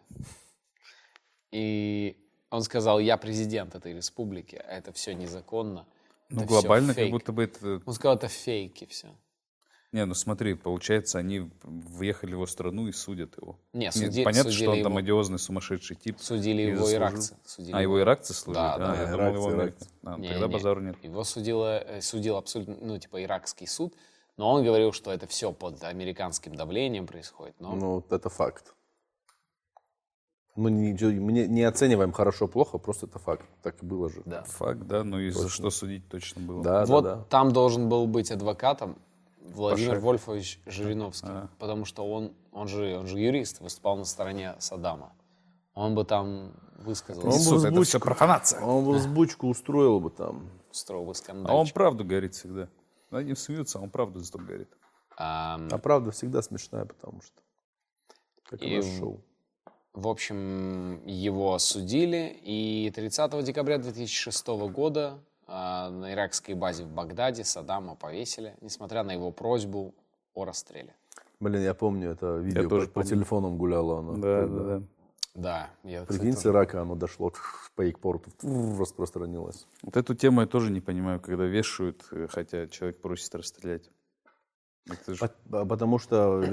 [1.51, 2.22] И
[2.55, 5.85] он сказал, «Я президент этой республики, а это все незаконно.
[6.29, 7.11] Ну, это глобально, как фейк».
[7.11, 7.81] будто бы это...
[7.85, 9.07] Он сказал, это фейки все.
[9.91, 13.59] Не, ну смотри, получается, они въехали в его страну и судят его.
[13.73, 14.99] Не, Нет, суди- понятно, судили что он там его.
[14.99, 16.17] одиозный сумасшедший тип.
[16.19, 16.97] Судили его заслужил.
[16.97, 17.37] иракцы.
[17.45, 18.61] Судили А его иракцы служат?
[18.63, 19.11] Да, а, да, я да.
[19.11, 19.87] думал, его иракцы.
[20.03, 20.53] А, Не, тогда не.
[20.53, 20.95] базару нет.
[21.03, 23.93] Его судило, э, судил абсолютно, ну, типа, иракский суд,
[24.37, 27.53] но он говорил, что это все под американским давлением происходит.
[27.59, 28.73] Но Ну, вот это факт.
[30.55, 33.45] Мы не, мы не- оцениваем хорошо-плохо, просто это факт.
[33.63, 34.21] Так и было же.
[34.25, 34.43] Да.
[34.43, 36.63] Факт, да, ну и за что судить точно было.
[36.63, 37.23] Да, вот да, да.
[37.23, 38.97] там должен был быть адвокатом
[39.41, 40.03] Владимир Пашек.
[40.03, 41.49] Вольфович Жириновский, А.
[41.57, 45.11] потому что он, он, же, он же юрист, выступал на стороне Саддама.
[45.73, 48.61] Он бы там высказался, Он бы Суд, это взбучку- все профанация.
[48.61, 50.49] Он бы взбучку устроил бы там.
[50.71, 51.73] устроил бы А он скандальчик.
[51.73, 52.69] правду говорит всегда.
[53.09, 54.69] Они смеются, а он правду зато говорит.
[55.17, 57.41] Ам, А правда всегда смешная, потому что...
[58.49, 59.23] Как и шоу.
[59.93, 67.43] В общем, его осудили, и 30 декабря 2006 года а, на иракской базе в Багдаде
[67.43, 69.93] Саддама повесили, несмотря на его просьбу
[70.33, 70.95] о расстреле.
[71.39, 74.13] Блин, я помню это видео, тоже по, по телефонам гуляло оно.
[74.13, 74.83] Да, когда- да, да.
[75.35, 77.33] Да, я, кстати, Прикинь, с Ирака оно дошло
[77.75, 78.29] по экпорту,
[78.79, 79.65] распространилось.
[79.81, 83.89] Вот эту тему я тоже не понимаю, когда вешают, э, хотя человек просит расстрелять.
[85.07, 86.43] Ж- По- Потому что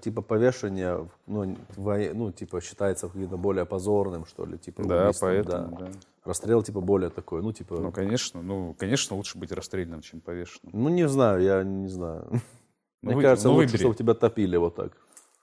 [0.00, 5.76] типа повешение, ну, ну, типа считается каким-то более позорным, что ли, типа Да, убийством, поэтому,
[5.78, 5.86] да.
[5.86, 5.92] да.
[6.24, 10.20] Расстрел типа более такой, ну типа, Ну, ну, конечно, ну, конечно, лучше быть расстрелянным, чем
[10.20, 10.94] повешенным.
[10.94, 12.26] не знаю, я не знаю.
[12.30, 12.40] Ну,
[13.02, 13.80] Мне вы- кажется, ну, лучше, выбери.
[13.82, 14.92] чтобы тебя топили вот так.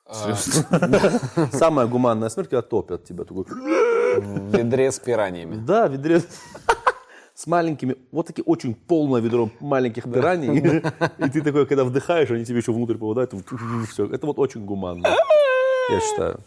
[0.06, 0.34] а,
[1.52, 3.24] Самая гуманная смерть, когда топят тебя.
[3.26, 5.56] Такой, в ведре с пираниями.
[5.56, 6.22] да, в ведре
[7.42, 10.60] с маленькими, вот такие очень полное ведро маленьких пираний.
[11.18, 13.34] И ты такой, когда вдыхаешь, они тебе еще внутрь попадают.
[13.90, 14.06] Все.
[14.06, 15.08] Это вот очень гуманно,
[15.90, 16.40] я считаю.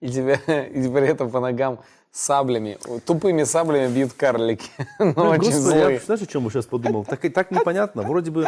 [0.00, 1.80] И тебя и при этом по ногам
[2.12, 4.70] саблями, тупыми саблями бьют карлики.
[5.00, 5.98] Но Ой, очень злые.
[5.98, 7.04] знаешь, о чем я сейчас подумал?
[7.04, 8.02] Так, так непонятно.
[8.02, 8.46] Вроде бы,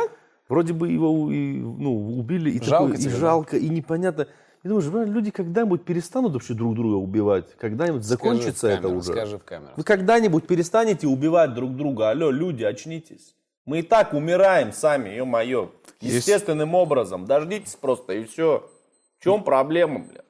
[0.49, 4.29] вроде бы его ну, убили, и, Жалко такой, и жалко, и непонятно.
[4.65, 7.55] И думаешь, люди когда-нибудь перестанут вообще друг друга убивать?
[7.59, 9.13] Когда-нибудь закончится в это камеру, уже?
[9.13, 9.73] Скажи в камеру.
[9.77, 12.09] Вы когда-нибудь перестанете убивать друг друга?
[12.09, 13.35] Алло, люди, очнитесь.
[13.67, 15.71] Мы и так умираем сами, ё-моё.
[16.01, 17.27] Естественным образом.
[17.27, 18.67] Дождитесь просто, и все.
[19.19, 20.23] В чем проблема, бля?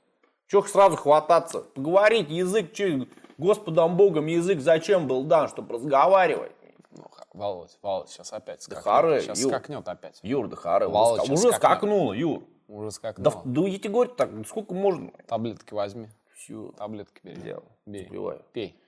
[0.49, 1.61] Чего сразу хвататься?
[1.61, 3.07] Поговорить, язык, че,
[3.39, 6.53] Господом Богом язык зачем был дан, чтобы разговаривать?
[6.91, 8.85] Ну, Володь, Володь, сейчас опять скакнет.
[8.85, 9.49] харе, сейчас Ю.
[9.49, 10.19] скакнет опять.
[10.23, 11.57] Юр, да харе, Володь, уже скакнет.
[11.57, 12.43] скакнуло, Юр.
[12.69, 13.25] Уже скакнет.
[13.25, 15.11] Да, да тебе говорю так, сколько можно?
[15.27, 16.09] Таблетки возьми.
[16.35, 17.41] Все, Таблетки бери.
[17.41, 17.65] Взял.
[17.87, 18.05] Бей.
[18.05, 18.43] Запиваю.
[18.53, 18.81] Пей.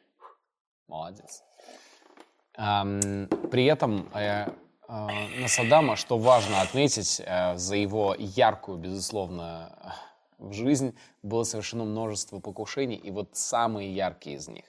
[0.89, 1.43] Молодец.
[2.55, 4.48] Ам, при этом э, э,
[4.89, 9.94] на Саддама, что важно отметить, э, за его яркую, безусловно,
[10.39, 14.65] в жизнь было совершено множество покушений, и вот самые яркие из них.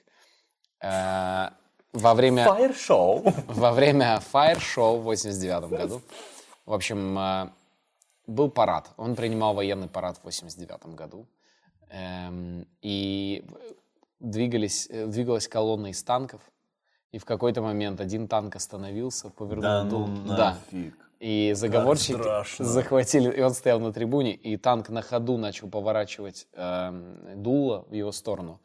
[0.82, 1.50] Э,
[1.94, 2.46] во время...
[2.46, 3.24] Фаер-шоу.
[3.48, 6.02] Во время Fire Show в 89 году,
[6.66, 7.50] в общем, э,
[8.28, 8.92] был парад.
[8.98, 11.26] Он принимал военный парад в 89 году.
[11.90, 13.44] Эм, И
[14.20, 16.42] двигались, э, двигалась колонна из танков.
[17.14, 20.58] И в какой-то момент один танк остановился, повернул Да ну дул- Да.
[20.72, 20.94] нафиг.
[21.20, 22.14] И заговорщики
[22.64, 27.94] захватили, и он стоял на трибуне, и танк на ходу начал поворачивать эм, дуло в
[27.94, 28.60] его сторону.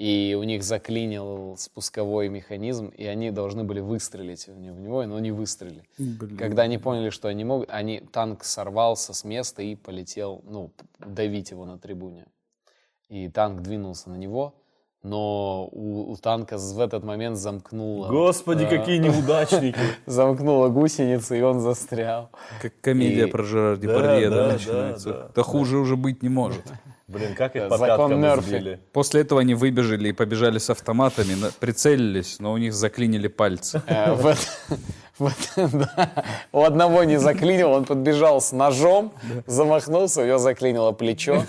[0.00, 5.04] И у них заклинил спусковой механизм, и они должны были выстрелить в не- в него,
[5.04, 5.84] но не выстрелили.
[6.38, 11.50] Когда они поняли, что они могут, они, танк сорвался с места и полетел, ну, давить
[11.50, 12.24] его на трибуне.
[13.10, 14.54] И танк двинулся на него,
[15.02, 19.78] но у, у танка в этот момент замкнуло, Господи, какие неудачники.
[20.06, 22.30] замкнула гусеница, и он застрял.
[22.60, 25.08] Как комедия И- про Жерар Депардье, да, да, да, начинается.
[25.10, 25.30] да.
[25.34, 26.62] Да хуже уже быть не может.
[27.08, 28.78] Блин, как их Да, закон избили.
[28.92, 33.82] После этого они выбежали и побежали с автоматами, прицелились, но у них заклинили пальцы.
[35.20, 36.24] В это- в это, да.
[36.52, 39.12] У одного не заклинил, он подбежал с ножом,
[39.46, 41.44] замахнулся, у него заклинило плечо.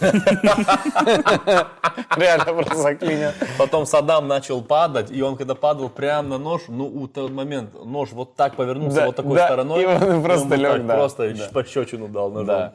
[2.15, 3.33] Реально просто заклинило.
[3.57, 7.73] Потом Саддам начал падать, и он когда падал прямо на нож, ну, у тот момент
[7.85, 9.83] нож вот так повернулся, Да, вот такой да, стороной.
[9.83, 11.49] и он просто вот лег, так да, Просто да.
[11.53, 12.45] пощечину дал ножом.
[12.45, 12.73] Да.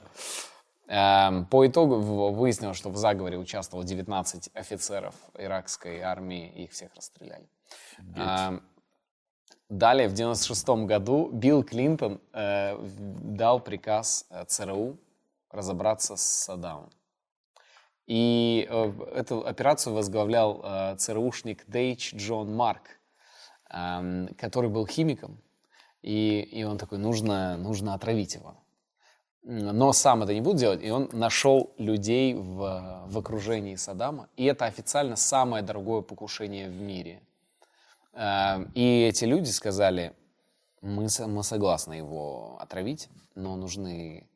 [0.89, 1.97] Эм, По итогу
[2.33, 7.49] выяснилось, что в заговоре участвовало 19 офицеров иракской армии, и их всех расстреляли.
[9.69, 14.97] Далее, в 96 году, Билл Клинтон э, дал приказ э, ЦРУ
[15.51, 16.91] разобраться с Саддамом.
[18.07, 23.01] И э, эту операцию возглавлял э, ЦРУшник Дейч Джон Марк,
[23.71, 25.43] эм, который был химиком.
[26.01, 28.55] И, и он такой, нужно, нужно отравить его.
[29.43, 30.83] Но сам это не будет делать.
[30.83, 34.29] И он нашел людей в, в окружении Саддама.
[34.37, 37.21] И это официально самое дорогое покушение в мире.
[38.17, 40.13] Э, И эти люди сказали,
[40.81, 44.27] Мы, мы согласны его отравить, но нужны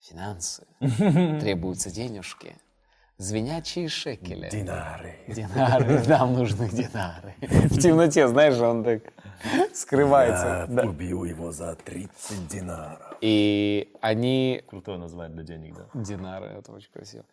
[0.00, 2.56] финансы, требуются денежки,
[3.18, 4.48] звенящие шекели.
[4.50, 5.16] Динары.
[5.28, 7.34] Динары, нам нужны динары.
[7.40, 9.02] В темноте, знаешь, он так
[9.74, 10.66] скрывается.
[10.68, 10.82] Да.
[10.84, 13.16] убью его за 30 динаров.
[13.20, 15.86] И они Крутое название для денег, да?
[15.94, 17.24] Динары, это очень красиво.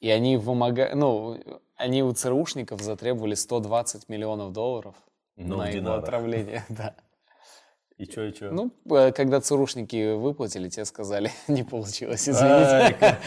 [0.00, 1.38] И они вымогали, ну,
[1.76, 4.94] они у ЦРУшников затребовали 120 миллионов долларов
[5.44, 6.64] Но на в его отравление.
[6.68, 6.94] Да.
[7.96, 8.50] И что, и что?
[8.52, 13.18] Ну, э, когда ЦРУшники выплатили, те сказали, не получилось, извините.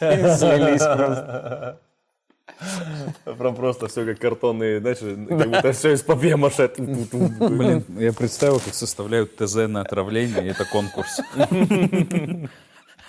[0.00, 1.80] Слились просто.
[3.24, 6.72] Прям просто все как картонные, знаешь, как будто все из папье-маше.
[6.78, 11.20] Блин, я представил, как составляют ТЗ на отравление, и это конкурс.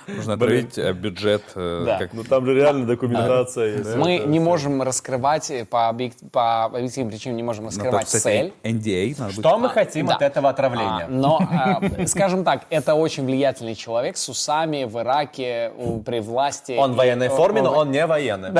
[0.08, 1.44] Нужно отравить а бюджет.
[1.56, 1.98] э, Да.
[2.00, 3.96] как- Ну там же реально документация есть.
[3.96, 8.54] Мы не можем раскрывать, э, по, объек- по объективным причинам не можем Ну, раскрывать цель.
[8.64, 9.34] NDA будет.
[9.40, 10.16] Что мы хотим да.
[10.16, 11.08] от этого А, отравления?
[11.10, 15.72] но, а, скажем так, это очень влиятельный человек с усами в Ираке
[16.06, 16.76] при власти.
[16.78, 18.52] Он в военной форме, но он не военный.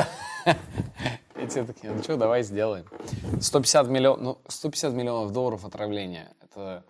[1.42, 2.84] И те такие, ну что, давай сделаем.
[3.40, 6.28] 150 миллионов, ну, 150 миллионов долларов отравления.
[6.42, 6.82] Это,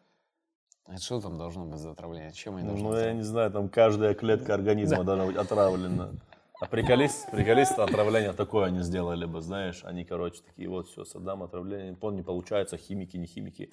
[0.89, 2.33] это что там должно быть за отравление?
[2.33, 6.11] Чем они должны Ну, я не знаю, там каждая клетка организма должна быть отравлена.
[6.61, 9.83] А приколись, приколись, отравление такое они сделали бы, знаешь.
[9.85, 11.97] Они, короче, такие, вот, все, Саддам, отравление.
[12.01, 13.71] Он не получается, химики, не химики.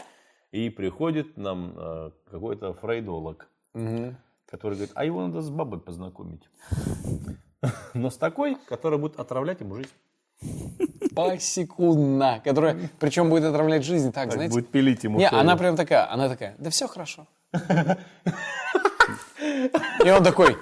[0.51, 3.49] И приходит нам э, какой-то фрейдолог,
[4.45, 6.47] который говорит, а его надо с бабой познакомить.
[7.93, 9.89] Но с такой, которая будет отравлять ему жизнь.
[11.15, 12.41] Посекундно.
[12.43, 14.53] Которая, причем будет отравлять жизнь так, знаете.
[14.53, 17.27] Будет пилить ему Не, она прям такая, она такая, да все хорошо.
[20.03, 20.57] И он такой,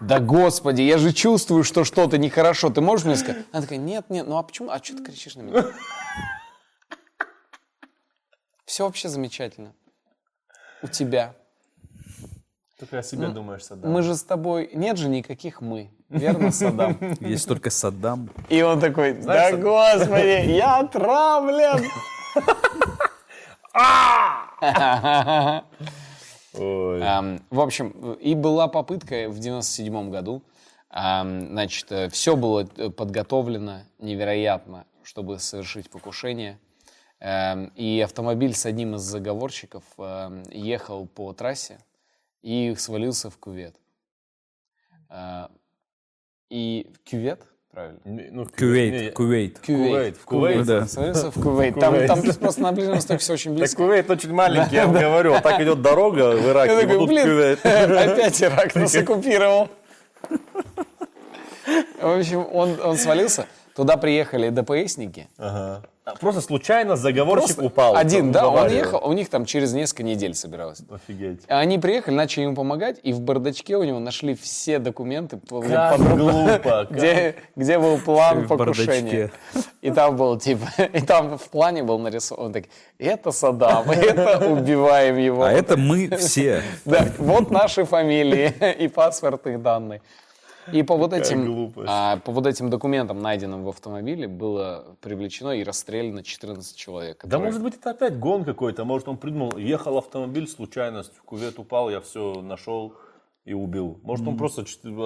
[0.00, 3.44] да господи, я же чувствую, что что-то нехорошо, ты можешь мне сказать?
[3.52, 5.64] Она такая, нет, нет, ну а почему, а что ты кричишь на меня?
[8.64, 9.74] Все вообще замечательно.
[10.82, 11.34] У тебя.
[12.78, 13.90] Только о себе думаешь, Саддам.
[13.90, 16.96] Мы же с тобой, нет же никаких мы, верно, Саддам?
[17.18, 18.30] Есть только Саддам.
[18.48, 21.84] И он такой, да господи, я отравлен.
[26.52, 30.42] В общем, и была попытка в 97 году.
[30.90, 36.58] Значит, все было э, подготовлено невероятно, чтобы совершить покушение.
[37.20, 39.82] И автомобиль с одним из заговорщиков
[40.50, 41.78] ехал по трассе
[42.42, 43.76] и свалился в кювет.
[45.10, 45.46] Э,
[46.50, 48.00] И кювет, правильно?
[48.04, 49.58] Ну, в Кувейт, Кувейт.
[49.58, 50.66] Кувейт, в Кувейт.
[50.66, 50.86] Да.
[50.86, 51.78] Свалился в Кувейт.
[51.78, 53.76] Там, там просто на Ближнем Востоке все очень Так близко.
[53.82, 55.34] Кувейт очень маленький, я вам говорю.
[55.42, 57.58] Так идет дорога в Ираке, Я вот такой, тут блин, Кувейт.
[57.66, 59.68] опять Ирак нас оккупировал.
[62.00, 63.46] В общем, он, он свалился.
[63.78, 65.28] Туда приехали ДПСники.
[65.38, 65.84] Ага.
[66.20, 67.94] Просто случайно заговорщик упал.
[67.94, 70.80] Один, да, он ехал, у них там через несколько недель собиралось.
[70.90, 71.42] Офигеть.
[71.46, 76.16] Они приехали, начали ему помогать, и в бардачке у него нашли все документы, Как подробно,
[76.16, 76.58] глупо.
[76.64, 79.30] как- где, где был план В покушения.
[79.80, 82.64] И там был типа, и там в плане был нарисован, он так,
[82.98, 85.44] это Саддам, это убиваем его.
[85.44, 86.62] А это мы все.
[86.84, 90.02] Да, вот наши фамилии и паспортные данные.
[90.72, 95.62] И по вот этим, а, по вот этим документам, найденным в автомобиле, было привлечено и
[95.64, 97.18] расстреляно 14 человек.
[97.22, 101.22] Да которые- может быть это опять гон какой-то, может он придумал, ехал автомобиль, случайность, в
[101.22, 102.94] кувет упал, я все нашел
[103.44, 103.98] и убил.
[104.02, 104.62] Может он просто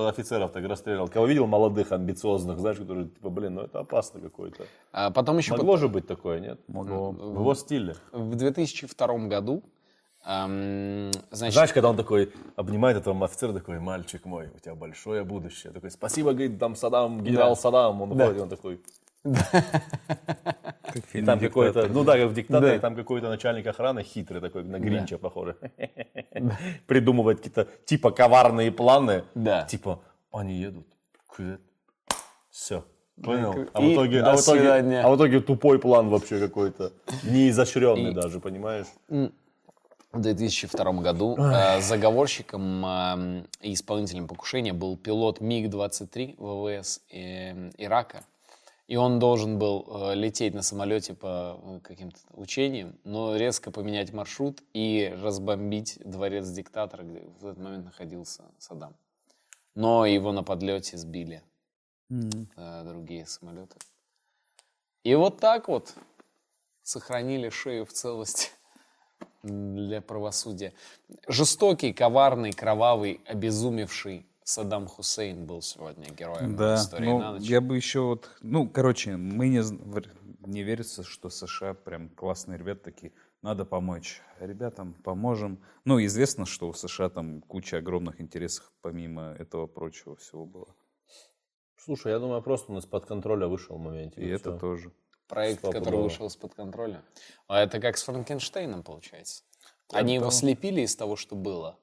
[0.09, 1.07] офицеров так расстрелял.
[1.07, 4.65] Кого видел молодых, амбициозных, знаешь, которые типа, блин, ну это опасно какой-то.
[4.93, 6.61] А потом еще Могло же быть такое, нет?
[6.67, 7.13] Могло.
[7.13, 7.95] В его стиле.
[8.11, 9.63] в 2002 году,
[10.24, 15.73] значит, Знаешь, когда он такой обнимает этого офицера, такой, мальчик мой, у тебя большое будущее.
[15.73, 18.03] Такой, спасибо, говорит, там Саддам, генерал Саддам.
[18.03, 18.81] Он уходит, он такой,
[19.24, 24.78] Как там какой-то, ну да, как в диктаторе, там какой-то начальник охраны хитрый такой, на
[24.78, 25.55] Гринча похожий.
[26.86, 29.24] Придумывает какие-то типа коварные планы.
[29.35, 29.65] Да.
[29.65, 30.01] Типа,
[30.32, 30.86] они едут.
[32.51, 32.85] Все.
[33.23, 33.69] Понял?
[33.73, 36.93] А И в, итоге, а, в итоге, а в итоге тупой план вообще какой-то.
[37.23, 38.86] Неизощренный даже, понимаешь?
[40.13, 48.25] В 2002 году э, заговорщиком э, и исполнителем покушения был пилот МиГ-23 ВВС э, Ирака.
[48.89, 54.13] И он должен был э, лететь на самолете по э, каким-то учениям, но резко поменять
[54.13, 58.95] маршрут и разбомбить дворец диктатора, где в этот момент находился Саддам.
[59.75, 61.43] Но его на подлете сбили
[62.11, 63.77] э, другие самолеты.
[65.05, 65.95] И вот так вот
[66.83, 68.51] сохранили шею в целости
[69.43, 70.73] для правосудия.
[71.28, 77.43] Жестокий, коварный, кровавый, обезумевший Саддам Хусейн был сегодня героем Да, истории ну, на ночь.
[77.43, 79.62] я бы еще вот, ну, короче, мы не,
[80.47, 83.12] не верится, что США прям классные ребята такие.
[83.40, 84.20] надо помочь.
[84.40, 85.59] Ребятам поможем.
[85.85, 90.74] Ну, известно, что у США там куча огромных интересов, помимо этого прочего всего было.
[91.77, 94.20] Слушай, я думаю, просто он из-под контроля вышел в моменте.
[94.20, 94.93] И это тоже.
[95.33, 96.03] Проект, который Стопудово.
[96.03, 97.03] вышел из-под контроля.
[97.49, 99.43] А это как с Франкенштейном получается.
[99.91, 101.79] Они его слепили из того, что было,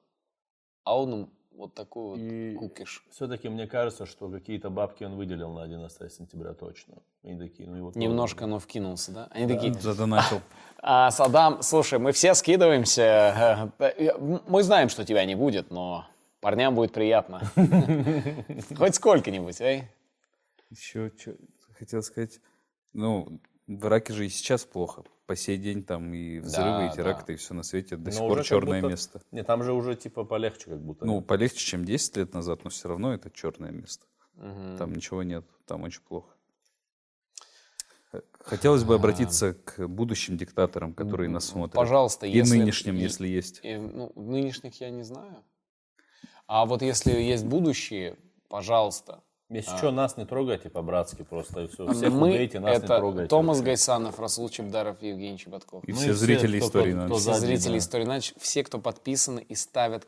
[0.84, 3.04] а он им вот такой вот И кукиш.
[3.10, 6.94] все-таки мне кажется, что какие-то бабки он выделил на 11 сентября точно.
[7.24, 9.28] Они такие, ну его тоже- Немножко оно вкинулся, да?
[9.32, 10.40] Они такие, Задонатил.
[10.78, 13.72] а, Саддам, слушай, мы все скидываемся.
[13.80, 16.06] э, э, Мы знаем, что тебя не будет, но
[16.40, 17.42] парням будет приятно.
[18.78, 19.84] Хоть сколько-нибудь, эй.
[20.70, 21.34] Еще что
[21.78, 22.38] хотел сказать.
[22.92, 25.04] Ну, в Ираке же и сейчас плохо.
[25.26, 27.96] По сей день там и взрывы, Да, и теракты, и все на свете.
[27.96, 29.22] До Но сих пор черное будто- место.
[29.30, 31.04] Не, там же уже типа полегче как будто.
[31.06, 34.06] Ну, полегче, чем 10 лет назад, но все равно это черное место.
[34.78, 36.34] Там ничего нет, там очень плохо.
[38.10, 41.74] Х- Хотелось бы обратиться к будущим диктаторам, которые нас смотрят.
[41.76, 42.56] Пожалуйста, И если...
[42.58, 43.60] нынешним, и- если есть.
[43.62, 45.44] и, ну, нынешних я не знаю.
[46.48, 48.16] А вот если есть будущие,
[48.48, 49.22] пожалуйста.
[49.50, 51.62] Если что, нас не трогайте по-братски просто.
[51.62, 51.86] И все.
[51.92, 52.14] Всех А.
[52.14, 53.28] Мы убейте, нас не это трогайте.
[53.28, 53.60] Томас.
[53.60, 55.82] Гайсанов, Расул Чебдаров Евгений Чеботков.
[55.88, 57.06] И Ну все зрители кто- истории кто- нам.
[57.08, 57.78] кто Все зрители да.
[57.78, 60.06] истории иначе, все, кто подписаны и ставят...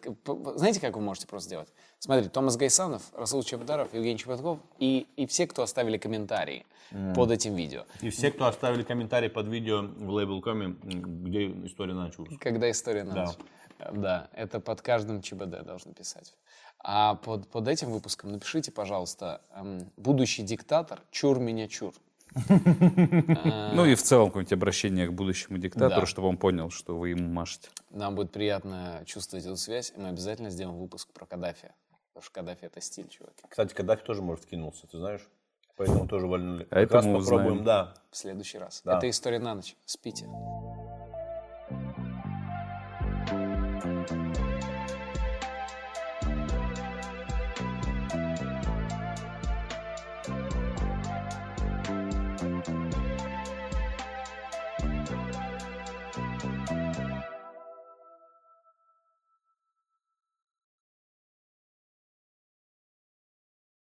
[0.55, 1.69] Знаете, как вы можете просто сделать?
[1.99, 6.65] Смотрите, Томас Гайсанов, Расул Чебдаров, Евгений Чеботков и, и все, кто оставили комментарии
[7.17, 7.85] под этим видео.
[8.01, 12.31] И все, кто оставили комментарий под видео в лейбл.коме, где история началась.
[12.39, 13.35] Когда история на ночь.
[13.93, 16.35] Да, это под каждым ЧБД должны писать.
[16.85, 21.95] А под, под этим выпуском напишите, пожалуйста, эм, будущий диктатор, чур меня чур.
[23.75, 27.29] Ну и в целом какое-нибудь обращение к будущему диктатору, чтобы он понял, что вы ему
[27.29, 27.69] машете.
[27.91, 31.73] Нам будет приятно чувствовать эту связь, и мы обязательно сделаем выпуск про Каддафи.
[32.13, 33.43] Потому что Каддафи это стиль, чуваки.
[33.49, 35.29] Кстати, Каддафи тоже, может, кинулся, ты знаешь?
[35.77, 36.67] Поэтому тоже вольнули.
[36.71, 37.95] А это мы попробуем, да.
[38.11, 38.83] В следующий раз.
[38.85, 39.77] Это история на ночь.
[39.87, 40.27] Спите.